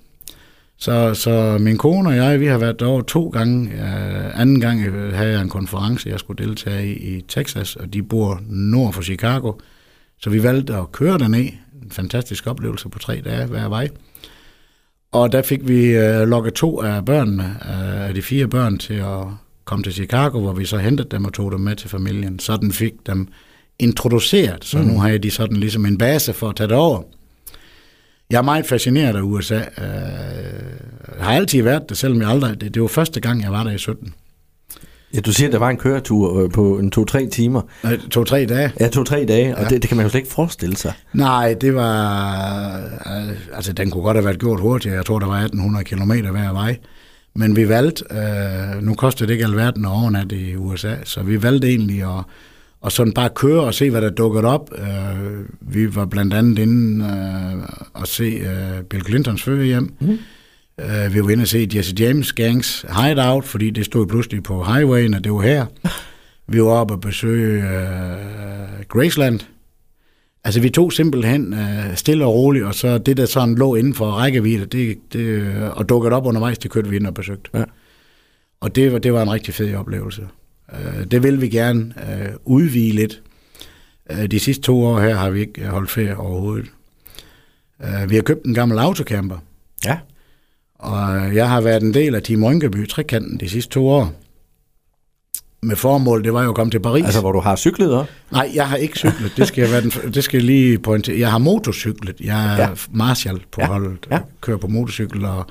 Så, 0.79 1.15
så 1.15 1.59
min 1.61 1.79
kone 1.79 2.09
og 2.09 2.17
jeg, 2.17 2.41
vi 2.41 2.47
har 2.47 2.59
været 2.59 2.81
derovre 2.81 3.05
to 3.05 3.29
gange. 3.29 3.71
Øh, 3.71 4.41
anden 4.41 4.61
gang 4.61 4.83
havde 5.15 5.33
jeg 5.33 5.43
en 5.43 5.49
konference, 5.49 6.09
jeg 6.09 6.19
skulle 6.19 6.47
deltage 6.47 6.87
i, 6.87 7.17
i 7.17 7.21
Texas, 7.29 7.77
og 7.77 7.93
de 7.93 8.03
bor 8.03 8.41
nord 8.49 8.93
for 8.93 9.03
Chicago. 9.03 9.53
Så 10.21 10.31
vi 10.31 10.43
valgte 10.43 10.75
at 10.75 10.93
køre 10.93 11.19
derned. 11.19 11.49
En 11.83 11.91
fantastisk 11.91 12.47
oplevelse 12.47 12.89
på 12.89 12.99
tre 12.99 13.21
dage 13.25 13.47
hver 13.47 13.69
vej. 13.69 13.89
Og 15.13 15.33
der 15.33 15.43
fik 15.43 15.69
vi 15.69 15.87
øh, 15.87 16.29
lukket 16.29 16.55
to 16.55 16.81
af 16.81 17.05
børnene, 17.05 17.45
øh, 17.45 18.09
af 18.09 18.15
de 18.15 18.23
fire 18.23 18.49
børn, 18.49 18.79
til 18.79 18.95
at 18.95 19.25
komme 19.65 19.83
til 19.83 19.93
Chicago, 19.93 20.41
hvor 20.41 20.53
vi 20.53 20.65
så 20.65 20.79
hentede 20.79 21.09
dem 21.11 21.25
og 21.25 21.33
tog 21.33 21.53
dem 21.53 21.61
med 21.61 21.77
til 21.77 21.91
familien. 21.91 22.39
Så 22.39 22.57
den 22.57 22.73
fik 22.73 22.93
dem 23.07 23.29
introduceret, 23.79 24.65
så 24.65 24.79
mm. 24.79 24.85
nu 24.85 25.01
har 25.01 25.19
de 25.19 25.31
sådan 25.31 25.57
ligesom 25.57 25.87
en 25.87 25.99
base 25.99 26.33
for 26.33 26.49
at 26.49 26.57
tage 26.57 26.69
det 26.69 26.77
over. 26.77 27.03
Jeg 28.33 28.39
er 28.39 28.43
meget 28.43 28.67
fascineret 28.67 29.17
af 29.17 29.21
USA. 29.23 29.57
Øh, 29.57 29.65
har 31.21 31.33
altid 31.33 31.63
været 31.63 31.83
det, 31.89 31.97
selvom 31.99 32.21
jeg 32.21 32.29
aldrig... 32.31 32.61
Det, 32.61 32.75
det 32.75 32.83
var 32.83 32.89
første 32.89 33.21
gang, 33.21 33.43
jeg 33.43 33.53
var 33.53 33.65
der 33.65 33.71
i 33.71 33.79
17. 33.79 34.15
Ja, 35.15 35.21
du 35.21 35.33
siger, 35.33 35.49
at 35.49 35.53
der 35.53 35.59
var 35.59 35.71
en 35.71 35.77
køretur 35.77 36.43
øh, 36.45 36.51
på 36.51 36.79
en 36.79 36.91
to-tre 36.91 37.27
timer. 37.27 37.63
Nej, 37.85 37.99
to-tre 38.11 38.47
dage. 38.47 38.73
Ja, 38.81 38.89
to-tre 38.89 39.25
dage, 39.29 39.57
og 39.57 39.63
Ja. 39.63 39.69
det, 39.69 39.83
det 39.83 39.89
kan 39.89 39.97
man 39.97 40.07
jo 40.07 40.11
slet 40.11 40.21
ikke 40.21 40.33
forestille 40.33 40.77
sig. 40.77 40.93
Nej, 41.13 41.55
det 41.61 41.75
var... 41.75 42.77
øh, 43.07 43.37
Altså, 43.55 43.73
den 43.73 43.91
kunne 43.91 44.03
godt 44.03 44.17
have 44.17 44.25
været 44.25 44.39
gjort 44.41 44.61
hurtigere. 44.61 44.97
Jeg 44.97 45.07
tror, 45.07 45.19
der 45.19 45.27
var 45.27 45.37
1800 45.37 45.85
km 45.85 46.13
hver 46.13 46.53
vej. 46.53 46.79
Men 47.35 47.57
vi 47.57 47.69
valgte... 47.69 48.05
Øh, 48.11 48.83
nu 48.83 48.95
koster 48.95 49.27
det 49.27 49.33
ikke 49.33 49.45
alverden 49.45 49.85
at 49.85 49.91
overnatte 49.91 50.37
i 50.37 50.57
USA, 50.57 50.95
så 51.05 51.23
vi 51.23 51.43
valgte 51.43 51.69
egentlig 51.69 52.03
at, 52.03 52.25
at 52.85 52.93
sådan 52.93 53.13
bare 53.13 53.31
køre 53.35 53.61
og 53.61 53.75
se, 53.75 53.91
hvad 53.91 54.03
der 54.03 54.11
dukkede 54.11 54.45
op. 54.45 54.71
Øh, 54.79 55.47
vi 55.61 55.95
var 55.95 56.05
blandt 56.07 56.35
andet 56.35 56.59
inde 56.59 57.05
øh, 57.05 57.63
og 57.93 58.07
se 58.07 58.25
øh, 58.25 58.85
Bill 58.85 59.05
Clintons 59.05 59.43
fødehjem. 59.43 59.95
Mm. 60.01 60.19
Øh, 60.81 61.15
vi 61.15 61.23
var 61.23 61.31
inde 61.31 61.43
og 61.43 61.49
se 61.49 61.69
Jesse 61.75 61.95
James 61.99 62.33
Gangs 62.33 62.85
Hideout, 63.03 63.45
fordi 63.45 63.71
det 63.71 63.85
stod 63.85 64.07
pludselig 64.07 64.43
på 64.43 64.65
highwayen, 64.65 65.15
og 65.15 65.25
det 65.25 65.33
var 65.33 65.41
her. 65.41 65.67
Vi 66.49 66.63
var 66.63 66.71
oppe 66.71 66.95
og 66.95 67.01
besøge 67.01 67.63
øh, 67.63 68.85
Graceland. 68.89 69.41
Altså, 70.45 70.61
vi 70.61 70.71
tog 70.71 70.93
simpelthen 70.93 71.55
øh, 71.55 71.97
stille 71.97 72.25
og 72.25 72.35
roligt, 72.35 72.65
og 72.65 72.75
så 72.75 72.99
det, 72.99 73.17
der 73.17 73.27
sådan 73.27 73.55
lå 73.55 73.75
inden 73.75 73.95
for 73.95 74.11
rækkevidde, 74.11 74.67
det, 74.67 74.99
det, 75.13 75.19
øh, 75.19 75.77
og 75.77 75.89
dukkede 75.89 76.15
op 76.15 76.27
undervejs, 76.27 76.59
det 76.59 76.71
kørte 76.71 76.91
vi 76.91 76.97
ind 76.97 77.07
og 77.07 77.15
besøgte. 77.15 77.51
Ja. 77.55 77.65
Og 78.61 78.77
det 78.77 78.93
var, 78.93 78.99
det 78.99 79.13
var 79.13 79.23
en 79.23 79.33
rigtig 79.33 79.55
fed 79.55 79.75
oplevelse. 79.75 80.23
Øh, 80.75 81.07
det 81.11 81.23
vil 81.23 81.41
vi 81.41 81.49
gerne 81.49 81.95
øh, 82.11 82.29
udvide 82.45 82.93
lidt. 82.93 83.23
Øh, 84.11 84.27
de 84.27 84.39
sidste 84.41 84.63
to 84.63 84.85
år 84.85 85.01
her 85.01 85.15
har 85.15 85.31
vi 85.31 85.41
ikke 85.41 85.67
holdt 85.67 85.91
ferie 85.91 86.17
overhovedet. 86.17 86.67
Øh, 87.85 88.11
vi 88.11 88.15
har 88.15 88.23
købt 88.23 88.45
en 88.47 88.55
gammel 88.55 88.79
autocamper, 88.79 89.37
Ja. 89.85 89.99
og 90.75 91.35
jeg 91.35 91.49
har 91.49 91.61
været 91.61 91.83
en 91.83 91.95
del 91.95 92.15
af 92.15 92.23
Team 92.23 92.45
Rynkeby 92.45 92.89
Trekanten 92.89 93.41
de 93.41 93.49
sidste 93.49 93.71
to 93.73 93.89
år. 93.89 94.13
Med 95.65 95.77
formål, 95.77 96.25
det 96.25 96.33
var 96.35 96.43
jo 96.43 96.49
at 96.49 96.55
komme 96.55 96.71
til 96.71 96.81
Paris. 96.81 97.05
Altså, 97.05 97.21
hvor 97.21 97.33
du 97.33 97.41
har 97.41 97.57
cyklet 97.57 97.93
op. 97.93 98.07
Nej, 98.33 98.51
jeg 98.55 98.69
har 98.69 98.77
ikke 98.77 98.99
cyklet. 98.99 99.33
Det 99.37 99.49
skal 99.49 99.63
jeg, 99.63 99.71
være 99.71 99.81
den, 99.81 99.91
det 100.15 100.25
skal 100.25 100.39
jeg 100.39 100.45
lige 100.47 100.79
pointere. 100.79 101.19
Jeg 101.19 101.31
har 101.31 101.39
motorcyklet. 101.39 102.21
Jeg 102.21 102.53
er 102.53 102.57
Ja. 102.63 102.69
Marshall 102.91 103.43
på 103.53 103.61
Ja. 103.61 103.67
holdet. 103.67 104.07
Ja. 104.11 104.15
Ja. 104.17 104.21
Kører 104.41 104.57
på 104.59 104.67
motorcykel 104.67 105.25
og, 105.25 105.47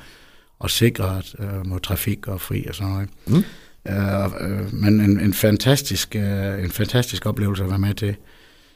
og 0.59 0.69
sikrer 0.69 1.21
øh, 1.39 1.65
mod 1.67 1.79
trafik 1.79 2.27
og 2.27 2.41
fri 2.41 2.65
og 2.69 2.75
sådan 2.75 2.91
noget. 2.93 3.09
Mm. 3.27 3.43
Øh, 3.89 4.25
øh, 4.25 4.73
men 4.73 4.99
en, 5.01 5.19
en, 5.19 5.33
fantastisk, 5.33 6.15
øh, 6.15 6.63
en 6.63 6.71
fantastisk 6.71 7.25
oplevelse 7.25 7.63
at 7.63 7.69
være 7.69 7.79
med 7.79 7.93
til. 7.93 8.15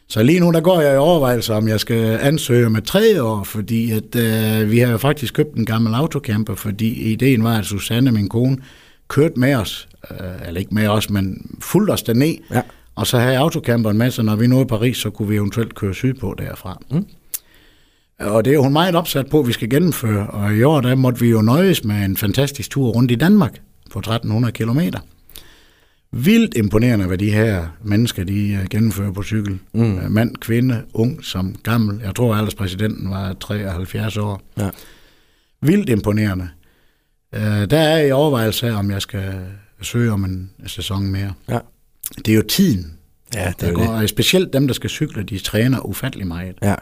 Så 0.08 0.24
lige 0.24 0.40
nu 0.40 0.52
der 0.52 0.60
går 0.62 0.82
jeg 0.82 0.94
i 0.94 0.98
overvejelse 0.98 1.54
om 1.54 1.68
jeg 1.68 1.80
skal 1.80 2.20
ansøge 2.22 2.70
med 2.70 2.82
tredje 2.82 3.22
år, 3.22 3.44
fordi 3.44 3.92
at, 3.92 4.16
øh, 4.16 4.72
vi 4.72 4.80
har 4.80 4.92
jo 4.92 4.98
faktisk 4.98 5.34
købt 5.34 5.56
en 5.56 5.66
gammel 5.66 5.94
autocamper, 5.94 6.56
fordi 6.56 7.12
ideen 7.12 7.44
var, 7.44 7.58
at 7.58 7.66
Susanne, 7.66 8.12
min 8.12 8.30
kone, 8.30 8.58
kørte 9.08 9.40
med 9.40 9.56
os, 9.56 9.88
øh, 10.12 10.48
eller 10.48 10.60
ikke 10.60 10.76
med 10.76 10.88
os, 10.88 11.10
men 11.10 11.56
fulgte 11.62 11.92
os 11.92 12.04
derned, 12.04 12.36
Ja. 12.52 12.62
og 12.96 13.08
så 13.08 13.18
havde 13.20 13.38
autocamperen 13.38 13.98
med, 13.98 14.12
så 14.12 14.22
når 14.22 14.36
vi 14.36 14.48
nåede 14.48 14.66
Paris, 14.66 14.98
så 14.98 15.10
kunne 15.10 15.28
vi 15.28 15.36
eventuelt 15.36 15.76
køre 15.76 15.94
sydpå 15.94 16.36
derfra. 16.38 16.82
Mm. 16.92 17.06
Og 18.20 18.46
det 18.46 18.54
er 18.54 18.58
hun 18.60 18.74
meget 18.74 18.96
opsat 18.96 19.28
på, 19.30 19.40
at 19.40 19.48
vi 19.48 19.54
skal 19.54 19.70
gennemføre, 19.70 20.28
og 20.28 20.56
i 20.56 20.64
år 20.64 20.82
der 20.82 20.96
måtte 20.96 21.20
vi 21.20 21.30
jo 21.30 21.42
nøjes 21.42 21.84
med 21.84 21.96
en 21.96 22.18
fantastisk 22.18 22.70
tur 22.72 22.88
rundt 22.90 23.12
i 23.12 23.16
Danmark 23.16 23.62
på 23.92 24.00
1300 24.00 24.52
kilometer. 24.52 25.00
Vildt 26.12 26.58
imponerende, 26.58 27.06
hvad 27.06 27.18
de 27.18 27.32
her 27.32 27.68
mennesker, 27.84 28.24
de 28.24 28.52
øh, 28.62 28.66
gennemfører 28.70 29.12
på 29.12 29.24
cykel. 29.24 29.60
Mm. 29.74 29.98
Øh, 29.98 30.12
Mand, 30.12 30.36
kvinde, 30.36 30.84
ung 30.94 31.24
som 31.26 31.56
gammel. 31.64 32.00
Jeg 32.04 32.16
tror, 32.16 32.36
alderspræsidenten 32.36 33.10
var 33.10 33.34
73 33.34 34.18
år. 34.18 34.42
Ja. 34.58 34.70
Vildt 35.62 35.90
imponerende. 35.90 36.50
Øh, 37.36 37.42
Der 37.42 37.80
er 37.80 37.98
i 38.06 38.12
overvejelse 38.12 38.72
om 38.74 38.92
jeg 38.92 39.02
skal 39.02 39.34
søge 39.82 40.12
om 40.12 40.26
en 40.26 40.52
sæson 40.68 41.06
mere. 41.08 41.34
Ja. 41.50 41.60
Det 42.18 42.28
er 42.32 42.36
jo 42.36 42.44
tiden. 42.50 42.92
Ja, 43.34 43.48
det 43.48 43.62
Der 43.62 43.68
er 43.68 43.72
går, 43.74 43.82
det. 43.82 43.90
og 43.92 44.10
specielt 44.10 44.54
dem, 44.54 44.68
der 44.68 44.74
skal 44.74 44.90
cykle, 44.90 45.24
de 45.24 45.40
træner 45.40 45.80
ufattelig 45.86 46.28
meget. 46.28 46.56
Ja. 46.62 46.76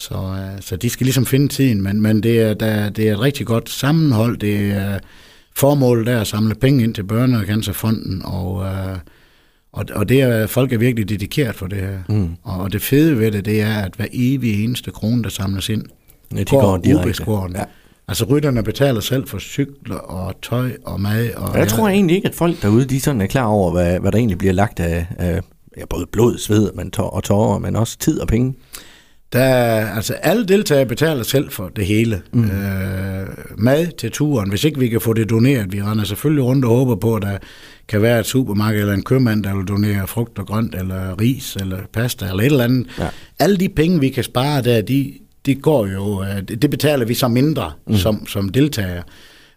Så, 0.00 0.14
øh, 0.14 0.62
så 0.62 0.76
de 0.76 0.90
skal 0.90 1.04
ligesom 1.04 1.26
finde 1.26 1.48
tiden, 1.48 1.82
men, 1.82 2.00
men 2.00 2.22
det, 2.22 2.40
er, 2.42 2.54
der, 2.54 2.88
det 2.90 3.08
er 3.08 3.12
et 3.12 3.20
rigtig 3.20 3.46
godt 3.46 3.70
sammenhold. 3.70 4.38
Det 4.38 4.70
er 4.70 4.98
formålet 5.56 6.06
der 6.06 6.20
at 6.20 6.26
samle 6.26 6.54
penge 6.54 6.84
ind 6.84 6.94
til 6.94 7.04
Børnecancerfonden, 7.04 8.22
og, 8.24 8.64
øh, 8.64 8.96
og, 9.72 9.84
og 9.94 10.08
det 10.08 10.20
er, 10.20 10.46
folk 10.46 10.72
er 10.72 10.78
virkelig 10.78 11.08
dedikeret 11.08 11.54
for 11.54 11.66
det 11.66 11.78
her. 11.78 11.98
Mm. 12.08 12.28
Og, 12.42 12.60
og 12.60 12.72
det 12.72 12.82
fede 12.82 13.18
ved 13.18 13.32
det, 13.32 13.44
det 13.44 13.60
er, 13.60 13.74
at 13.74 13.94
hver 13.96 14.06
evig 14.12 14.64
eneste 14.64 14.90
krone, 14.90 15.22
der 15.22 15.28
samles 15.28 15.68
ind, 15.68 15.82
Ja, 16.34 16.38
de 16.40 16.44
går 16.44 16.76
direkte. 16.76 17.04
ubeskåret. 17.04 17.54
Ja. 17.54 17.64
Altså 18.08 18.24
rytterne 18.24 18.62
betaler 18.62 19.00
selv 19.00 19.28
for 19.28 19.38
cykler 19.38 19.96
og 19.96 20.34
tøj 20.42 20.70
og 20.84 21.00
mad. 21.00 21.30
Og 21.34 21.50
jeg, 21.52 21.60
jeg 21.60 21.68
tror 21.68 21.88
egentlig 21.88 22.16
ikke, 22.16 22.28
at 22.28 22.34
folk 22.34 22.62
derude 22.62 22.84
de 22.84 23.00
sådan 23.00 23.20
er 23.20 23.26
klar 23.26 23.44
over, 23.46 23.72
hvad, 23.72 24.00
hvad 24.00 24.12
der 24.12 24.18
egentlig 24.18 24.38
bliver 24.38 24.52
lagt 24.52 24.80
af, 24.80 25.06
af 25.18 25.40
ja, 25.78 25.84
både 25.90 26.06
blod, 26.12 26.38
sved 26.38 26.72
men 26.72 26.90
tår, 26.90 27.10
og 27.10 27.24
tårer, 27.24 27.58
men 27.58 27.76
også 27.76 27.98
tid 27.98 28.20
og 28.20 28.28
penge. 28.28 28.54
Der, 29.32 29.86
altså 29.86 30.14
alle 30.14 30.46
deltagere 30.46 30.86
betaler 30.86 31.22
selv 31.22 31.50
for 31.50 31.68
det 31.68 31.86
hele. 31.86 32.22
Mm. 32.32 32.44
Øh, 32.44 33.26
mad 33.58 33.96
til 33.98 34.12
turen, 34.12 34.50
hvis 34.50 34.64
ikke 34.64 34.78
vi 34.78 34.88
kan 34.88 35.00
få 35.00 35.12
det 35.12 35.30
doneret, 35.30 35.72
vi 35.72 35.82
render 35.82 36.04
selvfølgelig 36.04 36.44
rundt 36.44 36.64
og 36.64 36.70
håber 36.70 36.94
på, 36.94 37.14
at 37.14 37.22
der 37.22 37.38
kan 37.88 38.02
være 38.02 38.20
et 38.20 38.26
supermarked 38.26 38.80
eller 38.80 38.94
en 38.94 39.02
købmand, 39.02 39.44
der 39.44 39.56
vil 39.56 39.66
donere 39.66 40.06
frugt 40.06 40.38
og 40.38 40.46
grønt, 40.46 40.74
eller 40.74 41.20
ris, 41.20 41.56
eller 41.56 41.78
pasta, 41.92 42.24
eller 42.24 42.40
et 42.40 42.46
eller 42.46 42.64
andet. 42.64 42.86
Ja. 42.98 43.08
Alle 43.38 43.56
de 43.56 43.68
penge, 43.68 44.00
vi 44.00 44.08
kan 44.08 44.24
spare 44.24 44.62
der, 44.62 44.80
de, 44.80 45.12
det 45.46 45.62
går 45.62 45.86
jo, 45.86 46.22
øh, 46.22 46.42
det 46.42 46.70
betaler 46.70 47.06
vi 47.06 47.14
så 47.14 47.28
mindre 47.28 47.72
mm. 47.86 47.96
som, 47.96 48.26
som 48.26 48.48
deltager. 48.48 49.02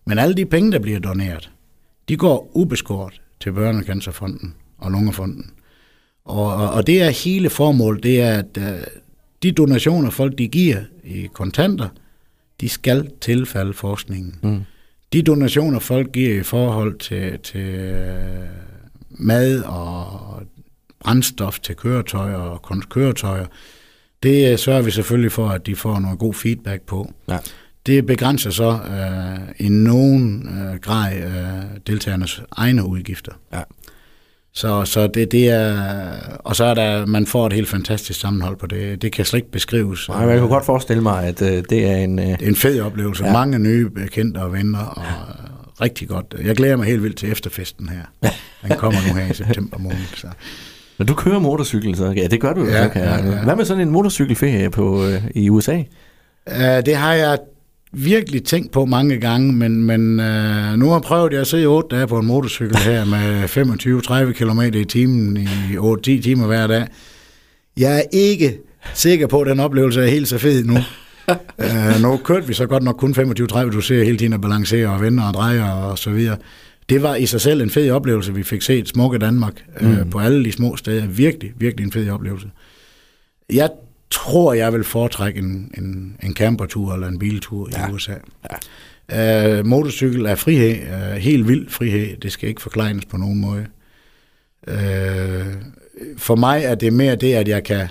Men 0.05 0.19
alle 0.19 0.35
de 0.35 0.45
penge, 0.45 0.71
der 0.71 0.79
bliver 0.79 0.99
doneret, 0.99 1.49
de 2.09 2.17
går 2.17 2.51
ubeskåret 2.53 3.21
til 3.41 3.53
Børnecancerfonden 3.53 4.53
og 4.77 4.91
Lungefonden. 4.91 5.51
Og, 6.25 6.55
og, 6.55 6.69
og 6.69 6.87
det 6.87 7.01
er 7.01 7.09
hele 7.09 7.49
formålet, 7.49 8.03
det 8.03 8.21
er, 8.21 8.33
at 8.33 8.57
uh, 8.57 8.63
de 9.43 9.51
donationer, 9.51 10.09
folk 10.09 10.37
de 10.37 10.47
giver 10.47 10.81
i 11.03 11.29
kontanter, 11.33 11.89
de 12.61 12.69
skal 12.69 13.11
tilfalde 13.21 13.73
forskningen. 13.73 14.35
Mm. 14.43 14.61
De 15.13 15.21
donationer, 15.21 15.79
folk 15.79 16.11
giver 16.11 16.39
i 16.39 16.43
forhold 16.43 16.99
til, 16.99 17.39
til 17.39 17.93
uh, 17.93 18.49
mad 19.09 19.63
og 19.63 20.43
brændstof 20.99 21.59
til 21.59 21.75
køretøjer 21.75 22.35
og 22.35 22.61
køretøjer, 22.89 23.45
det 24.23 24.51
øh, 24.51 24.57
sørger 24.57 24.81
vi 24.81 24.91
selvfølgelig 24.91 25.31
for, 25.31 25.49
at 25.49 25.65
de 25.65 25.75
får 25.75 25.99
noget 25.99 26.19
god 26.19 26.33
feedback 26.33 26.81
på. 26.81 27.13
Ja. 27.29 27.37
Det 27.85 28.05
begrænser 28.05 28.49
så 28.49 28.71
øh, 28.71 29.65
i 29.65 29.69
nogen 29.69 30.49
øh, 30.49 30.79
grad 30.79 31.17
øh, 31.17 31.79
deltagernes 31.87 32.41
egne 32.51 32.85
udgifter. 32.85 33.31
Ja. 33.53 33.61
Så, 34.53 34.85
så 34.85 35.07
det, 35.07 35.31
det 35.31 35.49
er, 35.49 35.81
og 36.39 36.55
så 36.55 36.63
er 36.63 36.73
der, 36.73 37.05
man 37.05 37.25
får 37.25 37.47
et 37.47 37.53
helt 37.53 37.69
fantastisk 37.69 38.19
sammenhold 38.19 38.57
på 38.57 38.67
det. 38.67 39.01
Det 39.01 39.11
kan 39.11 39.25
slet 39.25 39.37
ikke 39.37 39.51
beskrives. 39.51 40.09
Nej, 40.09 40.17
jeg 40.17 40.39
kan 40.39 40.49
godt 40.49 40.65
forestille 40.65 41.03
mig, 41.03 41.23
at 41.23 41.41
øh, 41.41 41.63
det 41.69 41.85
er 41.85 41.95
en... 41.95 42.19
Øh... 42.19 42.25
Det 42.25 42.41
er 42.41 42.47
en 42.47 42.55
fed 42.55 42.81
oplevelse. 42.81 43.25
Ja. 43.25 43.33
Mange 43.33 43.59
nye 43.59 43.89
bekendte 43.89 44.37
og 44.37 44.53
venner, 44.53 44.79
og 44.79 45.03
ja. 45.03 45.83
rigtig 45.85 46.07
godt. 46.07 46.35
Jeg 46.43 46.55
glæder 46.55 46.75
mig 46.75 46.85
helt 46.85 47.03
vildt 47.03 47.17
til 47.17 47.31
efterfesten 47.31 47.89
her. 47.89 48.31
Den 48.67 48.77
kommer 48.77 48.99
nu 49.07 49.19
her 49.19 49.31
i 49.31 49.33
september 49.33 49.77
måned. 49.77 49.97
Så. 50.15 50.27
Når 50.97 51.05
du 51.05 51.13
kører 51.13 51.39
motorcykel, 51.39 51.95
så 51.95 52.11
ja, 52.11 52.27
det 52.27 52.41
gør 52.41 52.53
du 52.53 52.65
ja, 52.65 52.83
så, 52.83 52.89
kan 52.89 53.01
ja, 53.01 53.15
ja. 53.15 53.43
Hvad 53.43 53.55
med 53.55 53.65
sådan 53.65 53.81
en 53.81 53.89
motorcykelferie 53.89 54.69
på, 54.69 55.05
øh, 55.05 55.23
i 55.35 55.49
USA? 55.49 55.83
Uh, 56.47 56.85
det 56.85 56.95
har 56.95 57.13
jeg 57.13 57.37
virkelig 57.91 58.43
tænkt 58.43 58.71
på 58.71 58.85
mange 58.85 59.17
gange, 59.17 59.53
men, 59.53 59.83
men 59.83 60.19
uh, 60.19 60.79
nu 60.79 60.87
har 60.87 60.93
jeg 60.93 61.01
prøvet 61.01 61.33
at 61.33 61.47
sidde 61.47 61.65
8 61.65 61.95
dage 61.95 62.07
på 62.07 62.19
en 62.19 62.25
motorcykel 62.25 62.77
her 62.77 63.05
med 63.05 63.43
25-30 64.29 64.31
km 64.31 64.61
i 64.77 64.85
timen 64.85 65.37
i 65.37 65.77
8-10 65.77 66.21
timer 66.21 66.47
hver 66.47 66.67
dag. 66.67 66.87
Jeg 67.77 67.97
er 67.97 68.03
ikke 68.11 68.57
sikker 68.93 69.27
på, 69.27 69.41
at 69.41 69.47
den 69.47 69.59
oplevelse 69.59 70.01
er 70.01 70.07
helt 70.07 70.27
så 70.27 70.37
fed 70.37 70.63
nu. 70.63 70.77
uh, 71.27 72.01
nu 72.03 72.17
kørte 72.17 72.47
vi 72.47 72.53
så 72.53 72.65
godt 72.65 72.83
nok 72.83 72.95
kun 72.97 73.15
25-30, 73.17 73.59
du 73.59 73.81
ser 73.81 74.03
hele 74.03 74.17
tiden 74.17 74.33
at 74.33 74.41
balancere 74.41 74.87
og 74.87 75.01
vende 75.01 75.27
og 75.27 75.33
dreje 75.33 75.73
og 75.73 75.97
så 75.97 76.09
videre 76.09 76.37
det 76.89 77.03
var 77.03 77.15
i 77.15 77.25
sig 77.25 77.41
selv 77.41 77.61
en 77.61 77.69
fed 77.69 77.91
oplevelse, 77.91 78.33
vi 78.33 78.43
fik 78.43 78.61
set 78.61 78.87
smukke 78.87 79.17
Danmark 79.17 79.65
øh, 79.81 79.87
mm. 79.87 79.97
øh, 79.97 80.09
på 80.09 80.19
alle 80.19 80.45
de 80.45 80.51
små 80.51 80.75
steder. 80.75 81.07
Virkelig, 81.07 81.51
virkelig 81.57 81.85
en 81.85 81.91
fed 81.91 82.09
oplevelse. 82.09 82.47
Jeg 83.53 83.69
tror, 84.11 84.53
jeg 84.53 84.73
vil 84.73 84.83
foretrække 84.83 85.39
en, 85.39 85.71
en, 85.77 86.17
en 86.23 86.33
campertur 86.33 86.93
eller 86.93 87.07
en 87.07 87.19
biltur 87.19 87.69
ja. 87.71 87.89
i 87.89 87.91
USA. 87.91 88.13
Ja. 89.11 89.59
Uh, 89.59 89.65
motorcykel 89.65 90.25
er 90.25 90.35
frihed, 90.35 90.77
uh, 90.81 91.15
helt 91.17 91.47
vild 91.47 91.69
frihed. 91.69 92.17
Det 92.17 92.31
skal 92.31 92.49
ikke 92.49 92.61
forkleines 92.61 93.05
på 93.05 93.17
nogen 93.17 93.41
måde. 93.41 93.65
Uh, 94.67 95.53
for 96.17 96.35
mig 96.35 96.63
er 96.63 96.75
det 96.75 96.93
mere 96.93 97.15
det, 97.15 97.33
at 97.33 97.47
jeg 97.47 97.63
kan 97.63 97.87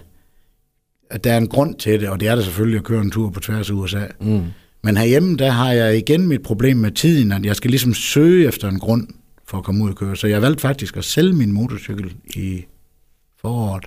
at 1.10 1.24
der 1.24 1.32
er 1.32 1.38
en 1.38 1.48
grund 1.48 1.74
til 1.74 2.00
det, 2.00 2.08
og 2.08 2.20
det 2.20 2.28
er 2.28 2.34
der 2.34 2.42
selvfølgelig 2.42 2.78
at 2.78 2.84
køre 2.84 3.00
en 3.00 3.10
tur 3.10 3.30
på 3.30 3.40
tværs 3.40 3.70
af 3.70 3.74
USA. 3.74 4.06
Mm. 4.20 4.42
Men 4.82 4.96
herhjemme, 4.96 5.36
der 5.36 5.50
har 5.50 5.72
jeg 5.72 5.96
igen 5.96 6.28
mit 6.28 6.42
problem 6.42 6.76
med 6.76 6.90
tiden, 6.90 7.32
at 7.32 7.44
jeg 7.44 7.56
skal 7.56 7.70
ligesom 7.70 7.94
søge 7.94 8.48
efter 8.48 8.68
en 8.68 8.78
grund 8.78 9.08
for 9.46 9.58
at 9.58 9.64
komme 9.64 9.84
ud 9.84 9.90
og 9.90 9.96
køre. 9.96 10.16
Så 10.16 10.26
jeg 10.26 10.42
valgte 10.42 10.60
faktisk 10.60 10.96
at 10.96 11.04
sælge 11.04 11.32
min 11.32 11.52
motorcykel 11.52 12.14
i 12.26 12.64
foråret, 13.40 13.84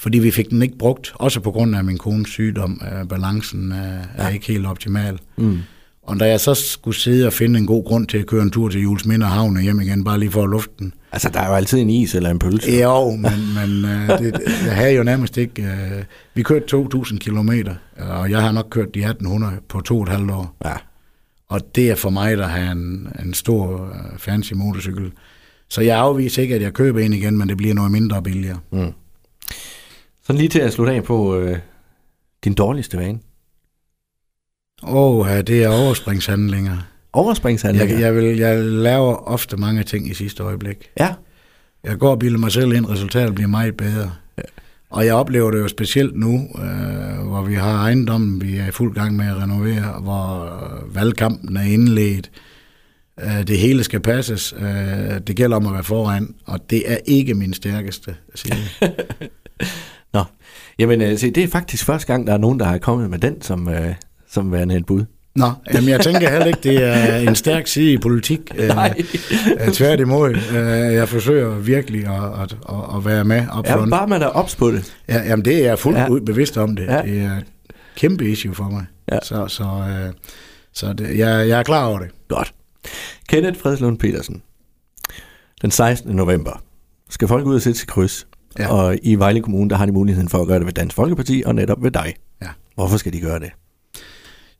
fordi 0.00 0.18
vi 0.18 0.30
fik 0.30 0.50
den 0.50 0.62
ikke 0.62 0.78
brugt, 0.78 1.12
også 1.14 1.40
på 1.40 1.50
grund 1.50 1.76
af 1.76 1.84
min 1.84 1.98
kones 1.98 2.28
sygdom. 2.28 2.82
Balancen 3.08 3.72
er, 3.72 3.98
ja. 4.18 4.28
ikke 4.28 4.46
helt 4.46 4.66
optimal. 4.66 5.18
Mm. 5.36 5.58
Og 6.02 6.20
da 6.20 6.28
jeg 6.28 6.40
så 6.40 6.54
skulle 6.54 6.96
sidde 6.96 7.26
og 7.26 7.32
finde 7.32 7.58
en 7.58 7.66
god 7.66 7.84
grund 7.84 8.06
til 8.06 8.18
at 8.18 8.26
køre 8.26 8.42
en 8.42 8.50
tur 8.50 8.68
til 8.68 8.80
Jules 8.80 9.06
Minder 9.06 9.26
Havn 9.26 9.56
og 9.56 9.62
hjem 9.62 9.80
igen, 9.80 10.04
bare 10.04 10.18
lige 10.18 10.30
for 10.30 10.46
luften. 10.46 10.94
Altså, 11.12 11.28
der 11.28 11.40
er 11.40 11.48
jo 11.48 11.54
altid 11.54 11.78
en 11.78 11.90
is 11.90 12.14
eller 12.14 12.30
en 12.30 12.38
pølse. 12.38 12.72
Jo, 12.72 13.10
men, 13.10 13.54
men 13.54 13.84
uh, 13.84 14.18
det, 14.18 14.40
jeg 14.66 14.76
havde 14.76 14.92
jo 14.92 15.02
nærmest 15.02 15.36
ikke... 15.36 15.62
Uh, 15.62 16.02
vi 16.34 16.42
kørte 16.42 16.76
2.000 16.76 17.18
kilometer, 17.18 17.74
og 17.96 18.30
jeg 18.30 18.42
har 18.42 18.52
nok 18.52 18.66
kørt 18.70 18.94
de 18.94 19.04
1.800 19.04 19.46
på 19.68 19.80
to 19.80 19.96
og 19.96 20.02
et 20.02 20.08
halvt 20.08 20.30
år. 20.30 20.56
Ja. 20.64 20.74
Og 21.48 21.60
det 21.74 21.90
er 21.90 21.94
for 21.94 22.10
mig, 22.10 22.36
der 22.36 22.46
har 22.46 22.72
en, 22.72 23.08
en 23.24 23.34
stor 23.34 23.74
uh, 23.74 24.18
fancy 24.18 24.52
motorcykel. 24.52 25.12
Så 25.68 25.80
jeg 25.80 25.98
afviser 25.98 26.42
ikke, 26.42 26.54
at 26.54 26.62
jeg 26.62 26.72
køber 26.72 27.00
en 27.00 27.12
igen, 27.12 27.38
men 27.38 27.48
det 27.48 27.56
bliver 27.56 27.74
noget 27.74 27.92
mindre 27.92 28.22
billigere. 28.22 28.58
Mm. 28.72 28.92
Så 30.22 30.32
lige 30.32 30.48
til 30.48 30.58
at 30.58 30.72
slutte 30.72 30.92
af 30.92 31.04
på 31.04 31.40
uh, 31.40 31.56
din 32.44 32.54
dårligste 32.54 32.98
vane. 32.98 33.18
Åh, 34.82 34.94
oh, 34.94 35.26
ja, 35.28 35.42
det 35.42 35.64
er 35.64 35.68
overspringshandlinger. 35.68 36.76
Overspringshandlinger? 37.12 37.94
Jeg, 37.94 38.00
jeg, 38.00 38.14
vil, 38.14 38.36
jeg 38.36 38.58
laver 38.64 39.14
ofte 39.14 39.56
mange 39.56 39.82
ting 39.82 40.10
i 40.10 40.14
sidste 40.14 40.42
øjeblik. 40.42 40.90
Ja. 41.00 41.14
Jeg 41.84 41.98
går 41.98 42.10
og 42.10 42.18
bilder 42.18 42.38
mig 42.38 42.52
selv 42.52 42.72
ind, 42.72 42.88
resultatet 42.88 43.34
bliver 43.34 43.48
meget 43.48 43.76
bedre. 43.76 44.12
Ja. 44.38 44.42
Og 44.90 45.06
jeg 45.06 45.14
oplever 45.14 45.50
det 45.50 45.58
jo 45.58 45.68
specielt 45.68 46.16
nu, 46.16 46.34
øh, 46.34 47.26
hvor 47.28 47.42
vi 47.42 47.54
har 47.54 47.78
ejendommen, 47.78 48.40
vi 48.40 48.56
er 48.56 48.66
i 48.66 48.70
fuld 48.70 48.94
gang 48.94 49.16
med 49.16 49.26
at 49.26 49.36
renovere, 49.36 50.00
hvor 50.00 50.58
valgkampen 50.94 51.56
er 51.56 51.62
indledt. 51.62 52.30
Øh, 53.20 53.46
det 53.46 53.58
hele 53.58 53.84
skal 53.84 54.00
passes. 54.00 54.54
Øh, 54.56 55.20
det 55.26 55.36
gælder 55.36 55.56
om 55.56 55.66
at 55.66 55.72
være 55.72 55.84
foran, 55.84 56.34
og 56.46 56.70
det 56.70 56.92
er 56.92 56.98
ikke 57.06 57.34
min 57.34 57.54
stærkeste 57.54 58.16
side. 58.34 58.54
Jamen 60.80 61.02
øh, 61.02 61.18
se, 61.18 61.30
det 61.30 61.44
er 61.44 61.48
faktisk 61.48 61.84
første 61.84 62.06
gang, 62.06 62.26
der 62.26 62.32
er 62.32 62.38
nogen, 62.38 62.60
der 62.60 62.66
har 62.66 62.78
kommet 62.78 63.10
med 63.10 63.18
den 63.18 63.42
som, 63.42 63.68
øh, 63.68 63.94
som 64.30 64.52
værende 64.52 64.76
et 64.76 64.86
bud. 64.86 65.04
Nå, 65.34 65.50
jamen 65.74 65.88
jeg 65.88 66.00
tænker 66.00 66.30
heller 66.30 66.46
ikke, 66.46 66.60
det 66.62 66.82
er 66.84 67.16
en 67.16 67.34
stærk 67.34 67.66
side 67.66 67.92
i 67.92 67.98
politik. 67.98 68.40
Nej. 68.68 69.02
Øh, 69.60 69.72
tværtimod, 69.72 70.30
øh, 70.30 70.94
jeg 70.94 71.08
forsøger 71.08 71.54
virkelig 71.54 72.06
at, 72.06 72.42
at, 72.42 72.56
at, 72.96 73.04
være 73.04 73.24
med 73.24 73.46
op 73.52 73.66
Ja, 73.66 73.86
bare 73.86 74.06
man 74.06 74.22
er 74.22 74.26
ops 74.26 74.56
på 74.56 74.70
det. 74.70 74.96
Ja, 75.08 75.22
jamen 75.22 75.44
det 75.44 75.56
er 75.56 75.64
jeg 75.64 75.78
fuldt 75.78 75.98
ja. 75.98 76.08
ud 76.08 76.20
bevidst 76.20 76.58
om 76.58 76.76
det. 76.76 76.86
Ja. 76.86 77.02
Det 77.02 77.20
er 77.20 77.36
et 77.36 77.44
kæmpe 77.96 78.30
issue 78.30 78.54
for 78.54 78.64
mig. 78.64 78.84
Ja. 79.12 79.18
Så, 79.22 79.46
så, 79.48 79.64
øh, 79.64 80.12
så 80.72 80.92
det, 80.92 81.18
jeg, 81.18 81.48
jeg 81.48 81.58
er 81.58 81.62
klar 81.62 81.86
over 81.86 81.98
det. 81.98 82.08
Godt. 82.28 82.54
Kenneth 83.28 83.58
Fredslund 83.58 83.98
Petersen. 83.98 84.42
Den 85.62 85.70
16. 85.70 86.16
november 86.16 86.62
skal 87.10 87.28
folk 87.28 87.46
ud 87.46 87.54
og 87.54 87.62
sætte 87.62 87.78
sit 87.78 87.88
kryds. 87.88 88.26
Ja. 88.58 88.68
Og 88.68 88.98
i 89.02 89.14
Vejle 89.14 89.40
Kommune, 89.40 89.70
der 89.70 89.76
har 89.76 89.86
de 89.86 89.92
muligheden 89.92 90.28
for 90.28 90.38
at 90.38 90.46
gøre 90.46 90.58
det 90.58 90.66
ved 90.66 90.72
Dansk 90.72 90.96
Folkeparti 90.96 91.42
og 91.46 91.54
netop 91.54 91.82
ved 91.82 91.90
dig. 91.90 92.14
Ja. 92.42 92.48
Hvorfor 92.74 92.96
skal 92.96 93.12
de 93.12 93.20
gøre 93.20 93.38
det? 93.38 93.50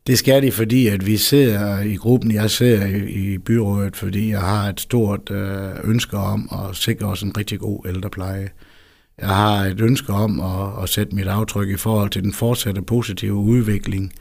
Det 0.07 0.17
skal 0.17 0.43
de, 0.43 0.51
fordi 0.51 0.87
at 0.87 1.05
vi 1.05 1.17
ser 1.17 1.79
i 1.79 1.95
gruppen, 1.95 2.31
jeg 2.31 2.51
ser 2.51 2.85
i, 3.07 3.37
byrådet, 3.37 3.95
fordi 3.95 4.29
jeg 4.29 4.41
har 4.41 4.69
et 4.69 4.79
stort 4.79 5.31
øh, 5.31 5.69
ønske 5.83 6.17
om 6.17 6.49
at 6.51 6.75
sikre 6.75 7.07
os 7.07 7.21
en 7.21 7.37
rigtig 7.37 7.59
god 7.59 7.85
ældrepleje. 7.87 8.49
Jeg 9.17 9.27
har 9.27 9.65
et 9.65 9.81
ønske 9.81 10.13
om 10.13 10.39
at, 10.39 10.83
at 10.83 10.89
sætte 10.89 11.15
mit 11.15 11.27
aftryk 11.27 11.69
i 11.69 11.77
forhold 11.77 12.09
til 12.09 12.23
den 12.23 12.33
fortsatte 12.33 12.81
positive 12.81 13.33
udvikling. 13.33 14.13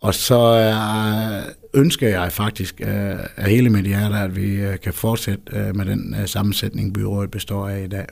Og 0.00 0.14
så 0.14 0.40
øh, 0.58 1.80
ønsker 1.80 2.08
jeg 2.08 2.32
faktisk 2.32 2.80
øh, 2.80 3.18
af 3.36 3.50
hele 3.50 3.70
mit 3.70 3.86
hjerte, 3.86 4.16
at 4.16 4.36
vi 4.36 4.60
kan 4.82 4.92
fortsætte 4.92 5.72
med 5.74 5.84
den 5.84 6.16
sammensætning, 6.26 6.94
byrådet 6.94 7.30
består 7.30 7.68
af 7.68 7.84
i 7.84 7.88
dag. 7.88 8.06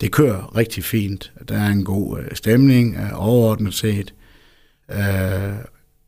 Det 0.00 0.12
kører 0.12 0.56
rigtig 0.56 0.84
fint. 0.84 1.32
Der 1.48 1.58
er 1.58 1.68
en 1.68 1.84
god 1.84 2.18
øh, 2.18 2.36
stemning 2.36 2.96
øh, 2.96 3.10
overordnet 3.12 3.74
set. 3.74 4.14
Øh, 4.90 5.54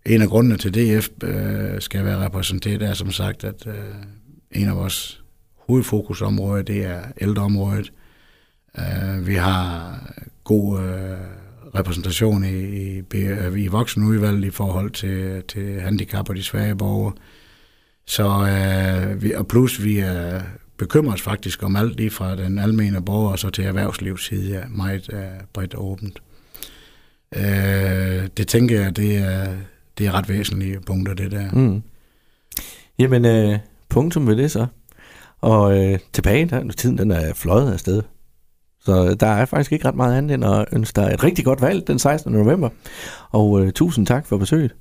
en 0.06 0.22
af 0.22 0.28
grundene 0.28 0.56
til 0.56 0.74
DF 0.74 1.08
øh, 1.24 1.80
skal 1.80 2.04
være 2.04 2.24
repræsenteret 2.24 2.82
er 2.82 2.94
som 2.94 3.10
sagt, 3.10 3.44
at 3.44 3.66
øh, 3.66 3.74
en 4.52 4.68
af 4.68 4.76
vores 4.76 5.22
hovedfokusområder, 5.56 6.62
det 6.62 6.84
er 6.84 7.02
ældreområdet. 7.20 7.92
Øh, 8.78 9.26
vi 9.26 9.34
har 9.34 9.98
god 10.44 10.80
øh, 10.80 11.18
repræsentation 11.74 12.44
i, 12.44 12.98
i, 12.98 13.02
i 13.56 13.66
voksenudvalget 13.66 14.44
i 14.44 14.50
forhold 14.50 14.90
til, 14.90 15.42
til 15.48 15.80
handicap 15.80 16.28
og 16.28 16.36
de 16.36 16.42
svage 16.42 16.76
borgere. 16.76 17.12
Så, 18.06 18.28
øh, 18.28 19.22
vi, 19.22 19.32
og 19.32 19.48
plus 19.48 19.84
vi 19.84 19.98
er 19.98 20.42
bekymret 20.78 21.20
faktisk 21.20 21.62
om 21.62 21.76
alt 21.76 21.96
lige 21.96 22.10
fra 22.10 22.36
den 22.36 22.58
almene 22.58 23.02
borger 23.02 23.30
og 23.30 23.38
så 23.38 23.50
til 23.50 23.64
erhvervslivsside 23.64 24.54
er 24.54 24.68
meget 24.68 25.12
øh, 25.12 25.40
bredt 25.52 25.74
åbent. 25.74 26.22
Øh, 27.36 28.28
det 28.36 28.48
tænker 28.48 28.80
jeg, 28.80 28.96
det 28.96 29.16
er 29.16 29.54
det 29.98 30.06
er 30.06 30.12
ret 30.12 30.28
væsentlige 30.28 30.80
punkter, 30.80 31.14
det 31.14 31.30
der. 31.30 31.50
Mm. 31.52 31.82
Jamen, 32.98 33.24
øh, 33.24 33.58
punktum 33.88 34.22
med 34.22 34.36
det 34.36 34.50
så. 34.50 34.66
Og 35.40 35.78
øh, 35.78 35.98
tilbage, 36.12 36.46
der, 36.46 36.72
tiden 36.76 36.98
den 36.98 37.10
er 37.10 37.34
fløjet 37.34 37.72
afsted. 37.72 38.02
Så 38.80 39.14
der 39.14 39.26
er 39.26 39.44
faktisk 39.44 39.72
ikke 39.72 39.88
ret 39.88 39.94
meget 39.94 40.18
andet 40.18 40.34
end 40.34 40.44
at 40.44 40.64
ønske 40.72 41.00
dig 41.00 41.10
et 41.14 41.24
rigtig 41.24 41.44
godt 41.44 41.60
valg 41.60 41.86
den 41.86 41.98
16. 41.98 42.32
november. 42.32 42.68
Og 43.30 43.64
øh, 43.64 43.72
tusind 43.72 44.06
tak 44.06 44.26
for 44.26 44.38
besøget. 44.38 44.74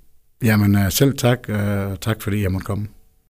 Jamen, 0.43 0.75
øh, 0.75 0.91
selv 0.91 1.17
tak. 1.17 1.49
Øh, 1.49 1.97
tak 2.01 2.21
fordi 2.21 2.43
jeg 2.43 2.51
måtte 2.51 2.65
komme. 2.65 2.87